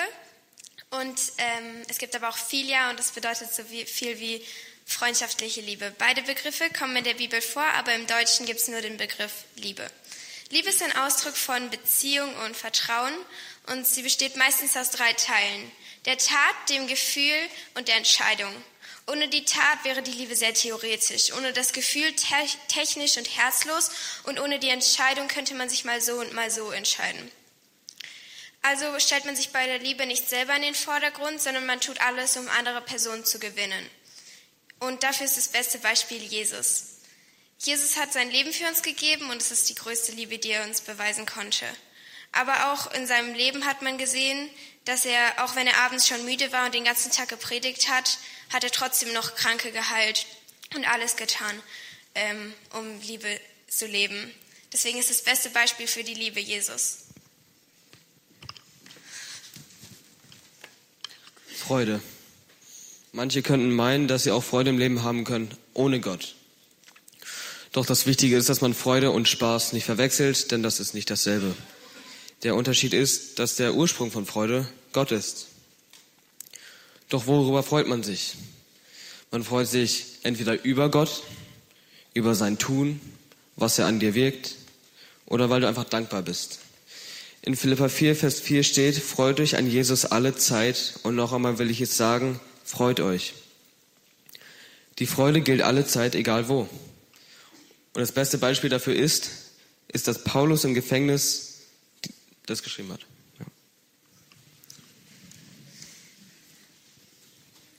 Und 0.91 1.19
ähm, 1.37 1.83
es 1.87 1.97
gibt 1.97 2.15
aber 2.15 2.29
auch 2.29 2.37
Philia 2.37 2.89
und 2.89 2.97
das 2.97 3.11
bedeutet 3.11 3.53
so 3.53 3.63
viel 3.63 4.19
wie 4.19 4.43
freundschaftliche 4.85 5.61
Liebe. 5.61 5.93
Beide 5.97 6.23
Begriffe 6.23 6.69
kommen 6.71 6.95
in 6.95 7.03
der 7.03 7.13
Bibel 7.13 7.41
vor, 7.41 7.63
aber 7.63 7.93
im 7.93 8.07
Deutschen 8.07 8.45
gibt 8.45 8.59
es 8.59 8.67
nur 8.67 8.81
den 8.81 8.97
Begriff 8.97 9.43
Liebe. 9.55 9.89
Liebe 10.49 10.69
ist 10.69 10.81
ein 10.81 10.95
Ausdruck 10.97 11.37
von 11.37 11.69
Beziehung 11.69 12.35
und 12.45 12.57
Vertrauen 12.57 13.13
und 13.67 13.85
sie 13.85 14.01
besteht 14.01 14.35
meistens 14.35 14.75
aus 14.75 14.89
drei 14.89 15.13
Teilen. 15.13 15.71
Der 16.05 16.17
Tat, 16.17 16.69
dem 16.69 16.87
Gefühl 16.87 17.37
und 17.75 17.87
der 17.87 17.97
Entscheidung. 17.97 18.51
Ohne 19.09 19.27
die 19.27 19.43
Tat 19.43 19.83
wäre 19.83 20.03
die 20.03 20.11
Liebe 20.11 20.35
sehr 20.35 20.53
theoretisch, 20.53 21.33
ohne 21.33 21.51
das 21.51 21.73
Gefühl 21.73 22.13
te 22.15 22.35
technisch 22.67 23.17
und 23.17 23.25
herzlos 23.25 23.89
und 24.23 24.39
ohne 24.39 24.59
die 24.59 24.69
Entscheidung 24.69 25.27
könnte 25.27 25.55
man 25.55 25.67
sich 25.67 25.83
mal 25.83 25.99
so 25.99 26.13
und 26.19 26.33
mal 26.33 26.51
so 26.51 26.71
entscheiden. 26.71 27.31
Also 28.61 28.99
stellt 28.99 29.25
man 29.25 29.35
sich 29.35 29.49
bei 29.49 29.65
der 29.65 29.79
Liebe 29.79 30.05
nicht 30.05 30.29
selber 30.29 30.55
in 30.55 30.61
den 30.61 30.75
Vordergrund, 30.75 31.41
sondern 31.41 31.65
man 31.65 31.81
tut 31.81 31.99
alles, 32.01 32.37
um 32.37 32.47
andere 32.49 32.81
Personen 32.81 33.25
zu 33.25 33.39
gewinnen. 33.39 33.89
Und 34.79 35.01
dafür 35.01 35.25
ist 35.25 35.37
das 35.37 35.47
beste 35.47 35.79
Beispiel 35.79 36.21
Jesus. 36.21 36.99
Jesus 37.57 37.97
hat 37.97 38.13
sein 38.13 38.29
Leben 38.29 38.53
für 38.53 38.67
uns 38.67 38.83
gegeben 38.83 39.29
und 39.31 39.41
es 39.41 39.49
ist 39.49 39.69
die 39.69 39.75
größte 39.75 40.11
Liebe, 40.11 40.37
die 40.37 40.51
er 40.51 40.65
uns 40.65 40.81
beweisen 40.81 41.25
konnte. 41.25 41.65
Aber 42.31 42.71
auch 42.71 42.91
in 42.93 43.07
seinem 43.07 43.33
Leben 43.33 43.65
hat 43.65 43.81
man 43.81 43.97
gesehen, 43.97 44.49
dass 44.85 45.05
er, 45.05 45.43
auch 45.43 45.55
wenn 45.55 45.67
er 45.67 45.77
abends 45.79 46.07
schon 46.07 46.25
müde 46.25 46.51
war 46.51 46.65
und 46.65 46.73
den 46.73 46.83
ganzen 46.85 47.11
Tag 47.11 47.29
gepredigt 47.29 47.89
hat, 47.89 48.17
hat 48.51 48.63
er 48.63 48.71
trotzdem 48.71 49.13
noch 49.13 49.35
Kranke 49.35 49.71
geheilt 49.71 50.25
und 50.75 50.85
alles 50.87 51.15
getan. 51.15 51.61
ähm, 52.15 52.53
um 52.73 52.99
Liebe 53.01 53.27
zu 53.67 53.85
leben. 53.85 54.31
Deswegen 54.71 54.99
ist 54.99 55.09
das 55.09 55.23
beste 55.23 55.49
Beispiel 55.49 55.87
für 55.87 56.03
die 56.03 56.13
Liebe 56.13 56.39
Jesus. 56.39 57.05
Freude. 61.55 62.01
Manche 63.11 63.41
könnten 63.41 63.71
meinen, 63.71 64.07
dass 64.07 64.23
sie 64.23 64.31
auch 64.31 64.43
Freude 64.43 64.69
im 64.69 64.77
Leben 64.77 65.03
haben 65.03 65.23
können, 65.23 65.49
ohne 65.73 65.99
Gott. 65.99 66.35
Doch 67.71 67.85
das 67.85 68.05
Wichtige 68.05 68.37
ist, 68.37 68.49
dass 68.49 68.61
man 68.61 68.73
Freude 68.73 69.11
und 69.11 69.27
Spaß 69.27 69.73
nicht 69.73 69.85
verwechselt, 69.85 70.51
denn 70.51 70.63
das 70.63 70.79
ist 70.79 70.93
nicht 70.93 71.09
dasselbe. 71.09 71.55
Der 72.43 72.55
Unterschied 72.55 72.93
ist, 72.93 73.39
dass 73.39 73.55
der 73.55 73.73
Ursprung 73.73 74.11
von 74.11 74.25
Freude 74.25 74.67
Gott 74.93 75.11
ist. 75.11 75.47
Doch 77.09 77.27
worüber 77.27 77.63
freut 77.63 77.87
man 77.87 78.03
sich? 78.03 78.35
Man 79.31 79.43
freut 79.43 79.67
sich 79.67 80.05
entweder 80.23 80.63
über 80.63 80.89
Gott, 80.89 81.23
über 82.13 82.35
sein 82.35 82.57
Tun, 82.57 83.01
was 83.55 83.77
er 83.77 83.87
an 83.87 83.99
dir 83.99 84.15
wirkt, 84.15 84.55
oder 85.25 85.49
weil 85.49 85.61
du 85.61 85.67
einfach 85.67 85.83
dankbar 85.83 86.21
bist. 86.21 86.59
In 87.41 87.55
Philippa 87.55 87.89
4, 87.89 88.15
Vers 88.15 88.39
4 88.39 88.63
steht, 88.63 88.95
freut 88.97 89.39
euch 89.39 89.55
an 89.57 89.69
Jesus 89.69 90.05
alle 90.05 90.35
Zeit. 90.35 90.95
Und 91.03 91.15
noch 91.15 91.33
einmal 91.33 91.57
will 91.57 91.69
ich 91.69 91.79
jetzt 91.79 91.97
sagen, 91.97 92.39
freut 92.63 92.99
euch. 92.99 93.33
Die 94.99 95.05
Freude 95.05 95.41
gilt 95.41 95.61
alle 95.61 95.85
Zeit, 95.85 96.15
egal 96.15 96.49
wo. 96.49 96.61
Und 96.61 98.01
das 98.01 98.11
beste 98.11 98.37
Beispiel 98.37 98.69
dafür 98.69 98.95
ist, 98.95 99.29
ist, 99.87 100.07
dass 100.07 100.23
Paulus 100.23 100.63
im 100.63 100.73
Gefängnis 100.73 101.48
das 102.49 102.63
geschrieben 102.63 102.91
hat. 102.91 103.01
Ja. 103.39 103.45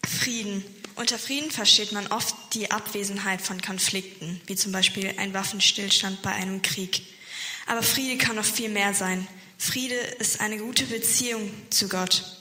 Frieden. 0.08 0.64
Unter 0.96 1.18
Frieden 1.18 1.50
versteht 1.50 1.92
man 1.92 2.06
oft 2.08 2.34
die 2.52 2.70
Abwesenheit 2.70 3.40
von 3.40 3.62
Konflikten, 3.62 4.40
wie 4.46 4.56
zum 4.56 4.72
Beispiel 4.72 5.14
ein 5.16 5.32
Waffenstillstand 5.32 6.20
bei 6.22 6.32
einem 6.32 6.62
Krieg. 6.62 7.02
Aber 7.66 7.82
Friede 7.82 8.18
kann 8.18 8.36
noch 8.36 8.44
viel 8.44 8.68
mehr 8.68 8.92
sein. 8.94 9.26
Friede 9.56 9.94
ist 9.94 10.40
eine 10.40 10.58
gute 10.58 10.84
Beziehung 10.84 11.50
zu 11.70 11.88
Gott. 11.88 12.36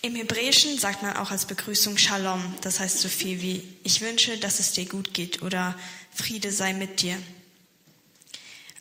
Im 0.00 0.16
Hebräischen 0.16 0.78
sagt 0.78 1.02
man 1.02 1.16
auch 1.16 1.30
als 1.30 1.46
Begrüßung 1.46 1.96
Shalom, 1.96 2.42
das 2.62 2.80
heißt 2.80 3.00
so 3.00 3.08
viel 3.08 3.40
wie 3.40 3.62
ich 3.84 4.00
wünsche, 4.00 4.36
dass 4.38 4.58
es 4.58 4.72
dir 4.72 4.86
gut 4.86 5.14
geht 5.14 5.42
oder 5.42 5.78
Friede 6.12 6.50
sei 6.50 6.72
mit 6.72 7.02
dir. 7.02 7.16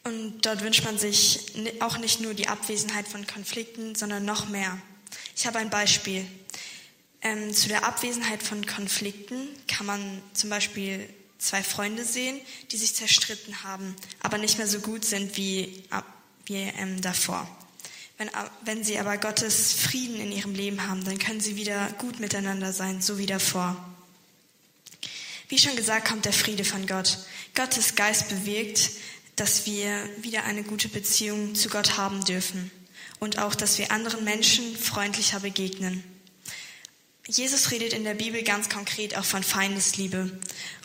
Und 0.04 0.42
dort 0.42 0.62
wünscht 0.64 0.84
man 0.84 0.98
sich 0.98 1.54
auch 1.80 1.98
nicht 1.98 2.22
nur 2.22 2.34
die 2.34 2.48
Abwesenheit 2.48 3.08
von 3.08 3.28
Konflikten, 3.28 3.96
sondern 3.96 4.26
noch 4.26 4.50
mehr. 4.50 4.82
Ich 5.36 5.46
habe 5.46 5.60
ein 5.60 5.70
Beispiel. 5.70 6.26
Ähm, 7.22 7.54
zu 7.54 7.68
der 7.68 7.86
Abwesenheit 7.86 8.42
von 8.42 8.66
Konflikten 8.66 9.48
kann 9.68 9.86
man 9.86 10.22
zum 10.34 10.50
Beispiel 10.50 11.08
zwei 11.38 11.62
Freunde 11.62 12.04
sehen, 12.04 12.40
die 12.72 12.78
sich 12.78 12.96
zerstritten 12.96 13.64
haben, 13.64 13.96
aber 14.22 14.38
nicht 14.40 14.58
mehr 14.58 14.68
so 14.68 14.80
gut 14.80 15.06
sind 15.06 15.38
wie, 15.38 15.84
wie 16.46 16.56
ähm, 16.56 17.02
davor. 17.02 17.48
Wenn, 18.18 18.30
wenn 18.64 18.84
sie 18.84 19.00
aber 19.00 19.18
Gottes 19.18 19.74
Frieden 19.74 20.20
in 20.20 20.32
ihrem 20.32 20.54
Leben 20.54 20.88
haben, 20.88 21.04
dann 21.04 21.18
können 21.18 21.42
sie 21.42 21.56
wieder 21.56 21.92
gut 21.98 22.20
miteinander 22.20 22.74
sein, 22.74 23.02
so 23.02 23.18
wie 23.18 23.26
davor. 23.26 23.76
Wie 25.50 25.58
schon 25.58 25.76
gesagt, 25.76 26.08
kommt 26.08 26.26
der 26.26 26.34
Friede 26.34 26.64
von 26.64 26.88
Gott. 26.88 27.18
Gottes 27.56 27.96
Geist 27.96 28.30
bewirkt, 28.30 28.92
dass 29.36 29.66
wir 29.66 30.08
wieder 30.22 30.44
eine 30.44 30.64
gute 30.64 30.90
Beziehung 30.90 31.56
zu 31.56 31.70
Gott 31.70 31.98
haben 31.98 32.24
dürfen 32.26 32.72
und 33.20 33.38
auch, 33.38 33.56
dass 33.56 33.78
wir 33.78 33.92
anderen 33.92 34.24
Menschen 34.24 34.76
freundlicher 34.76 35.40
begegnen. 35.40 36.04
Jesus 37.28 37.72
redet 37.72 37.94
in 37.94 38.04
der 38.04 38.16
Bibel 38.16 38.44
ganz 38.44 38.68
konkret 38.68 39.16
auch 39.18 39.24
von 39.24 39.44
Feindesliebe 39.44 40.32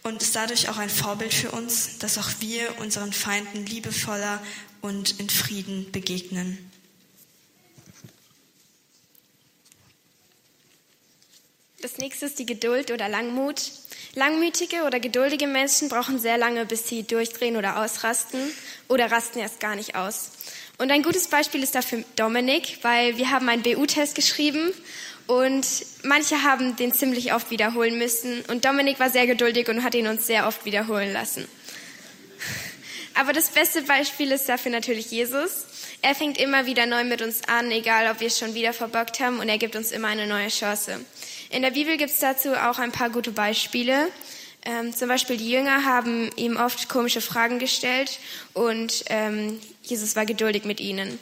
und 0.02 0.22
ist 0.22 0.36
dadurch 0.36 0.68
auch 0.68 0.76
ein 0.76 0.90
Vorbild 0.90 1.34
für 1.34 1.50
uns, 1.50 1.98
dass 1.98 2.18
auch 2.18 2.30
wir 2.40 2.78
unseren 2.78 3.12
Feinden 3.12 3.66
liebevoller 3.66 4.42
und 4.80 5.18
in 5.18 5.28
Frieden 5.28 5.90
begegnen. 5.90 6.58
Das 11.80 11.98
nächste 11.98 12.26
ist 12.26 12.38
die 12.38 12.46
Geduld 12.46 12.90
oder 12.90 13.08
Langmut. 13.08 13.60
Langmütige 14.16 14.84
oder 14.84 14.98
geduldige 14.98 15.46
Menschen 15.46 15.90
brauchen 15.90 16.18
sehr 16.18 16.38
lange, 16.38 16.64
bis 16.64 16.88
sie 16.88 17.02
durchdrehen 17.02 17.54
oder 17.54 17.84
ausrasten 17.84 18.40
oder 18.88 19.12
rasten 19.12 19.40
erst 19.40 19.60
gar 19.60 19.76
nicht 19.76 19.94
aus. 19.94 20.30
Und 20.78 20.90
ein 20.90 21.02
gutes 21.02 21.28
Beispiel 21.28 21.62
ist 21.62 21.74
dafür 21.74 22.02
Dominik, 22.16 22.78
weil 22.80 23.18
wir 23.18 23.30
haben 23.30 23.46
einen 23.50 23.62
BU-Test 23.62 24.14
geschrieben 24.14 24.72
und 25.26 25.66
manche 26.02 26.42
haben 26.42 26.76
den 26.76 26.94
ziemlich 26.94 27.34
oft 27.34 27.50
wiederholen 27.50 27.98
müssen. 27.98 28.40
Und 28.48 28.64
Dominik 28.64 28.98
war 28.98 29.10
sehr 29.10 29.26
geduldig 29.26 29.68
und 29.68 29.84
hat 29.84 29.94
ihn 29.94 30.06
uns 30.06 30.26
sehr 30.26 30.48
oft 30.48 30.64
wiederholen 30.64 31.12
lassen. 31.12 31.46
Aber 33.12 33.34
das 33.34 33.50
beste 33.50 33.82
Beispiel 33.82 34.32
ist 34.32 34.48
dafür 34.48 34.72
natürlich 34.72 35.10
Jesus. 35.10 35.66
Er 36.00 36.14
fängt 36.14 36.38
immer 36.38 36.64
wieder 36.64 36.86
neu 36.86 37.04
mit 37.04 37.20
uns 37.20 37.46
an, 37.48 37.70
egal 37.70 38.10
ob 38.10 38.20
wir 38.20 38.28
es 38.28 38.38
schon 38.38 38.54
wieder 38.54 38.72
verbockt 38.72 39.20
haben, 39.20 39.40
und 39.40 39.48
er 39.50 39.58
gibt 39.58 39.76
uns 39.76 39.92
immer 39.92 40.08
eine 40.08 40.26
neue 40.26 40.48
Chance. 40.48 41.00
In 41.50 41.62
der 41.62 41.70
Bibel 41.70 41.96
gibt 41.96 42.10
es 42.10 42.18
dazu 42.18 42.54
auch 42.54 42.78
ein 42.78 42.92
paar 42.92 43.10
gute 43.10 43.30
Beispiele. 43.30 44.08
Ähm, 44.64 44.92
zum 44.92 45.08
Beispiel 45.08 45.36
die 45.36 45.50
Jünger 45.50 45.84
haben 45.84 46.30
ihm 46.36 46.56
oft 46.56 46.88
komische 46.88 47.20
Fragen 47.20 47.58
gestellt 47.58 48.18
und 48.52 49.04
ähm, 49.10 49.60
Jesus 49.82 50.16
war 50.16 50.26
geduldig 50.26 50.64
mit 50.64 50.80
ihnen. 50.80 51.18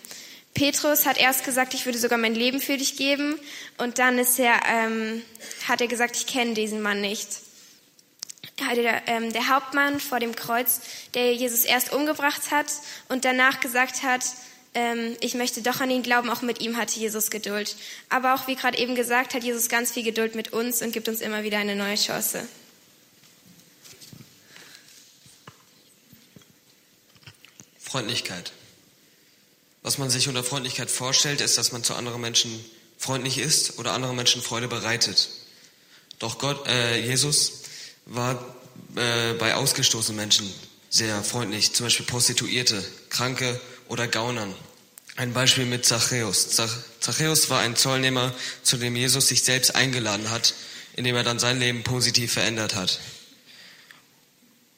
Petrus 0.54 1.04
hat 1.04 1.18
erst 1.18 1.44
gesagt, 1.44 1.74
ich 1.74 1.84
würde 1.84 1.98
sogar 1.98 2.16
mein 2.16 2.34
Leben 2.34 2.60
für 2.60 2.76
dich 2.76 2.96
geben. 2.96 3.38
Und 3.76 3.98
dann 3.98 4.18
ist 4.18 4.38
er, 4.38 4.54
ähm, 4.68 5.22
hat 5.66 5.80
er 5.80 5.88
gesagt, 5.88 6.16
ich 6.16 6.26
kenne 6.26 6.54
diesen 6.54 6.80
Mann 6.80 7.00
nicht. 7.00 7.28
Der, 8.60 9.02
ähm, 9.08 9.32
der 9.32 9.48
Hauptmann 9.48 9.98
vor 9.98 10.20
dem 10.20 10.36
Kreuz, 10.36 10.80
der 11.14 11.34
Jesus 11.34 11.64
erst 11.64 11.92
umgebracht 11.92 12.52
hat 12.52 12.66
und 13.08 13.24
danach 13.24 13.58
gesagt 13.58 14.04
hat, 14.04 14.22
ähm, 14.74 15.16
ich 15.20 15.34
möchte 15.34 15.62
doch 15.62 15.80
an 15.80 15.90
ihn 15.90 16.02
glauben, 16.02 16.28
auch 16.30 16.42
mit 16.42 16.60
ihm 16.60 16.76
hatte 16.76 16.98
Jesus 16.98 17.30
Geduld. 17.30 17.76
Aber 18.08 18.34
auch, 18.34 18.46
wie 18.46 18.56
gerade 18.56 18.78
eben 18.78 18.94
gesagt, 18.94 19.34
hat 19.34 19.44
Jesus 19.44 19.68
ganz 19.68 19.92
viel 19.92 20.02
Geduld 20.02 20.34
mit 20.34 20.52
uns 20.52 20.82
und 20.82 20.92
gibt 20.92 21.08
uns 21.08 21.20
immer 21.20 21.44
wieder 21.44 21.58
eine 21.58 21.76
neue 21.76 21.96
Chance. 21.96 22.46
Freundlichkeit. 27.78 28.52
Was 29.82 29.98
man 29.98 30.10
sich 30.10 30.28
unter 30.28 30.42
Freundlichkeit 30.42 30.90
vorstellt, 30.90 31.40
ist, 31.40 31.58
dass 31.58 31.70
man 31.70 31.84
zu 31.84 31.94
anderen 31.94 32.20
Menschen 32.20 32.64
freundlich 32.98 33.38
ist 33.38 33.78
oder 33.78 33.92
anderen 33.92 34.16
Menschen 34.16 34.42
Freude 34.42 34.66
bereitet. 34.66 35.28
Doch 36.18 36.38
Gott, 36.38 36.66
äh, 36.66 37.00
Jesus 37.00 37.62
war 38.06 38.42
äh, 38.96 39.34
bei 39.34 39.54
ausgestoßenen 39.54 40.16
Menschen 40.16 40.52
sehr 40.90 41.22
freundlich, 41.22 41.72
zum 41.74 41.86
Beispiel 41.86 42.06
Prostituierte, 42.06 42.84
Kranke 43.10 43.60
oder 43.88 44.08
Gaunern. 44.08 44.54
Ein 45.16 45.32
Beispiel 45.32 45.64
mit 45.64 45.86
Zachäus. 45.86 46.50
Zachäus 47.00 47.48
war 47.48 47.60
ein 47.60 47.76
Zollnehmer, 47.76 48.34
zu 48.62 48.76
dem 48.76 48.96
Jesus 48.96 49.28
sich 49.28 49.42
selbst 49.42 49.74
eingeladen 49.76 50.30
hat, 50.30 50.54
indem 50.96 51.14
er 51.14 51.22
dann 51.22 51.38
sein 51.38 51.60
Leben 51.60 51.84
positiv 51.84 52.32
verändert 52.32 52.74
hat. 52.74 52.98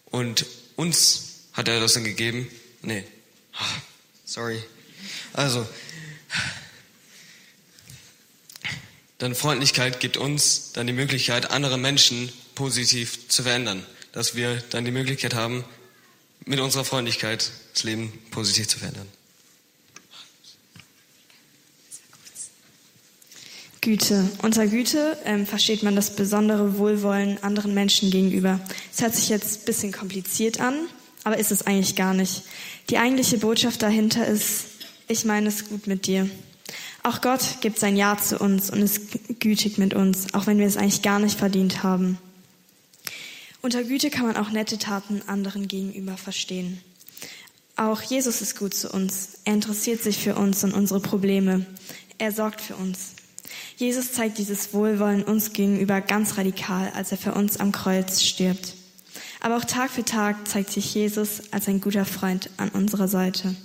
Und 0.07 0.45
uns 0.77 1.23
hat 1.55 1.69
er 1.69 1.81
das 1.81 1.95
dann 1.95 2.05
gegeben. 2.05 2.51
Nee, 2.83 3.05
sorry. 4.25 4.63
Also, 5.33 5.67
dann 9.19 9.35
Freundlichkeit 9.35 10.01
gibt 10.01 10.19
uns 10.19 10.73
dann 10.73 10.87
die 10.87 10.93
Möglichkeit, 10.93 11.51
andere 11.51 11.79
Menschen 11.79 12.31
positiv 12.55 13.29
zu 13.29 13.43
verändern. 13.43 13.85
Dass 14.13 14.35
wir 14.35 14.63
dann 14.71 14.85
die 14.85 14.91
Möglichkeit 14.91 15.35
haben, 15.35 15.65
mit 16.45 16.61
unserer 16.61 16.85
Freundlichkeit 16.85 17.51
das 17.73 17.85
Leben 17.85 18.13
positiv 18.31 18.69
zu 18.69 18.79
verändern. 18.79 19.09
Güte. 23.87 24.29
Unter 24.43 24.67
Güte 24.67 25.17
ähm, 25.25 25.47
versteht 25.47 25.85
man 25.85 25.95
das 25.95 26.17
besondere 26.17 26.77
Wohlwollen 26.77 27.41
anderen 27.45 27.73
Menschen 27.73 28.11
gegenüber. 28.11 28.59
Es 28.93 29.01
hört 29.01 29.15
sich 29.15 29.29
jetzt 29.29 29.61
ein 29.61 29.65
bisschen 29.65 29.93
kompliziert 29.93 30.59
an, 30.59 30.75
aber 31.23 31.39
ist 31.39 31.53
es 31.53 31.69
eigentlich 31.69 31.95
gar 31.95 32.13
nicht. 32.13 32.43
Die 32.91 32.99
eigentliche 32.99 33.39
Botschaft 33.39 33.83
dahinter 33.83 34.27
ist, 34.27 34.65
ich 35.07 35.25
meine 35.25 35.49
es 35.49 35.69
gut 35.69 35.87
mit 35.87 36.09
dir. 36.09 36.29
Auch 37.05 37.21
Gott 37.21 37.59
gibt 37.61 37.79
sein 37.79 37.97
Ja 37.97 38.19
zu 38.19 38.39
uns 38.39 38.71
und 38.71 38.83
ist 38.83 39.39
gütig 39.39 39.79
mit 39.79 39.95
uns, 39.95 40.35
auch 40.35 40.49
wenn 40.49 40.59
wir 40.59 40.67
es 40.67 40.77
eigentlich 40.77 41.03
gar 41.03 41.21
nicht 41.21 41.39
verdient 41.39 41.85
haben. 41.85 42.19
Unter 43.67 43.83
Güte 43.83 44.11
kann 44.11 44.27
man 44.27 44.37
auch 44.37 44.51
nette 44.51 44.79
Taten 44.79 45.23
anderen 45.27 45.67
gegenüber 45.67 46.17
verstehen. 46.17 46.81
Auch 47.75 48.01
Jesus 48.01 48.41
ist 48.41 48.57
gut 48.57 48.75
zu 48.75 48.89
uns. 48.93 49.41
Er 49.45 49.55
interessiert 49.55 50.01
sich 50.01 50.19
für 50.19 50.37
uns 50.37 50.63
und 50.63 50.73
unsere 50.73 51.01
Probleme. 51.01 51.67
Er 52.17 52.31
sorgt 52.31 52.61
für 52.61 52.77
uns. 52.77 53.15
Jesus 53.77 54.13
zeigt 54.13 54.39
dieses 54.39 54.73
Wohlwollen 54.73 55.25
uns 55.25 55.53
gegenüber 55.53 56.01
ganz 56.01 56.39
radikal, 56.39 56.93
als 56.95 57.11
er 57.11 57.19
für 57.19 57.35
uns 57.35 57.57
am 57.57 57.73
Kreuz 57.73 58.23
stirbt. 58.23 58.75
Aber 59.41 59.57
auch 59.57 59.65
Tag 59.65 59.91
für 59.91 60.05
Tag 60.05 60.47
zeigt 60.47 60.71
sich 60.71 60.95
Jesus 60.95 61.53
als 61.53 61.67
ein 61.67 61.81
guter 61.81 62.05
Freund 62.05 62.51
an 62.59 62.69
unserer 62.69 63.09
Seite. 63.09 63.57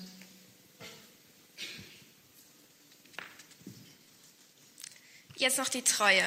Jetzt 5.36 5.60
noch 5.60 5.70
die 5.70 5.84
Treue. 5.84 6.24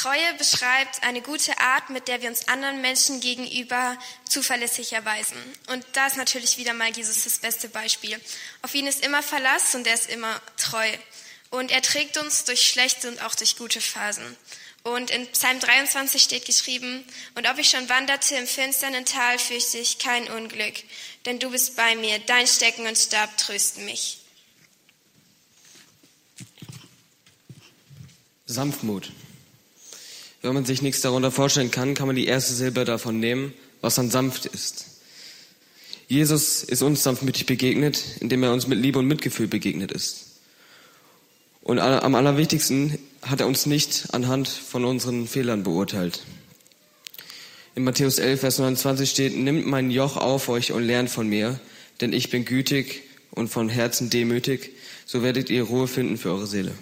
Treue 0.00 0.34
beschreibt 0.34 1.02
eine 1.02 1.20
gute 1.22 1.58
Art, 1.58 1.90
mit 1.90 2.06
der 2.06 2.22
wir 2.22 2.28
uns 2.28 2.46
anderen 2.46 2.80
Menschen 2.80 3.18
gegenüber 3.18 3.98
zuverlässig 4.28 4.92
erweisen. 4.92 5.36
Und 5.66 5.84
da 5.94 6.06
ist 6.06 6.16
natürlich 6.16 6.56
wieder 6.56 6.72
mal 6.72 6.88
Jesus 6.90 7.24
das 7.24 7.38
beste 7.38 7.68
Beispiel. 7.68 8.20
Auf 8.62 8.76
ihn 8.76 8.86
ist 8.86 9.04
immer 9.04 9.24
Verlass 9.24 9.74
und 9.74 9.88
er 9.88 9.94
ist 9.94 10.08
immer 10.08 10.40
treu. 10.56 10.88
Und 11.50 11.72
er 11.72 11.82
trägt 11.82 12.16
uns 12.16 12.44
durch 12.44 12.68
schlechte 12.68 13.08
und 13.08 13.20
auch 13.22 13.34
durch 13.34 13.56
gute 13.56 13.80
Phasen. 13.80 14.36
Und 14.84 15.10
in 15.10 15.26
Psalm 15.32 15.58
23 15.58 16.22
steht 16.22 16.44
geschrieben, 16.44 17.04
und 17.34 17.50
ob 17.50 17.58
ich 17.58 17.68
schon 17.68 17.88
wanderte 17.88 18.36
im 18.36 18.46
finsternen 18.46 19.04
Tal, 19.04 19.36
fürchte 19.40 19.78
ich 19.78 19.98
kein 19.98 20.30
Unglück, 20.30 20.74
denn 21.24 21.40
du 21.40 21.50
bist 21.50 21.74
bei 21.74 21.96
mir, 21.96 22.20
dein 22.20 22.46
Stecken 22.46 22.86
und 22.86 22.96
Stab 22.96 23.36
trösten 23.36 23.84
mich. 23.84 24.18
Sanftmut. 28.46 29.10
Wenn 30.42 30.54
man 30.54 30.64
sich 30.64 30.82
nichts 30.82 31.00
darunter 31.00 31.30
vorstellen 31.30 31.70
kann, 31.70 31.94
kann 31.94 32.06
man 32.06 32.16
die 32.16 32.26
erste 32.26 32.54
Silbe 32.54 32.84
davon 32.84 33.18
nehmen, 33.18 33.52
was 33.80 33.96
dann 33.96 34.10
sanft 34.10 34.46
ist. 34.46 34.86
Jesus 36.06 36.62
ist 36.62 36.82
uns 36.82 37.02
sanftmütig 37.02 37.46
begegnet, 37.46 38.02
indem 38.20 38.42
er 38.42 38.52
uns 38.52 38.66
mit 38.66 38.78
Liebe 38.78 38.98
und 38.98 39.06
Mitgefühl 39.06 39.48
begegnet 39.48 39.92
ist. 39.92 40.26
Und 41.60 41.80
am 41.80 42.14
allerwichtigsten 42.14 42.98
hat 43.20 43.40
er 43.40 43.46
uns 43.46 43.66
nicht 43.66 44.14
anhand 44.14 44.48
von 44.48 44.84
unseren 44.86 45.26
Fehlern 45.26 45.64
beurteilt. 45.64 46.22
In 47.74 47.84
Matthäus 47.84 48.18
11, 48.18 48.40
Vers 48.40 48.58
29 48.58 49.10
steht, 49.10 49.36
nimmt 49.36 49.66
mein 49.66 49.90
Joch 49.90 50.16
auf 50.16 50.48
euch 50.48 50.72
und 50.72 50.82
lernt 50.82 51.10
von 51.10 51.28
mir, 51.28 51.60
denn 52.00 52.12
ich 52.12 52.30
bin 52.30 52.44
gütig 52.44 53.02
und 53.30 53.48
von 53.48 53.68
Herzen 53.68 54.08
demütig, 54.08 54.70
so 55.04 55.22
werdet 55.22 55.50
ihr 55.50 55.64
Ruhe 55.64 55.88
finden 55.88 56.16
für 56.16 56.30
eure 56.30 56.46
Seele. 56.46 56.72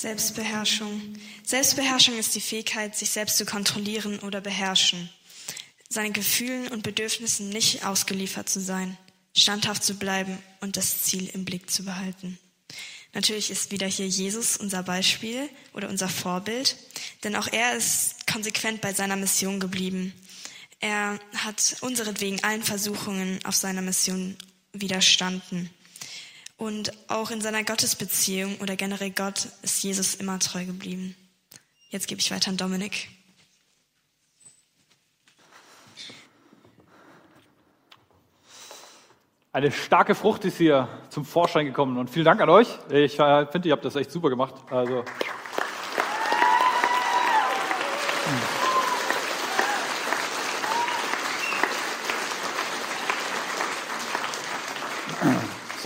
Selbstbeherrschung. 0.00 1.14
Selbstbeherrschung 1.44 2.18
ist 2.18 2.34
die 2.34 2.40
Fähigkeit, 2.40 2.96
sich 2.96 3.10
selbst 3.10 3.36
zu 3.36 3.44
kontrollieren 3.44 4.20
oder 4.20 4.40
beherrschen, 4.40 5.10
seinen 5.88 6.12
Gefühlen 6.12 6.68
und 6.68 6.82
Bedürfnissen 6.82 7.48
nicht 7.48 7.84
ausgeliefert 7.84 8.48
zu 8.48 8.60
sein, 8.60 8.96
standhaft 9.36 9.82
zu 9.82 9.94
bleiben 9.94 10.38
und 10.60 10.76
das 10.76 11.02
Ziel 11.02 11.28
im 11.34 11.44
Blick 11.44 11.70
zu 11.70 11.84
behalten. 11.84 12.38
Natürlich 13.14 13.50
ist 13.50 13.72
wieder 13.72 13.86
hier 13.86 14.06
Jesus 14.06 14.56
unser 14.56 14.82
Beispiel 14.82 15.48
oder 15.72 15.88
unser 15.88 16.08
Vorbild, 16.08 16.76
denn 17.24 17.34
auch 17.34 17.48
er 17.48 17.76
ist 17.76 18.26
konsequent 18.26 18.80
bei 18.80 18.92
seiner 18.92 19.16
Mission 19.16 19.58
geblieben. 19.58 20.12
Er 20.80 21.18
hat 21.34 21.76
unseretwegen 21.80 22.44
allen 22.44 22.62
Versuchungen 22.62 23.44
auf 23.44 23.56
seiner 23.56 23.82
Mission 23.82 24.36
widerstanden. 24.72 25.70
Und 26.58 26.92
auch 27.08 27.30
in 27.30 27.40
seiner 27.40 27.62
Gottesbeziehung 27.62 28.56
oder 28.58 28.74
generell 28.74 29.12
Gott 29.12 29.46
ist 29.62 29.82
Jesus 29.82 30.16
immer 30.16 30.40
treu 30.40 30.64
geblieben. 30.64 31.14
Jetzt 31.88 32.08
gebe 32.08 32.20
ich 32.20 32.32
weiter 32.32 32.50
an 32.50 32.56
Dominik. 32.56 33.08
Eine 39.52 39.70
starke 39.70 40.16
Frucht 40.16 40.44
ist 40.44 40.58
hier 40.58 40.88
zum 41.10 41.24
Vorschein 41.24 41.64
gekommen 41.64 41.96
und 41.96 42.10
vielen 42.10 42.24
Dank 42.24 42.40
an 42.40 42.50
euch. 42.50 42.68
Ich 42.90 43.18
äh, 43.18 43.46
finde, 43.46 43.68
ihr 43.68 43.72
habt 43.72 43.84
das 43.84 43.94
echt 43.94 44.10
super 44.10 44.28
gemacht. 44.28 44.54
Also 44.70 45.04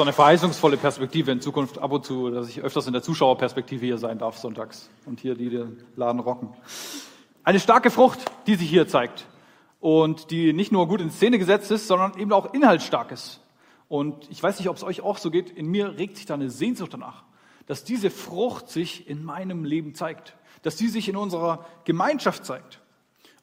so 0.02 0.04
eine 0.04 0.12
verheißungsvolle 0.12 0.78
Perspektive 0.78 1.30
in 1.30 1.40
Zukunft 1.40 1.78
ab 1.78 1.92
und 1.92 2.04
zu, 2.04 2.28
dass 2.28 2.48
ich 2.48 2.60
öfters 2.60 2.88
in 2.88 2.92
der 2.92 3.04
Zuschauerperspektive 3.04 3.86
hier 3.86 3.98
sein 3.98 4.18
darf 4.18 4.36
sonntags 4.36 4.90
und 5.06 5.20
hier 5.20 5.36
die 5.36 5.48
den 5.48 5.80
Laden 5.94 6.18
rocken. 6.18 6.48
Eine 7.44 7.60
starke 7.60 7.88
Frucht, 7.88 8.18
die 8.48 8.56
sich 8.56 8.68
hier 8.68 8.88
zeigt 8.88 9.28
und 9.78 10.32
die 10.32 10.52
nicht 10.52 10.72
nur 10.72 10.88
gut 10.88 11.00
in 11.00 11.12
Szene 11.12 11.38
gesetzt 11.38 11.70
ist, 11.70 11.86
sondern 11.86 12.18
eben 12.18 12.32
auch 12.32 12.52
inhaltsstark 12.52 13.12
ist. 13.12 13.42
Und 13.86 14.28
ich 14.28 14.42
weiß 14.42 14.58
nicht, 14.58 14.68
ob 14.68 14.74
es 14.74 14.82
euch 14.82 15.02
auch 15.02 15.18
so 15.18 15.30
geht, 15.30 15.50
in 15.50 15.66
mir 15.66 15.96
regt 15.96 16.16
sich 16.16 16.26
da 16.26 16.34
eine 16.34 16.50
Sehnsucht 16.50 16.94
danach, 16.94 17.22
dass 17.68 17.84
diese 17.84 18.10
Frucht 18.10 18.70
sich 18.70 19.08
in 19.08 19.22
meinem 19.22 19.64
Leben 19.64 19.94
zeigt, 19.94 20.34
dass 20.62 20.76
sie 20.76 20.88
sich 20.88 21.08
in 21.08 21.14
unserer 21.14 21.64
Gemeinschaft 21.84 22.44
zeigt. 22.44 22.80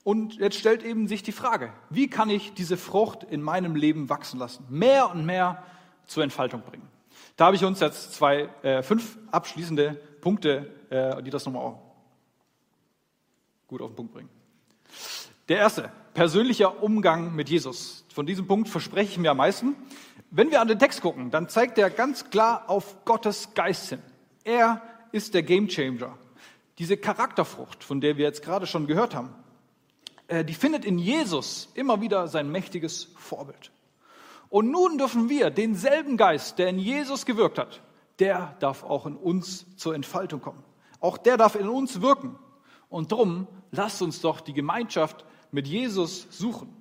Und 0.04 0.36
jetzt 0.36 0.58
stellt 0.58 0.84
eben 0.84 1.08
sich 1.08 1.24
die 1.24 1.32
Frage, 1.32 1.72
wie 1.90 2.10
kann 2.10 2.30
ich 2.30 2.54
diese 2.54 2.76
Frucht 2.76 3.24
in 3.24 3.42
meinem 3.42 3.78
Leben 3.78 4.10
wachsen 4.10 4.42
lassen? 4.42 4.66
Mehr 4.70 5.10
und 5.10 5.26
mehr 5.26 5.64
zur 6.10 6.24
Entfaltung 6.24 6.62
bringen. 6.62 6.88
Da 7.38 7.46
habe 7.46 7.56
ich 7.56 7.64
uns 7.64 7.80
jetzt 7.80 8.14
zwei, 8.14 8.50
äh, 8.64 8.84
fünf 8.84 9.18
abschließende 9.32 9.94
Punkte, 10.22 10.70
äh, 10.90 11.22
die 11.24 11.30
das 11.30 11.46
nochmal 11.46 11.80
gut 13.68 13.82
auf 13.82 13.92
den 13.92 13.96
Punkt 13.96 14.14
bringen. 14.14 14.30
Der 15.48 15.58
erste, 15.58 15.92
persönlicher 16.14 16.84
Umgang 16.84 17.36
mit 17.36 17.50
Jesus. 17.50 18.06
Von 18.14 18.26
diesem 18.26 18.48
Punkt 18.48 18.68
verspreche 18.68 19.12
ich 19.12 19.18
mir 19.18 19.32
am 19.32 19.38
meisten. 19.38 19.76
Wenn 20.32 20.52
wir 20.52 20.62
an 20.62 20.68
den 20.68 20.80
Text 20.80 21.02
gucken, 21.02 21.32
dann 21.32 21.48
zeigt 21.48 21.78
er 21.78 21.90
ganz 21.90 22.30
klar 22.30 22.70
auf 22.70 23.06
Gottes 23.06 23.54
Geist 23.54 23.90
hin. 23.90 24.02
Er 24.44 24.82
ist 25.12 25.34
der 25.34 25.44
Gamechanger. 25.44 26.18
Diese 26.78 26.98
Charakterfrucht, 26.98 27.84
von 27.84 28.02
der 28.02 28.18
wir 28.18 28.26
jetzt 28.26 28.44
gerade 28.44 28.68
schon 28.68 28.88
gehört 28.88 29.16
haben, 29.16 29.34
äh, 30.28 30.44
die 30.44 30.54
findet 30.54 30.86
in 30.86 30.98
Jesus 30.98 31.70
immer 31.74 32.02
wieder 32.02 32.28
sein 32.28 32.52
mächtiges 32.52 33.10
Vorbild. 33.16 33.72
Und 34.50 34.72
nun 34.72 34.98
dürfen 34.98 35.30
wir 35.30 35.52
denselben 35.52 36.18
Geist, 36.18 36.58
der 36.58 36.70
in 36.70 36.80
Jesus 36.80 37.26
gewirkt 37.26 37.60
hat, 37.60 37.82
der 38.20 38.56
darf 38.60 38.84
auch 38.84 39.06
in 39.06 39.16
uns 39.16 39.66
zur 39.78 39.96
Entfaltung 39.96 40.42
kommen. 40.42 40.64
Auch 41.00 41.18
der 41.18 41.38
darf 41.38 41.56
in 41.56 41.70
uns 41.70 42.02
wirken. 42.02 42.38
Und 42.90 43.12
drum 43.12 43.48
lasst 43.72 44.02
uns 44.02 44.22
doch 44.22 44.42
die 44.42 44.54
Gemeinschaft 44.54 45.24
mit 45.52 45.68
Jesus 45.68 46.28
suchen. 46.32 46.76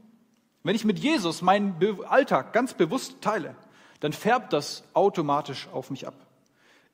Wenn 0.62 0.74
ich 0.74 0.84
mit 0.84 0.98
Jesus 0.98 1.42
meinen 1.42 1.76
Alltag 2.08 2.52
ganz 2.52 2.74
bewusst 2.74 3.20
teile, 3.20 3.54
dann 4.00 4.12
färbt 4.12 4.52
das 4.52 4.82
automatisch 4.94 5.68
auf 5.72 5.90
mich 5.90 6.06
ab. 6.06 6.14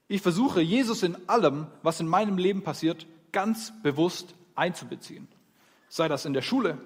Ich 0.09 0.21
versuche, 0.21 0.61
Jesus 0.61 1.03
in 1.03 1.17
allem, 1.29 1.69
was 1.83 2.01
in 2.01 2.09
meinem 2.09 2.37
Leben 2.37 2.63
passiert, 2.63 3.07
ganz 3.33 3.73
bewusst 3.83 4.35
einzubeziehen. 4.55 5.29
Sei 5.89 6.09
das 6.09 6.25
in 6.25 6.35
der 6.35 6.43
Schule, 6.43 6.79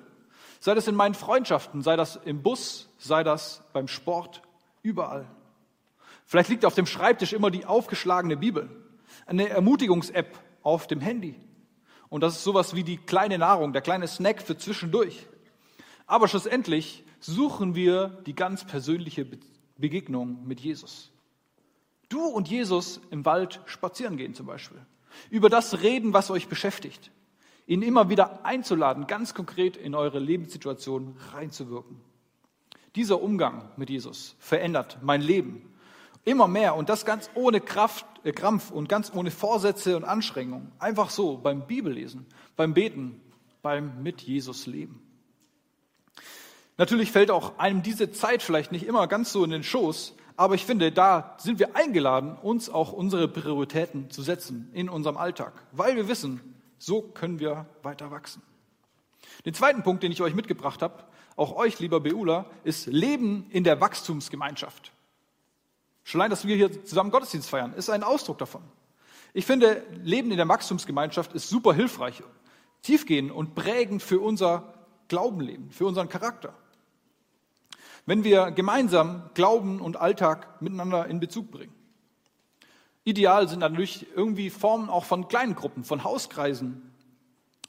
Sei 0.61 0.75
das 0.75 0.89
in 0.89 0.97
meinen 0.97 1.15
Freundschaften, 1.15 1.83
sei 1.83 1.97
das 1.97 2.17
im 2.17 2.43
Bus, 2.43 2.88
sei 2.99 3.25
das 3.25 3.63
beim 3.73 3.89
Sport, 3.89 4.43
überall. 4.83 5.27
Vielleicht 6.27 6.51
liegt 6.51 6.65
auf 6.65 6.75
dem 6.75 6.87
Schreibtisch 6.87 7.33
immer 7.33 7.51
die 7.51 7.65
aufgeschlagene 7.65 8.37
Bibel, 8.37 8.69
eine 9.27 9.49
Ermutigungs-App 9.49 10.39
auf 10.63 10.87
dem 10.87 11.01
Handy. 11.01 11.35
Und 12.11 12.23
das 12.23 12.37
ist 12.37 12.45
sowas 12.45 12.75
wie 12.75 12.85
die 12.85 12.97
kleine 12.97 13.39
Nahrung, 13.39 13.73
der 13.73 13.83
kleine 13.83 14.07
Snack 14.07 14.43
für 14.43 14.57
zwischendurch. 14.57 15.27
Aber 16.07 16.29
schlussendlich 16.29 17.05
suchen 17.21 17.75
wir 17.75 18.09
die 18.27 18.35
ganz 18.35 18.65
persönliche 18.65 19.27
Begegnung 19.77 20.47
mit 20.47 20.61
Jesus. 20.61 21.11
Du 22.09 22.25
und 22.25 22.49
Jesus 22.49 23.01
im 23.11 23.25
Wald 23.25 23.61
spazieren 23.67 24.17
gehen 24.17 24.35
zum 24.35 24.47
Beispiel. 24.47 24.81
Über 25.31 25.51
das 25.51 25.83
reden, 25.83 26.13
was 26.13 26.31
euch 26.31 26.49
beschäftigt 26.49 27.11
ihn 27.69 27.83
immer 27.83 28.09
wieder 28.09 28.45
einzuladen, 28.47 29.07
ganz 29.07 29.35
konkret 29.35 29.77
in 29.77 29.95
eure 29.95 30.19
Lebenssituation 30.19 31.15
reinzuwirken. 31.33 32.01
Dieser 32.95 33.23
Umgang 33.23 33.71
mit 33.77 33.91
Jesus 33.91 34.37
verändert 34.39 34.99
mein 35.03 35.21
Leben 35.21 35.69
immer 36.29 36.47
mehr 36.47 36.77
und 36.77 36.89
das 36.89 37.05
ganz 37.05 37.31
ohne 37.35 37.61
Kraft, 37.61 38.05
äh, 38.25 38.33
Krampf 38.33 38.71
und 38.71 38.89
ganz 38.89 39.13
ohne 39.15 39.31
Vorsätze 39.31 39.97
und 39.97 40.05
Anstrengungen. 40.05 40.73
Einfach 40.79 41.11
so 41.11 41.39
beim 41.39 41.67
Bibellesen, 41.67 42.27
beim 42.57 42.75
Beten, 42.75 43.21
beim 43.63 44.03
mit 44.03 44.21
Jesus 44.23 44.67
leben. 44.67 45.03
Natürlich 46.77 47.11
fällt 47.11 47.31
auch 47.31 47.59
einem 47.59 47.83
diese 47.83 48.13
Zeit 48.13 48.43
vielleicht 48.43 48.71
nicht 48.71 48.87
immer 48.87 49.09
ganz 49.09 49.33
so 49.33 49.43
in 49.43 49.51
den 49.51 49.65
Schoß, 49.65 50.15
aber 50.37 50.55
ich 50.55 50.65
finde, 50.65 50.93
da 50.93 51.35
sind 51.39 51.59
wir 51.59 51.75
eingeladen, 51.75 52.37
uns 52.37 52.71
auch 52.71 52.93
unsere 52.93 53.27
Prioritäten 53.27 54.11
zu 54.11 54.23
setzen 54.23 54.71
in 54.73 54.89
unserem 54.89 55.17
Alltag, 55.17 55.53
weil 55.73 55.97
wir 55.97 56.07
wissen, 56.07 56.41
so 56.79 57.03
können 57.03 57.41
wir 57.41 57.67
weiter 57.83 58.13
wachsen. 58.13 58.43
Den 59.45 59.55
zweiten 59.55 59.83
Punkt, 59.83 60.05
den 60.05 60.13
ich 60.13 60.23
euch 60.23 60.35
mitgebracht 60.35 60.81
habe, 60.81 61.03
auch 61.39 61.55
euch, 61.55 61.79
lieber 61.79 62.01
Beula, 62.01 62.47
ist 62.65 62.87
Leben 62.87 63.47
in 63.51 63.65
der 63.65 63.81
Wachstumsgemeinschaft. 63.81 64.93
Schon 66.03 66.21
allein, 66.21 66.31
dass 66.31 66.47
wir 66.47 66.57
hier 66.57 66.85
zusammen 66.85 67.11
Gottesdienst 67.11 67.49
feiern, 67.49 67.75
ist 67.75 67.91
ein 67.91 68.03
Ausdruck 68.03 68.39
davon. 68.39 68.63
Ich 69.35 69.47
finde, 69.47 69.85
Leben 70.03 70.31
in 70.31 70.37
der 70.37 70.49
Wachstumsgemeinschaft 70.49 71.33
ist 71.35 71.49
super 71.49 71.75
hilfreich, 71.75 72.23
tiefgehend 72.83 73.31
und 73.31 73.55
prägend 73.55 74.03
für 74.03 74.21
unser 74.21 74.75
Glaubenleben, 75.07 75.71
für 75.71 75.87
unseren 75.87 76.09
Charakter. 76.09 76.55
Wenn 78.05 78.25
wir 78.25 78.51
gemeinsam 78.51 79.31
Glauben 79.35 79.81
und 79.81 79.97
Alltag 79.97 80.61
miteinander 80.61 81.07
in 81.07 81.21
Bezug 81.21 81.51
bringen. 81.51 81.75
Ideal 83.05 83.49
sind 83.49 83.61
natürlich 83.61 84.07
irgendwie 84.17 84.51
Formen 84.51 84.89
auch 84.89 85.05
von 85.05 85.29
kleinen 85.29 85.55
Gruppen, 85.55 85.85
von 85.85 86.05
Hauskreisen. 86.05 86.91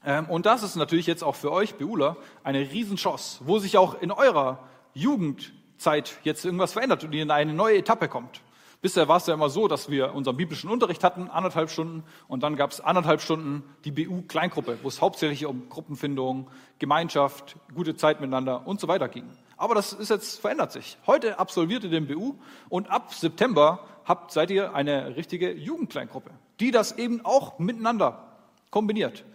Ähm, 0.06 0.26
und 0.26 0.46
das 0.46 0.64
ist 0.64 0.76
natürlich 0.76 1.08
jetzt 1.08 1.24
auch 1.24 1.36
für 1.36 1.52
euch, 1.52 1.76
Beula, 1.76 2.18
eine 2.44 2.60
Riesenchance, 2.72 3.42
wo 3.46 3.60
sich 3.60 3.78
auch 3.78 4.02
in 4.02 4.12
eurer 4.12 4.60
Jugendzeit 4.94 6.18
jetzt 6.24 6.46
irgendwas 6.46 6.74
verändert 6.74 7.04
und 7.04 7.14
ihr 7.14 7.24
in 7.24 7.32
eine 7.32 7.54
neue 7.54 7.78
Etappe 7.78 8.08
kommt. 8.08 8.42
Bisher 8.82 9.10
war 9.10 9.18
es 9.18 9.28
ja 9.28 9.34
immer 9.34 9.50
so, 9.50 9.68
dass 9.68 9.90
wir 9.90 10.14
unseren 10.16 10.38
biblischen 10.38 10.70
Unterricht 10.70 11.04
hatten, 11.04 11.30
anderthalb 11.30 11.70
Stunden, 11.70 12.04
und 12.30 12.44
dann 12.44 12.56
gab 12.56 12.72
es 12.72 12.80
anderthalb 12.80 13.20
Stunden 13.20 13.64
die 13.84 13.92
BU-Kleingruppe, 13.92 14.80
wo 14.84 14.88
es 14.88 15.02
hauptsächlich 15.02 15.46
um 15.46 15.68
Gruppenfindung, 15.68 16.50
Gemeinschaft, 16.80 17.58
gute 17.76 17.98
Zeit 17.98 18.22
miteinander 18.22 18.66
und 18.66 18.80
so 18.80 18.88
weiter 18.88 19.10
ging. 19.10 19.26
Aber 19.58 19.76
das 19.76 19.92
ist 19.92 20.10
jetzt 20.10 20.40
verändert 20.40 20.72
sich. 20.72 20.98
Heute 21.06 21.40
absolviert 21.40 21.84
ihr 21.84 21.90
den 21.90 22.08
BU 22.08 22.36
und 22.70 22.90
ab 22.90 23.14
September 23.14 23.86
habt, 24.06 24.32
seid 24.32 24.50
ihr 24.50 24.74
eine 24.74 25.18
richtige 25.18 25.52
Jugendkleingruppe, 25.52 26.32
die 26.62 26.72
das 26.72 26.98
eben 26.98 27.26
auch 27.26 27.60
miteinander 27.60 28.38
kombiniert. 28.72 29.26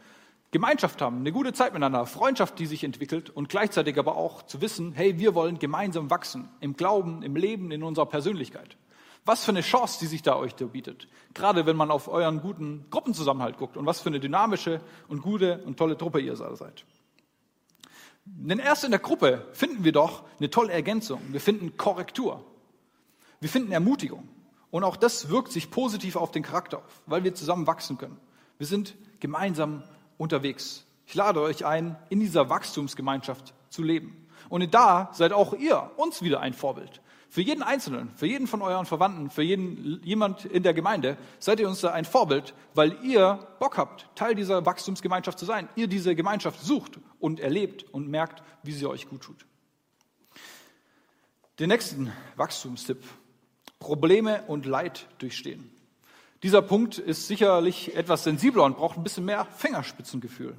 Gemeinschaft 0.55 1.03
haben, 1.03 1.19
eine 1.19 1.33
gute 1.33 1.53
Zeit 1.53 1.73
miteinander, 1.73 2.07
Freundschaft, 2.07 2.61
die 2.61 2.67
sich 2.67 2.85
entwickelt 2.85 3.29
und 3.29 3.49
gleichzeitig 3.49 3.99
aber 3.99 4.17
auch 4.17 4.45
zu 4.45 4.61
wissen, 4.61 4.93
hey, 4.93 5.19
wir 5.19 5.35
wollen 5.35 5.59
gemeinsam 5.59 6.11
wachsen 6.11 6.49
im 6.61 6.77
Glauben, 6.77 7.25
im 7.25 7.35
Leben, 7.35 7.73
in 7.73 7.83
unserer 7.83 8.07
Persönlichkeit. 8.07 8.77
Was 9.25 9.45
für 9.45 9.51
eine 9.51 9.63
Chance, 9.63 9.99
die 9.99 10.07
sich 10.07 10.23
da 10.23 10.37
euch 10.37 10.55
da 10.55 10.67
bietet. 10.67 11.09
Gerade 11.35 11.67
wenn 11.67 11.75
man 11.75 11.91
auf 11.91 12.07
euren 12.07 12.41
guten 12.41 12.87
Gruppenzusammenhalt 12.91 13.59
guckt 13.59 13.77
und 13.77 13.85
was 13.85 14.01
für 14.01 14.11
eine 14.11 14.21
dynamische 14.21 14.81
und 15.09 15.23
gute 15.23 15.61
und 15.65 15.77
tolle 15.77 15.99
Truppe 15.99 16.21
ihr 16.21 16.37
seid. 16.37 16.85
Denn 18.25 18.61
erst 18.61 18.85
in 18.85 18.93
der 18.93 19.01
Gruppe 19.01 19.49
finden 19.55 19.83
wir 19.83 19.91
doch 19.91 20.23
eine 20.39 20.51
tolle 20.51 20.73
Ergänzung. 20.73 21.21
Wir 21.33 21.41
finden 21.41 21.77
Korrektur. 21.77 22.45
Wir 23.41 23.49
finden 23.49 23.73
Ermutigung. 23.73 24.29
Und 24.71 24.85
auch 24.85 24.97
das 24.97 25.31
wirkt 25.31 25.51
sich 25.51 25.73
positiv 25.73 26.15
auf 26.15 26.31
den 26.31 26.45
Charakter 26.45 26.79
auf, 26.79 27.03
weil 27.07 27.25
wir 27.25 27.35
zusammen 27.35 27.67
wachsen 27.67 27.99
können. 27.99 28.21
Wir 28.59 28.69
sind 28.69 28.95
gemeinsam 29.19 29.83
unterwegs. 30.19 30.85
Ich 31.07 31.15
lade 31.15 31.41
euch 31.41 31.65
ein, 31.65 31.97
in 32.09 32.21
dieser 32.21 32.49
Wachstumsgemeinschaft 32.49 33.55
zu 33.69 33.83
leben. 33.83 34.27
Und 34.49 34.73
da 34.75 35.11
seid 35.13 35.33
auch 35.33 35.53
ihr 35.55 35.91
uns 35.97 36.23
wieder 36.23 36.41
ein 36.41 36.55
Vorbild. 36.55 37.01
Für 37.29 37.41
jeden 37.41 37.65
Einzelnen, 37.65 38.11
für 38.15 38.27
jeden 38.27 38.47
von 38.47 38.63
euren 38.63 38.87
Verwandten, 38.87 39.29
für 39.29 39.43
jeden, 39.43 40.01
jemand 40.05 40.45
in 40.45 40.63
der 40.63 40.73
Gemeinde 40.73 41.17
seid 41.41 41.59
ihr 41.59 41.69
uns 41.69 41.81
da 41.81 41.91
ein 41.91 42.05
Vorbild, 42.05 42.55
weil 42.75 42.97
ihr 43.03 43.41
Bock 43.59 43.77
habt, 43.77 44.09
Teil 44.15 44.37
dieser 44.37 44.65
Wachstumsgemeinschaft 44.65 45.39
zu 45.39 45.45
sein. 45.45 45.69
Ihr 45.75 45.89
diese 45.89 46.15
Gemeinschaft 46.15 46.61
sucht 46.61 47.01
und 47.19 47.41
erlebt 47.41 47.87
und 47.93 48.09
merkt, 48.09 48.45
wie 48.63 48.71
sie 48.71 48.87
euch 48.87 49.09
gut 49.09 49.23
tut. 49.23 49.47
Den 51.59 51.71
nächsten 51.71 52.13
Wachstumstipp. 52.37 53.03
Probleme 53.81 54.43
und 54.47 54.65
Leid 54.65 55.09
durchstehen. 55.19 55.71
Dieser 56.45 56.61
Punkt 56.61 56.99
ist 56.99 57.27
sicherlich 57.27 57.97
etwas 57.97 58.25
sensibler 58.25 58.65
und 58.65 58.77
braucht 58.77 58.99
ein 58.99 59.03
bisschen 59.03 59.25
mehr 59.25 59.47
Fingerspitzengefühl. 59.47 60.55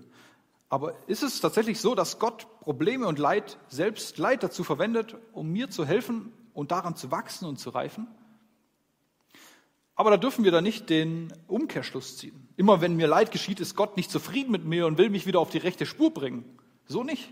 Aber 0.67 0.95
ist 1.06 1.21
es 1.21 1.39
tatsächlich 1.39 1.80
so, 1.80 1.93
dass 1.93 2.17
Gott 2.17 2.48
Probleme 2.62 3.06
und 3.06 3.19
Leid, 3.19 3.60
selbst 3.67 4.17
Leid 4.17 4.41
dazu 4.41 4.63
verwendet, 4.63 5.15
um 5.32 5.52
mir 5.52 5.69
zu 5.69 5.86
helfen, 5.86 6.34
und 6.56 6.71
daran 6.71 6.95
zu 6.95 7.12
wachsen 7.12 7.45
und 7.45 7.60
zu 7.60 7.69
reifen. 7.69 8.08
Aber 9.93 10.10
da 10.10 10.17
dürfen 10.17 10.43
wir 10.43 10.52
da 10.52 10.60
nicht 10.60 10.89
den 10.89 11.32
Umkehrschluss 11.48 12.17
ziehen. 12.17 12.50
Immer 12.58 12.82
wenn 12.82 12.95
mir 12.95 13.08
Leid 13.08 13.32
geschieht, 13.32 13.60
ist 13.60 13.76
Gott 13.76 13.95
nicht 13.95 14.10
zufrieden 14.10 14.52
mit 14.52 14.65
mir 14.65 14.88
und 14.88 14.98
will 14.98 15.12
mich 15.12 15.28
wieder 15.28 15.39
auf 15.39 15.52
die 15.52 15.60
rechte 15.60 15.86
Spur 15.86 16.12
bringen. 16.12 16.45
So 16.88 17.04
nicht. 17.04 17.32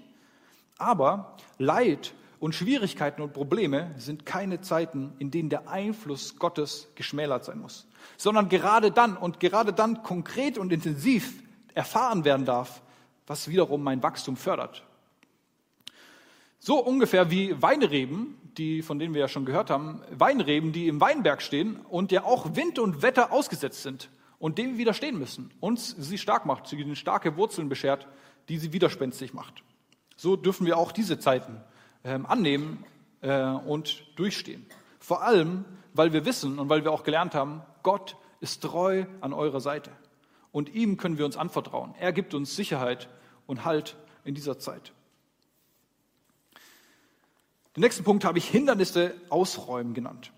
Aber 0.77 1.37
Leid 1.57 2.13
und 2.43 2.53
Schwierigkeiten 2.53 3.21
und 3.21 3.31
Probleme 3.31 3.95
sind 3.95 4.25
keine 4.25 4.59
Zeiten, 4.59 5.13
in 5.17 5.31
denen 5.31 5.47
der 5.47 5.69
Einfluss 5.69 6.35
Gottes 6.35 6.89
geschmälert 6.93 7.45
sein 7.45 7.57
muss, 7.57 7.87
sondern 8.17 8.49
gerade 8.49 8.91
dann 8.91 9.15
und 9.15 9.39
gerade 9.39 9.71
dann 9.71 10.03
konkret 10.03 10.57
und 10.57 10.73
intensiv 10.73 11.41
erfahren 11.73 12.25
werden 12.25 12.45
darf, 12.45 12.81
was 13.27 13.47
wiederum 13.47 13.81
mein 13.81 14.03
Wachstum 14.03 14.35
fördert. 14.35 14.83
So 16.59 16.83
ungefähr 16.83 17.31
wie 17.31 17.61
Weinreben, 17.61 18.35
die, 18.57 18.81
von 18.81 18.99
denen 18.99 19.13
wir 19.13 19.21
ja 19.21 19.29
schon 19.29 19.45
gehört 19.45 19.69
haben, 19.69 20.01
Weinreben, 20.11 20.73
die 20.73 20.89
im 20.89 20.99
Weinberg 20.99 21.41
stehen 21.41 21.77
und 21.87 22.11
ja 22.11 22.25
auch 22.25 22.57
Wind 22.57 22.77
und 22.77 23.01
Wetter 23.01 23.31
ausgesetzt 23.31 23.83
sind 23.83 24.09
und 24.37 24.57
dem 24.57 24.77
widerstehen 24.77 25.17
müssen. 25.17 25.49
Uns 25.61 25.95
sie 25.97 26.17
stark 26.17 26.45
macht, 26.45 26.67
sie 26.67 26.75
ihnen 26.75 26.97
starke 26.97 27.37
Wurzeln 27.37 27.69
beschert, 27.69 28.05
die 28.49 28.57
sie 28.57 28.73
widerspenstig 28.73 29.33
macht. 29.33 29.63
So 30.17 30.35
dürfen 30.35 30.67
wir 30.67 30.77
auch 30.77 30.91
diese 30.91 31.19
Zeiten 31.19 31.61
annehmen 32.09 32.83
äh, 33.21 33.43
und 33.43 34.03
durchstehen. 34.17 34.65
Vor 34.99 35.23
allem, 35.23 35.65
weil 35.93 36.13
wir 36.13 36.25
wissen 36.25 36.59
und 36.59 36.69
weil 36.69 36.83
wir 36.83 36.91
auch 36.91 37.03
gelernt 37.03 37.35
haben, 37.35 37.61
Gott 37.83 38.15
ist 38.39 38.61
treu 38.61 39.05
an 39.21 39.33
eurer 39.33 39.61
Seite. 39.61 39.91
Und 40.51 40.73
ihm 40.73 40.97
können 40.97 41.17
wir 41.17 41.25
uns 41.25 41.37
anvertrauen. 41.37 41.95
Er 41.99 42.13
gibt 42.13 42.33
uns 42.33 42.55
Sicherheit 42.55 43.09
und 43.47 43.65
Halt 43.65 43.95
in 44.23 44.35
dieser 44.35 44.59
Zeit. 44.59 44.91
Den 47.75 47.81
nächsten 47.81 48.03
Punkt 48.03 48.23
habe 48.23 48.37
ich 48.37 48.47
Hindernisse 48.47 49.15
ausräumen 49.29 49.93
genannt. 49.93 50.31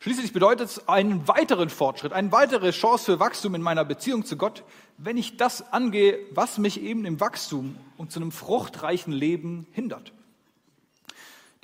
Schließlich 0.00 0.32
bedeutet 0.32 0.68
es 0.68 0.88
einen 0.88 1.26
weiteren 1.28 1.70
Fortschritt, 1.70 2.12
eine 2.12 2.30
weitere 2.30 2.72
Chance 2.72 3.06
für 3.06 3.20
Wachstum 3.20 3.54
in 3.54 3.62
meiner 3.62 3.84
Beziehung 3.84 4.24
zu 4.24 4.36
Gott, 4.36 4.62
wenn 4.98 5.16
ich 5.16 5.36
das 5.36 5.72
angehe, 5.72 6.18
was 6.30 6.58
mich 6.58 6.82
eben 6.82 7.04
im 7.06 7.20
Wachstum 7.20 7.76
und 7.96 8.12
zu 8.12 8.20
einem 8.20 8.30
fruchtreichen 8.30 9.12
Leben 9.12 9.66
hindert. 9.72 10.12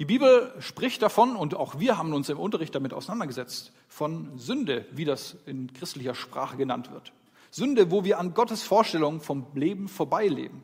Die 0.01 0.07
Bibel 0.07 0.51
spricht 0.61 1.03
davon, 1.03 1.37
und 1.37 1.55
auch 1.55 1.79
wir 1.79 1.99
haben 1.99 2.15
uns 2.15 2.31
im 2.31 2.39
Unterricht 2.39 2.75
damit 2.75 2.95
auseinandergesetzt, 2.95 3.71
von 3.87 4.39
Sünde, 4.39 4.87
wie 4.93 5.05
das 5.05 5.37
in 5.45 5.71
christlicher 5.75 6.15
Sprache 6.15 6.57
genannt 6.57 6.91
wird. 6.91 7.13
Sünde, 7.51 7.91
wo 7.91 8.03
wir 8.03 8.19
an 8.19 8.33
Gottes 8.33 8.63
Vorstellung 8.63 9.21
vom 9.21 9.49
Leben 9.53 9.89
vorbeileben 9.89 10.63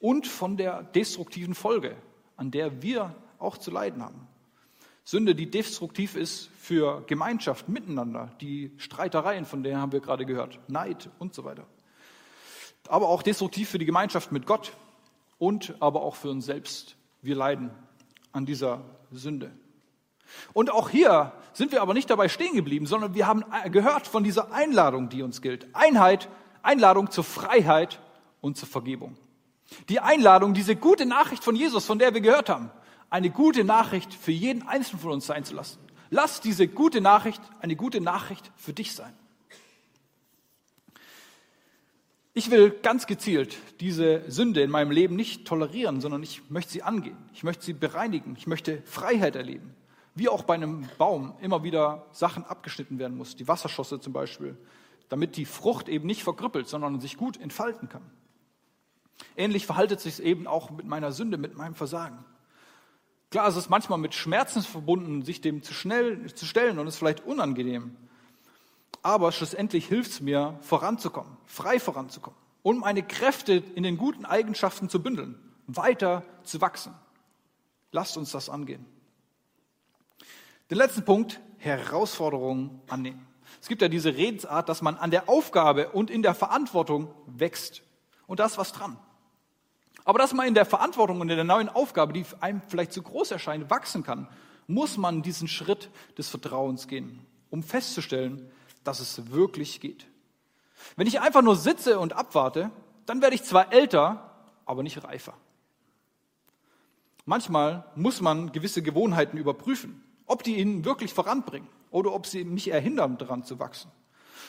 und 0.00 0.26
von 0.26 0.56
der 0.56 0.82
destruktiven 0.82 1.54
Folge, 1.54 1.94
an 2.38 2.50
der 2.52 2.80
wir 2.80 3.14
auch 3.38 3.58
zu 3.58 3.70
leiden 3.70 4.02
haben. 4.02 4.26
Sünde, 5.04 5.34
die 5.34 5.50
destruktiv 5.50 6.16
ist 6.16 6.48
für 6.58 7.04
Gemeinschaft 7.06 7.68
miteinander, 7.68 8.32
die 8.40 8.72
Streitereien, 8.78 9.44
von 9.44 9.62
denen 9.62 9.78
haben 9.78 9.92
wir 9.92 10.00
gerade 10.00 10.24
gehört, 10.24 10.58
Neid 10.68 11.10
und 11.18 11.34
so 11.34 11.44
weiter. 11.44 11.66
Aber 12.88 13.10
auch 13.10 13.22
destruktiv 13.22 13.68
für 13.68 13.78
die 13.78 13.84
Gemeinschaft 13.84 14.32
mit 14.32 14.46
Gott 14.46 14.72
und 15.38 15.74
aber 15.80 16.00
auch 16.00 16.14
für 16.14 16.30
uns 16.30 16.46
selbst. 16.46 16.96
Wir 17.20 17.36
leiden 17.36 17.72
dieser 18.34 18.82
Sünde. 19.10 19.50
Und 20.52 20.70
auch 20.70 20.90
hier 20.90 21.32
sind 21.52 21.72
wir 21.72 21.82
aber 21.82 21.94
nicht 21.94 22.08
dabei 22.10 22.28
stehen 22.28 22.54
geblieben, 22.54 22.86
sondern 22.86 23.14
wir 23.14 23.26
haben 23.26 23.44
gehört 23.72 24.06
von 24.06 24.22
dieser 24.22 24.52
Einladung, 24.52 25.08
die 25.08 25.22
uns 25.22 25.42
gilt. 25.42 25.66
Einheit, 25.74 26.28
Einladung 26.62 27.10
zur 27.10 27.24
Freiheit 27.24 28.00
und 28.40 28.56
zur 28.56 28.68
Vergebung. 28.68 29.16
Die 29.88 30.00
Einladung, 30.00 30.54
diese 30.54 30.76
gute 30.76 31.06
Nachricht 31.06 31.42
von 31.42 31.56
Jesus, 31.56 31.84
von 31.84 31.98
der 31.98 32.14
wir 32.14 32.20
gehört 32.20 32.48
haben 32.48 32.70
eine 33.10 33.30
gute 33.30 33.64
Nachricht 33.64 34.14
für 34.14 34.30
jeden 34.30 34.66
Einzelnen 34.66 35.02
von 35.02 35.10
uns 35.10 35.26
sein 35.26 35.44
zu 35.44 35.54
lassen. 35.54 35.78
Lass 36.10 36.40
diese 36.40 36.66
gute 36.68 37.00
Nachricht 37.00 37.42
eine 37.60 37.76
gute 37.76 38.00
Nachricht 38.00 38.50
für 38.56 38.72
dich 38.72 38.94
sein. 38.94 39.12
Ich 42.32 42.50
will 42.50 42.70
ganz 42.70 43.08
gezielt 43.08 43.56
diese 43.80 44.22
Sünde 44.30 44.62
in 44.62 44.70
meinem 44.70 44.92
Leben 44.92 45.16
nicht 45.16 45.46
tolerieren, 45.46 46.00
sondern 46.00 46.22
ich 46.22 46.48
möchte 46.48 46.70
sie 46.72 46.82
angehen. 46.82 47.16
Ich 47.32 47.42
möchte 47.42 47.64
sie 47.64 47.72
bereinigen. 47.72 48.36
Ich 48.38 48.46
möchte 48.46 48.82
Freiheit 48.84 49.34
erleben. 49.34 49.74
Wie 50.14 50.28
auch 50.28 50.44
bei 50.44 50.54
einem 50.54 50.88
Baum 50.96 51.34
immer 51.40 51.64
wieder 51.64 52.06
Sachen 52.12 52.44
abgeschnitten 52.44 52.98
werden 53.00 53.16
muss, 53.16 53.34
die 53.34 53.48
Wasserschosse 53.48 54.00
zum 54.00 54.12
Beispiel, 54.12 54.56
damit 55.08 55.36
die 55.36 55.44
Frucht 55.44 55.88
eben 55.88 56.06
nicht 56.06 56.22
verkrüppelt, 56.22 56.68
sondern 56.68 57.00
sich 57.00 57.16
gut 57.16 57.40
entfalten 57.40 57.88
kann. 57.88 58.02
Ähnlich 59.36 59.66
verhaltet 59.66 60.00
sich 60.00 60.14
es 60.14 60.20
eben 60.20 60.46
auch 60.46 60.70
mit 60.70 60.86
meiner 60.86 61.10
Sünde, 61.10 61.36
mit 61.36 61.56
meinem 61.56 61.74
Versagen. 61.74 62.24
Klar, 63.30 63.48
es 63.48 63.56
ist 63.56 63.70
manchmal 63.70 63.98
mit 63.98 64.14
Schmerzen 64.14 64.62
verbunden, 64.62 65.22
sich 65.22 65.40
dem 65.40 65.62
zu 65.62 65.74
schnell 65.74 66.32
zu 66.34 66.46
stellen 66.46 66.78
und 66.78 66.86
ist 66.86 66.96
vielleicht 66.96 67.24
unangenehm. 67.24 67.96
Aber 69.02 69.32
schlussendlich 69.32 69.86
hilft 69.86 70.10
es 70.10 70.20
mir, 70.20 70.58
voranzukommen, 70.60 71.36
frei 71.46 71.80
voranzukommen 71.80 72.38
und 72.62 72.78
meine 72.78 73.02
Kräfte 73.02 73.62
in 73.74 73.82
den 73.82 73.96
guten 73.96 74.24
Eigenschaften 74.24 74.88
zu 74.88 75.02
bündeln, 75.02 75.38
weiter 75.66 76.22
zu 76.42 76.60
wachsen. 76.60 76.94
Lasst 77.92 78.16
uns 78.16 78.30
das 78.32 78.48
angehen. 78.48 78.84
Den 80.70 80.78
letzten 80.78 81.04
Punkt, 81.04 81.40
Herausforderungen 81.58 82.80
annehmen. 82.88 83.26
Es 83.60 83.68
gibt 83.68 83.82
ja 83.82 83.88
diese 83.88 84.14
Redensart, 84.16 84.68
dass 84.68 84.82
man 84.82 84.96
an 84.96 85.10
der 85.10 85.28
Aufgabe 85.28 85.90
und 85.90 86.10
in 86.10 86.22
der 86.22 86.34
Verantwortung 86.34 87.12
wächst. 87.26 87.82
Und 88.26 88.40
da 88.40 88.46
ist 88.46 88.58
was 88.58 88.72
dran. 88.72 88.96
Aber 90.04 90.18
dass 90.18 90.32
man 90.32 90.46
in 90.46 90.54
der 90.54 90.64
Verantwortung 90.64 91.20
und 91.20 91.28
in 91.28 91.36
der 91.36 91.44
neuen 91.44 91.68
Aufgabe, 91.68 92.12
die 92.12 92.24
einem 92.40 92.62
vielleicht 92.68 92.92
zu 92.92 93.02
groß 93.02 93.32
erscheint, 93.32 93.68
wachsen 93.70 94.02
kann, 94.02 94.28
muss 94.66 94.96
man 94.96 95.22
diesen 95.22 95.48
Schritt 95.48 95.90
des 96.16 96.28
Vertrauens 96.28 96.86
gehen, 96.86 97.26
um 97.50 97.62
festzustellen, 97.62 98.50
dass 98.84 99.00
es 99.00 99.30
wirklich 99.30 99.80
geht. 99.80 100.06
Wenn 100.96 101.06
ich 101.06 101.20
einfach 101.20 101.42
nur 101.42 101.56
sitze 101.56 101.98
und 101.98 102.14
abwarte, 102.14 102.70
dann 103.06 103.22
werde 103.22 103.34
ich 103.34 103.42
zwar 103.42 103.72
älter, 103.72 104.30
aber 104.64 104.82
nicht 104.82 105.02
reifer. 105.04 105.34
Manchmal 107.24 107.84
muss 107.94 108.20
man 108.20 108.52
gewisse 108.52 108.82
Gewohnheiten 108.82 109.36
überprüfen, 109.36 110.02
ob 110.26 110.42
die 110.42 110.58
ihn 110.58 110.84
wirklich 110.84 111.12
voranbringen 111.12 111.68
oder 111.90 112.12
ob 112.12 112.26
sie 112.26 112.44
mich 112.44 112.70
erhindern, 112.70 113.18
daran 113.18 113.44
zu 113.44 113.58
wachsen. 113.58 113.90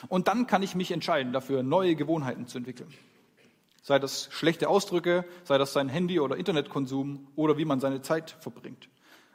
Und 0.08 0.28
dann 0.28 0.46
kann 0.46 0.62
ich 0.62 0.74
mich 0.74 0.90
entscheiden, 0.90 1.32
dafür 1.32 1.62
neue 1.62 1.94
Gewohnheiten 1.94 2.46
zu 2.46 2.58
entwickeln. 2.58 2.92
Sei 3.82 3.98
das 3.98 4.28
schlechte 4.30 4.68
Ausdrücke, 4.68 5.24
sei 5.44 5.58
das 5.58 5.72
sein 5.72 5.88
Handy- 5.88 6.20
oder 6.20 6.36
Internetkonsum 6.36 7.28
oder 7.36 7.58
wie 7.58 7.64
man 7.64 7.80
seine 7.80 8.00
Zeit 8.00 8.30
verbringt. 8.40 8.88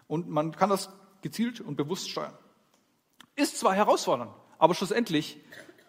Und 0.07 0.29
man 0.29 0.55
kann 0.55 0.69
das 0.69 0.89
gezielt 1.21 1.59
und 1.59 1.75
bewusst 1.75 2.09
steuern. 2.09 2.37
Ist 3.35 3.59
zwar 3.59 3.75
herausfordernd, 3.75 4.31
aber 4.59 4.75
schlussendlich 4.75 5.39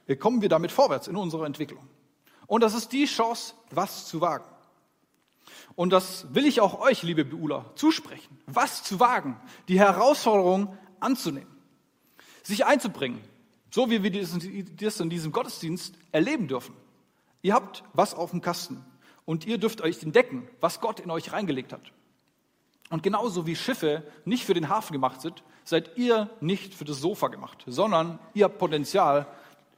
äh, 0.06 0.16
kommen 0.16 0.42
wir 0.42 0.48
damit 0.48 0.72
vorwärts 0.72 1.08
in 1.08 1.16
unserer 1.16 1.46
Entwicklung. 1.46 1.86
Und 2.46 2.62
das 2.62 2.74
ist 2.74 2.92
die 2.92 3.04
Chance, 3.04 3.54
was 3.70 4.06
zu 4.06 4.20
wagen. 4.20 4.44
Und 5.74 5.90
das 5.90 6.26
will 6.34 6.46
ich 6.46 6.60
auch 6.60 6.80
euch, 6.80 7.02
liebe 7.02 7.24
Beula, 7.24 7.66
zusprechen. 7.76 8.38
Was 8.46 8.82
zu 8.82 8.98
wagen, 9.00 9.40
die 9.68 9.78
Herausforderung 9.78 10.76
anzunehmen, 10.98 11.48
sich 12.42 12.64
einzubringen, 12.64 13.20
so 13.70 13.90
wie 13.90 14.02
wir 14.02 14.10
das 14.10 15.00
in 15.00 15.10
diesem 15.10 15.30
Gottesdienst 15.30 15.94
erleben 16.10 16.48
dürfen. 16.48 16.74
Ihr 17.42 17.54
habt 17.54 17.84
was 17.92 18.14
auf 18.14 18.30
dem 18.30 18.40
Kasten 18.40 18.84
und 19.24 19.46
ihr 19.46 19.58
dürft 19.58 19.80
euch 19.80 20.02
entdecken, 20.02 20.48
was 20.60 20.80
Gott 20.80 21.00
in 21.00 21.10
euch 21.10 21.32
reingelegt 21.32 21.72
hat. 21.72 21.92
Und 22.91 23.03
genauso 23.03 23.47
wie 23.47 23.57
Schiffe 23.57 24.03
nicht 24.24 24.45
für 24.45 24.55
den 24.55 24.68
Hafen 24.68 24.93
gemacht 24.93 25.20
sind, 25.20 25.43
seid 25.64 25.97
ihr 25.97 26.30
nicht 26.41 26.74
für 26.74 26.84
das 26.84 27.01
Sofa 27.01 27.28
gemacht, 27.28 27.64
sondern 27.66 28.18
ihr 28.34 28.45
habt 28.45 28.59
Potenzial, 28.59 29.26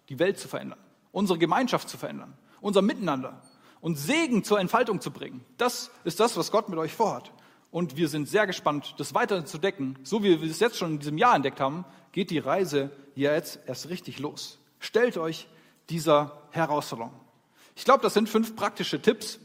die 0.09 0.19
Welt 0.19 0.39
zu 0.39 0.49
verändern, 0.49 0.79
unsere 1.13 1.39
Gemeinschaft 1.39 1.89
zu 1.89 1.99
verändern, 1.99 2.35
unser 2.61 2.83
Miteinander 2.83 3.41
und 3.81 3.97
Segen 3.97 4.45
zur 4.45 4.61
Entfaltung 4.61 5.01
zu 5.01 5.11
bringen. 5.11 5.45
Das 5.57 5.91
ist 6.05 6.21
das, 6.21 6.37
was 6.37 6.53
Gott 6.53 6.69
mit 6.69 6.79
euch 6.79 6.93
vorhat. 6.93 7.33
Und 7.71 7.97
wir 7.97 8.09
sind 8.09 8.29
sehr 8.29 8.47
gespannt, 8.47 8.95
das 8.99 9.15
weiter 9.15 9.45
zu 9.45 9.59
decken. 9.59 9.97
So 10.03 10.23
wie 10.23 10.41
wir 10.41 10.51
es 10.51 10.61
jetzt 10.61 10.77
schon 10.77 10.93
in 10.93 10.99
diesem 10.99 11.19
Jahr 11.19 11.37
entdeckt 11.37 11.61
haben, 11.61 11.85
geht 12.13 12.31
die 12.31 12.39
Reise 12.39 12.91
ja 13.15 13.33
jetzt 13.33 13.61
erst 13.67 13.89
richtig 13.89 14.19
los. 14.19 14.59
Stellt 14.81 15.17
euch 15.17 15.47
dieser 15.89 16.43
Herausforderung. 16.51 17.13
Ich 17.77 17.85
glaube, 17.85 18.03
das 18.03 18.15
sind 18.15 18.29
fünf 18.29 18.57
praktische 18.57 19.01
Tipps, 19.01 19.39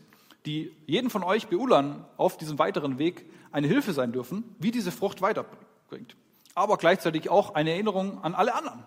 die 0.45 0.71
jeden 0.85 1.09
von 1.09 1.23
euch 1.23 1.47
Beulern 1.47 2.05
auf 2.17 2.37
diesem 2.37 2.59
weiteren 2.59 2.97
Weg 2.97 3.25
eine 3.55 3.67
Hilfe 3.67 3.93
sein 3.93 4.11
dürfen, 4.11 4.43
wie 4.59 4.69
diese 4.69 4.91
Frucht 4.91 5.21
weiterbringt. 5.21 6.17
Aber 6.55 6.75
gleichzeitig 6.77 7.29
auch 7.29 7.55
eine 7.55 7.71
Erinnerung 7.71 8.21
an 8.21 8.35
alle 8.35 8.53
anderen. 8.53 8.83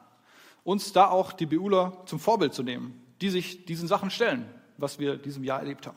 Uns 0.63 0.93
da 0.93 1.09
auch 1.09 1.33
die 1.33 1.47
Beuler 1.47 2.03
zum 2.05 2.21
Vorbild 2.21 2.53
zu 2.53 2.63
nehmen, 2.63 3.03
die 3.23 3.31
sich 3.31 3.65
diesen 3.65 3.89
Sachen 3.89 4.11
stellen, 4.11 4.47
was 4.77 4.99
wir 4.99 5.17
diesem 5.17 5.43
Jahr 5.43 5.61
erlebt 5.61 5.87
haben. 5.87 5.97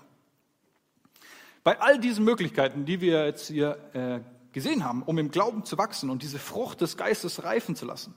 Bei 1.66 1.82
all 1.82 2.00
diesen 2.00 2.24
Möglichkeiten, 2.24 2.86
die 2.86 3.02
wir 3.02 3.26
jetzt 3.26 3.48
hier 3.48 3.78
äh, 3.94 4.22
gesehen 4.54 4.86
haben, 4.86 5.04
um 5.04 5.18
im 5.18 5.32
Glauben 5.32 5.66
zu 5.66 5.78
wachsen 5.78 6.10
und 6.10 6.24
diese 6.24 6.40
Frucht 6.40 6.80
des 6.80 6.96
Geistes 6.96 7.44
reifen 7.44 7.76
zu 7.76 7.86
lassen, 7.86 8.16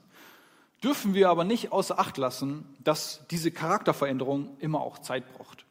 dürfen 0.81 1.13
wir 1.13 1.29
aber 1.29 1.43
nicht 1.43 1.73
außer 1.73 1.99
Acht 1.99 2.17
lassen, 2.17 2.65
dass 2.79 3.25
diese 3.29 3.51
Charakterveränderung 3.51 4.55
immer 4.59 4.79
auch 4.79 4.99
Zeit 4.99 5.25
braucht. 5.33 5.65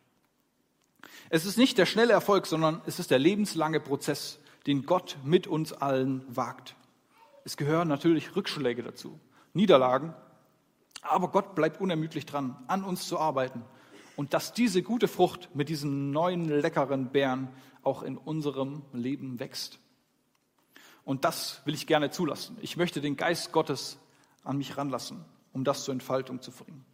Es 1.30 1.46
ist 1.46 1.56
nicht 1.56 1.78
der 1.78 1.86
schnelle 1.86 2.12
Erfolg, 2.12 2.46
sondern 2.46 2.82
es 2.84 2.98
ist 2.98 3.10
der 3.10 3.18
lebenslange 3.18 3.80
Prozess, 3.80 4.38
den 4.66 4.86
Gott 4.86 5.18
mit 5.24 5.46
uns 5.46 5.72
allen 5.72 6.24
wagt. 6.34 6.76
Es 7.44 7.56
gehören 7.56 7.88
natürlich 7.88 8.34
Rückschläge 8.36 8.82
dazu, 8.82 9.20
Niederlagen, 9.52 10.14
aber 11.02 11.28
Gott 11.28 11.54
bleibt 11.54 11.80
unermüdlich 11.80 12.26
dran, 12.26 12.56
an 12.66 12.84
uns 12.84 13.06
zu 13.06 13.18
arbeiten 13.18 13.62
und 14.16 14.32
dass 14.32 14.52
diese 14.52 14.82
gute 14.82 15.08
Frucht 15.08 15.54
mit 15.54 15.68
diesen 15.68 16.10
neuen 16.10 16.48
leckeren 16.48 17.10
Beeren 17.10 17.48
auch 17.82 18.02
in 18.02 18.16
unserem 18.16 18.82
Leben 18.92 19.38
wächst. 19.40 19.78
Und 21.04 21.24
das 21.24 21.60
will 21.66 21.74
ich 21.74 21.86
gerne 21.86 22.10
zulassen. 22.10 22.56
Ich 22.62 22.76
möchte 22.76 23.00
den 23.00 23.16
Geist 23.16 23.52
Gottes 23.52 23.98
an 24.42 24.56
mich 24.56 24.76
ranlassen, 24.76 25.24
um 25.52 25.64
das 25.64 25.84
zur 25.84 25.92
Entfaltung 25.92 26.40
zu 26.40 26.50
bringen. 26.50 26.84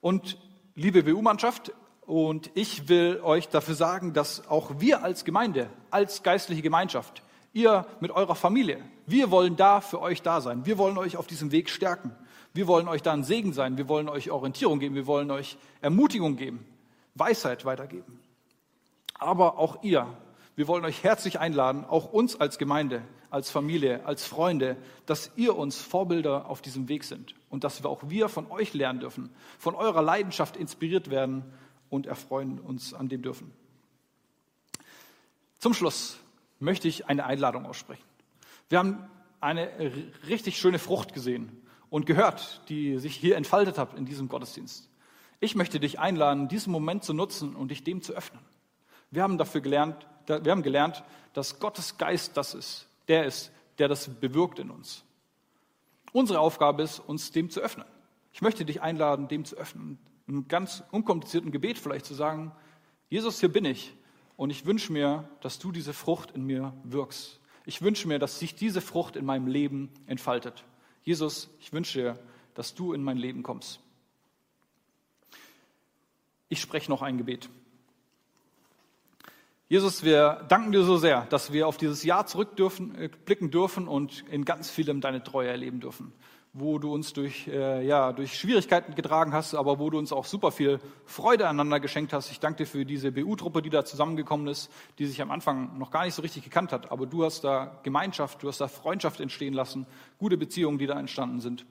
Und 0.00 0.38
liebe 0.74 1.06
WU-Mannschaft, 1.06 1.72
und 2.12 2.50
ich 2.52 2.90
will 2.90 3.22
euch 3.22 3.48
dafür 3.48 3.74
sagen, 3.74 4.12
dass 4.12 4.46
auch 4.46 4.72
wir 4.80 5.02
als 5.02 5.24
Gemeinde, 5.24 5.70
als 5.90 6.22
geistliche 6.22 6.60
Gemeinschaft, 6.60 7.22
ihr 7.54 7.86
mit 8.00 8.10
eurer 8.10 8.34
Familie, 8.34 8.84
wir 9.06 9.30
wollen 9.30 9.56
da 9.56 9.80
für 9.80 9.98
euch 9.98 10.20
da 10.20 10.42
sein. 10.42 10.66
Wir 10.66 10.76
wollen 10.76 10.98
euch 10.98 11.16
auf 11.16 11.26
diesem 11.26 11.52
Weg 11.52 11.70
stärken. 11.70 12.14
Wir 12.52 12.66
wollen 12.66 12.86
euch 12.86 13.00
da 13.00 13.14
ein 13.14 13.24
Segen 13.24 13.54
sein. 13.54 13.78
Wir 13.78 13.88
wollen 13.88 14.10
euch 14.10 14.30
Orientierung 14.30 14.78
geben. 14.78 14.94
Wir 14.94 15.06
wollen 15.06 15.30
euch 15.30 15.56
Ermutigung 15.80 16.36
geben, 16.36 16.66
Weisheit 17.14 17.64
weitergeben. 17.64 18.20
Aber 19.18 19.56
auch 19.56 19.82
ihr 19.82 20.06
wir 20.54 20.68
wollen 20.68 20.84
euch 20.84 21.02
herzlich 21.02 21.40
einladen, 21.40 21.86
auch 21.86 22.12
uns 22.12 22.38
als 22.38 22.58
Gemeinde, 22.58 23.00
als 23.30 23.50
Familie, 23.50 24.04
als 24.04 24.26
Freunde, 24.26 24.76
dass 25.06 25.30
ihr 25.36 25.56
uns 25.56 25.80
Vorbilder 25.80 26.50
auf 26.50 26.60
diesem 26.60 26.90
Weg 26.90 27.04
sind 27.04 27.34
und 27.48 27.64
dass 27.64 27.82
wir 27.82 27.88
auch 27.88 28.02
wir 28.10 28.28
von 28.28 28.50
euch 28.50 28.74
lernen 28.74 29.00
dürfen, 29.00 29.30
von 29.58 29.74
eurer 29.74 30.02
Leidenschaft 30.02 30.58
inspiriert 30.58 31.08
werden 31.08 31.42
und 31.92 32.06
erfreuen 32.06 32.58
uns 32.58 32.94
an 32.94 33.10
dem 33.10 33.20
dürfen. 33.20 33.52
Zum 35.58 35.74
Schluss 35.74 36.16
möchte 36.58 36.88
ich 36.88 37.06
eine 37.06 37.26
Einladung 37.26 37.66
aussprechen. 37.66 38.02
Wir 38.70 38.78
haben 38.78 39.10
eine 39.40 39.68
richtig 40.26 40.56
schöne 40.56 40.78
Frucht 40.78 41.12
gesehen 41.12 41.52
und 41.90 42.06
gehört, 42.06 42.62
die 42.70 42.98
sich 42.98 43.14
hier 43.14 43.36
entfaltet 43.36 43.76
hat 43.76 43.92
in 43.92 44.06
diesem 44.06 44.28
Gottesdienst. 44.28 44.88
Ich 45.38 45.54
möchte 45.54 45.80
dich 45.80 45.98
einladen, 45.98 46.48
diesen 46.48 46.72
Moment 46.72 47.04
zu 47.04 47.12
nutzen 47.12 47.54
und 47.54 47.70
dich 47.70 47.84
dem 47.84 48.00
zu 48.00 48.14
öffnen. 48.14 48.40
Wir 49.10 49.22
haben 49.22 49.36
dafür 49.36 49.60
gelernt, 49.60 50.06
wir 50.26 50.50
haben 50.50 50.62
gelernt, 50.62 51.04
dass 51.34 51.60
Gottes 51.60 51.98
Geist 51.98 52.38
das 52.38 52.54
ist, 52.54 52.88
der 53.08 53.26
ist, 53.26 53.52
der 53.76 53.88
das 53.88 54.08
bewirkt 54.08 54.58
in 54.58 54.70
uns. 54.70 55.04
Unsere 56.12 56.40
Aufgabe 56.40 56.84
ist, 56.84 57.00
uns 57.00 57.32
dem 57.32 57.50
zu 57.50 57.60
öffnen. 57.60 57.86
Ich 58.32 58.40
möchte 58.40 58.64
dich 58.64 58.80
einladen, 58.80 59.28
dem 59.28 59.44
zu 59.44 59.56
öffnen. 59.56 59.98
Im 60.26 60.48
ganz 60.48 60.82
unkomplizierten 60.90 61.50
Gebet 61.50 61.78
vielleicht 61.78 62.06
zu 62.06 62.14
sagen, 62.14 62.52
Jesus, 63.08 63.40
hier 63.40 63.50
bin 63.50 63.64
ich 63.64 63.94
und 64.36 64.50
ich 64.50 64.66
wünsche 64.66 64.92
mir, 64.92 65.28
dass 65.40 65.58
du 65.58 65.72
diese 65.72 65.92
Frucht 65.92 66.30
in 66.30 66.44
mir 66.44 66.72
wirkst. 66.84 67.40
Ich 67.64 67.82
wünsche 67.82 68.08
mir, 68.08 68.18
dass 68.18 68.38
sich 68.38 68.54
diese 68.54 68.80
Frucht 68.80 69.16
in 69.16 69.24
meinem 69.24 69.46
Leben 69.46 69.90
entfaltet. 70.06 70.64
Jesus, 71.04 71.50
ich 71.60 71.72
wünsche 71.72 72.00
dir, 72.00 72.18
dass 72.54 72.74
du 72.74 72.92
in 72.92 73.02
mein 73.02 73.16
Leben 73.16 73.42
kommst. 73.42 73.80
Ich 76.48 76.60
spreche 76.60 76.90
noch 76.90 77.02
ein 77.02 77.18
Gebet. 77.18 77.48
Jesus, 79.68 80.04
wir 80.04 80.44
danken 80.48 80.72
dir 80.72 80.84
so 80.84 80.98
sehr, 80.98 81.24
dass 81.26 81.50
wir 81.50 81.66
auf 81.66 81.78
dieses 81.78 82.04
Jahr 82.04 82.26
zurückblicken 82.26 83.46
äh, 83.46 83.50
dürfen 83.50 83.88
und 83.88 84.22
in 84.30 84.44
ganz 84.44 84.68
vielem 84.68 85.00
deine 85.00 85.22
Treue 85.22 85.48
erleben 85.48 85.80
dürfen. 85.80 86.12
Wo 86.54 86.78
du 86.78 86.92
uns 86.92 87.14
durch, 87.14 87.48
äh, 87.48 87.82
ja, 87.86 88.12
durch 88.12 88.38
Schwierigkeiten 88.38 88.94
getragen 88.94 89.32
hast, 89.32 89.54
aber 89.54 89.78
wo 89.78 89.88
du 89.88 89.98
uns 89.98 90.12
auch 90.12 90.26
super 90.26 90.52
viel 90.52 90.80
Freude 91.06 91.48
aneinander 91.48 91.80
geschenkt 91.80 92.12
hast. 92.12 92.30
Ich 92.30 92.40
danke 92.40 92.64
dir 92.64 92.66
für 92.66 92.84
diese 92.84 93.10
BU-Truppe, 93.10 93.62
die 93.62 93.70
da 93.70 93.86
zusammengekommen 93.86 94.46
ist, 94.48 94.70
die 94.98 95.06
sich 95.06 95.22
am 95.22 95.30
Anfang 95.30 95.78
noch 95.78 95.90
gar 95.90 96.04
nicht 96.04 96.14
so 96.14 96.20
richtig 96.20 96.44
gekannt 96.44 96.72
hat. 96.72 96.92
Aber 96.92 97.06
du 97.06 97.24
hast 97.24 97.42
da 97.44 97.78
Gemeinschaft, 97.82 98.42
du 98.42 98.48
hast 98.48 98.60
da 98.60 98.68
Freundschaft 98.68 99.20
entstehen 99.20 99.54
lassen, 99.54 99.86
gute 100.18 100.36
Beziehungen, 100.36 100.76
die 100.76 100.86
da 100.86 101.00
entstanden 101.00 101.40
sind, 101.40 101.64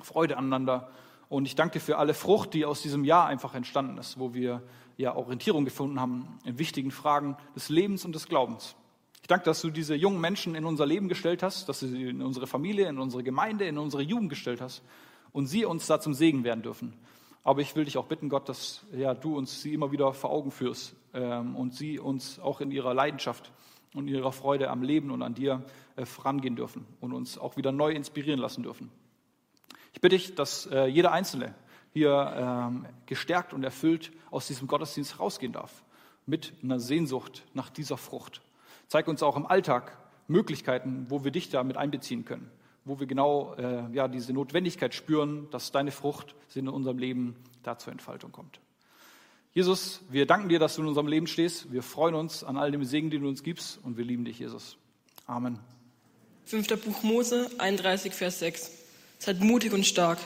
Freude 0.00 0.36
aneinander. 0.36 0.88
Und 1.28 1.46
ich 1.46 1.56
danke 1.56 1.78
dir 1.78 1.80
für 1.80 1.98
alle 1.98 2.14
Frucht, 2.14 2.54
die 2.54 2.64
aus 2.64 2.80
diesem 2.82 3.04
Jahr 3.04 3.26
einfach 3.26 3.54
entstanden 3.54 3.98
ist, 3.98 4.20
wo 4.20 4.34
wir 4.34 4.62
ja, 4.96 5.16
Orientierung 5.16 5.64
gefunden 5.64 5.98
haben 6.00 6.38
in 6.44 6.58
wichtigen 6.58 6.90
Fragen 6.90 7.36
des 7.56 7.70
Lebens 7.70 8.04
und 8.04 8.14
des 8.14 8.28
Glaubens. 8.28 8.76
Ich 9.22 9.28
danke, 9.28 9.44
dass 9.44 9.62
du 9.62 9.70
diese 9.70 9.94
jungen 9.94 10.20
Menschen 10.20 10.56
in 10.56 10.64
unser 10.64 10.84
Leben 10.84 11.08
gestellt 11.08 11.44
hast, 11.44 11.68
dass 11.68 11.78
du 11.80 11.86
sie 11.86 12.08
in 12.08 12.22
unsere 12.22 12.48
Familie, 12.48 12.88
in 12.88 12.98
unsere 12.98 13.22
Gemeinde, 13.22 13.66
in 13.66 13.78
unsere 13.78 14.02
Jugend 14.02 14.30
gestellt 14.30 14.60
hast 14.60 14.82
und 15.32 15.46
sie 15.46 15.64
uns 15.64 15.86
da 15.86 16.00
zum 16.00 16.12
Segen 16.12 16.42
werden 16.42 16.62
dürfen. 16.62 16.92
Aber 17.44 17.60
ich 17.60 17.74
will 17.76 17.84
dich 17.84 17.98
auch 17.98 18.06
bitten, 18.06 18.28
Gott, 18.28 18.48
dass 18.48 18.84
ja, 18.92 19.14
du 19.14 19.36
uns 19.36 19.62
sie 19.62 19.74
immer 19.74 19.92
wieder 19.92 20.12
vor 20.12 20.30
Augen 20.30 20.50
führst 20.50 20.96
ähm, 21.14 21.54
und 21.54 21.72
sie 21.74 22.00
uns 22.00 22.40
auch 22.40 22.60
in 22.60 22.72
ihrer 22.72 22.94
Leidenschaft 22.94 23.52
und 23.94 24.08
ihrer 24.08 24.32
Freude 24.32 24.70
am 24.70 24.82
Leben 24.82 25.12
und 25.12 25.22
an 25.22 25.34
dir 25.34 25.62
äh, 25.94 26.04
vorangehen 26.04 26.56
dürfen 26.56 26.84
und 27.00 27.12
uns 27.12 27.38
auch 27.38 27.56
wieder 27.56 27.70
neu 27.70 27.92
inspirieren 27.92 28.40
lassen 28.40 28.64
dürfen. 28.64 28.90
Ich 29.92 30.00
bitte 30.00 30.16
dich, 30.16 30.34
dass 30.34 30.66
äh, 30.66 30.86
jeder 30.86 31.12
Einzelne 31.12 31.54
hier 31.92 32.34
ähm, 32.36 32.86
gestärkt 33.06 33.52
und 33.52 33.62
erfüllt 33.62 34.10
aus 34.32 34.48
diesem 34.48 34.66
Gottesdienst 34.66 35.20
rausgehen 35.20 35.52
darf. 35.52 35.84
Mit 36.26 36.54
einer 36.62 36.80
Sehnsucht 36.80 37.44
nach 37.54 37.70
dieser 37.70 37.96
Frucht. 37.96 38.40
Zeig 38.92 39.08
uns 39.08 39.22
auch 39.22 39.38
im 39.38 39.46
Alltag 39.46 39.96
Möglichkeiten, 40.28 41.06
wo 41.08 41.24
wir 41.24 41.30
dich 41.30 41.48
da 41.48 41.64
mit 41.64 41.78
einbeziehen 41.78 42.26
können. 42.26 42.50
Wo 42.84 43.00
wir 43.00 43.06
genau 43.06 43.54
äh, 43.54 43.84
ja, 43.94 44.06
diese 44.06 44.34
Notwendigkeit 44.34 44.94
spüren, 44.94 45.48
dass 45.50 45.72
deine 45.72 45.92
Frucht 45.92 46.34
in 46.54 46.68
unserem 46.68 46.98
Leben 46.98 47.34
da 47.62 47.78
zur 47.78 47.90
Entfaltung 47.90 48.32
kommt. 48.32 48.60
Jesus, 49.54 50.02
wir 50.10 50.26
danken 50.26 50.50
dir, 50.50 50.58
dass 50.58 50.74
du 50.74 50.82
in 50.82 50.88
unserem 50.88 51.06
Leben 51.06 51.26
stehst. 51.26 51.72
Wir 51.72 51.82
freuen 51.82 52.14
uns 52.14 52.44
an 52.44 52.58
all 52.58 52.70
dem 52.70 52.84
Segen, 52.84 53.08
den 53.08 53.22
du 53.22 53.28
uns 53.28 53.42
gibst 53.42 53.80
und 53.82 53.96
wir 53.96 54.04
lieben 54.04 54.26
dich, 54.26 54.38
Jesus. 54.38 54.76
Amen. 55.26 55.58
Fünfter 56.44 56.76
Buch 56.76 57.02
Mose, 57.02 57.50
31, 57.56 58.12
Vers 58.12 58.40
6. 58.40 58.72
Seid 59.18 59.40
mutig 59.40 59.72
und 59.72 59.86
stark. 59.86 60.18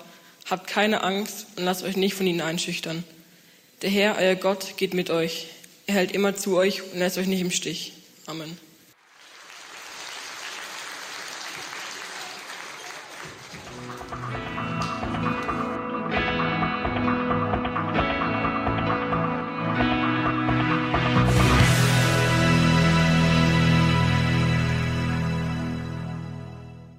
Habt 0.51 0.67
keine 0.67 1.05
Angst 1.05 1.47
und 1.57 1.63
lasst 1.63 1.85
euch 1.85 1.97
nicht 1.97 2.15
von 2.15 2.27
ihnen 2.27 2.41
einschüchtern. 2.41 3.05
Der 3.83 3.91
Herr, 3.91 4.17
euer 4.19 4.35
Gott, 4.35 4.77
geht 4.77 4.93
mit 4.93 5.11
euch. 5.11 5.53
Er 5.87 5.95
hält 5.95 6.11
immer 6.11 6.35
zu 6.35 6.57
euch 6.57 6.83
und 6.83 6.99
lässt 6.99 7.17
euch 7.17 7.29
nicht 7.29 7.43
im 7.43 7.53
Stich. 7.53 7.96
Amen. 8.29 8.66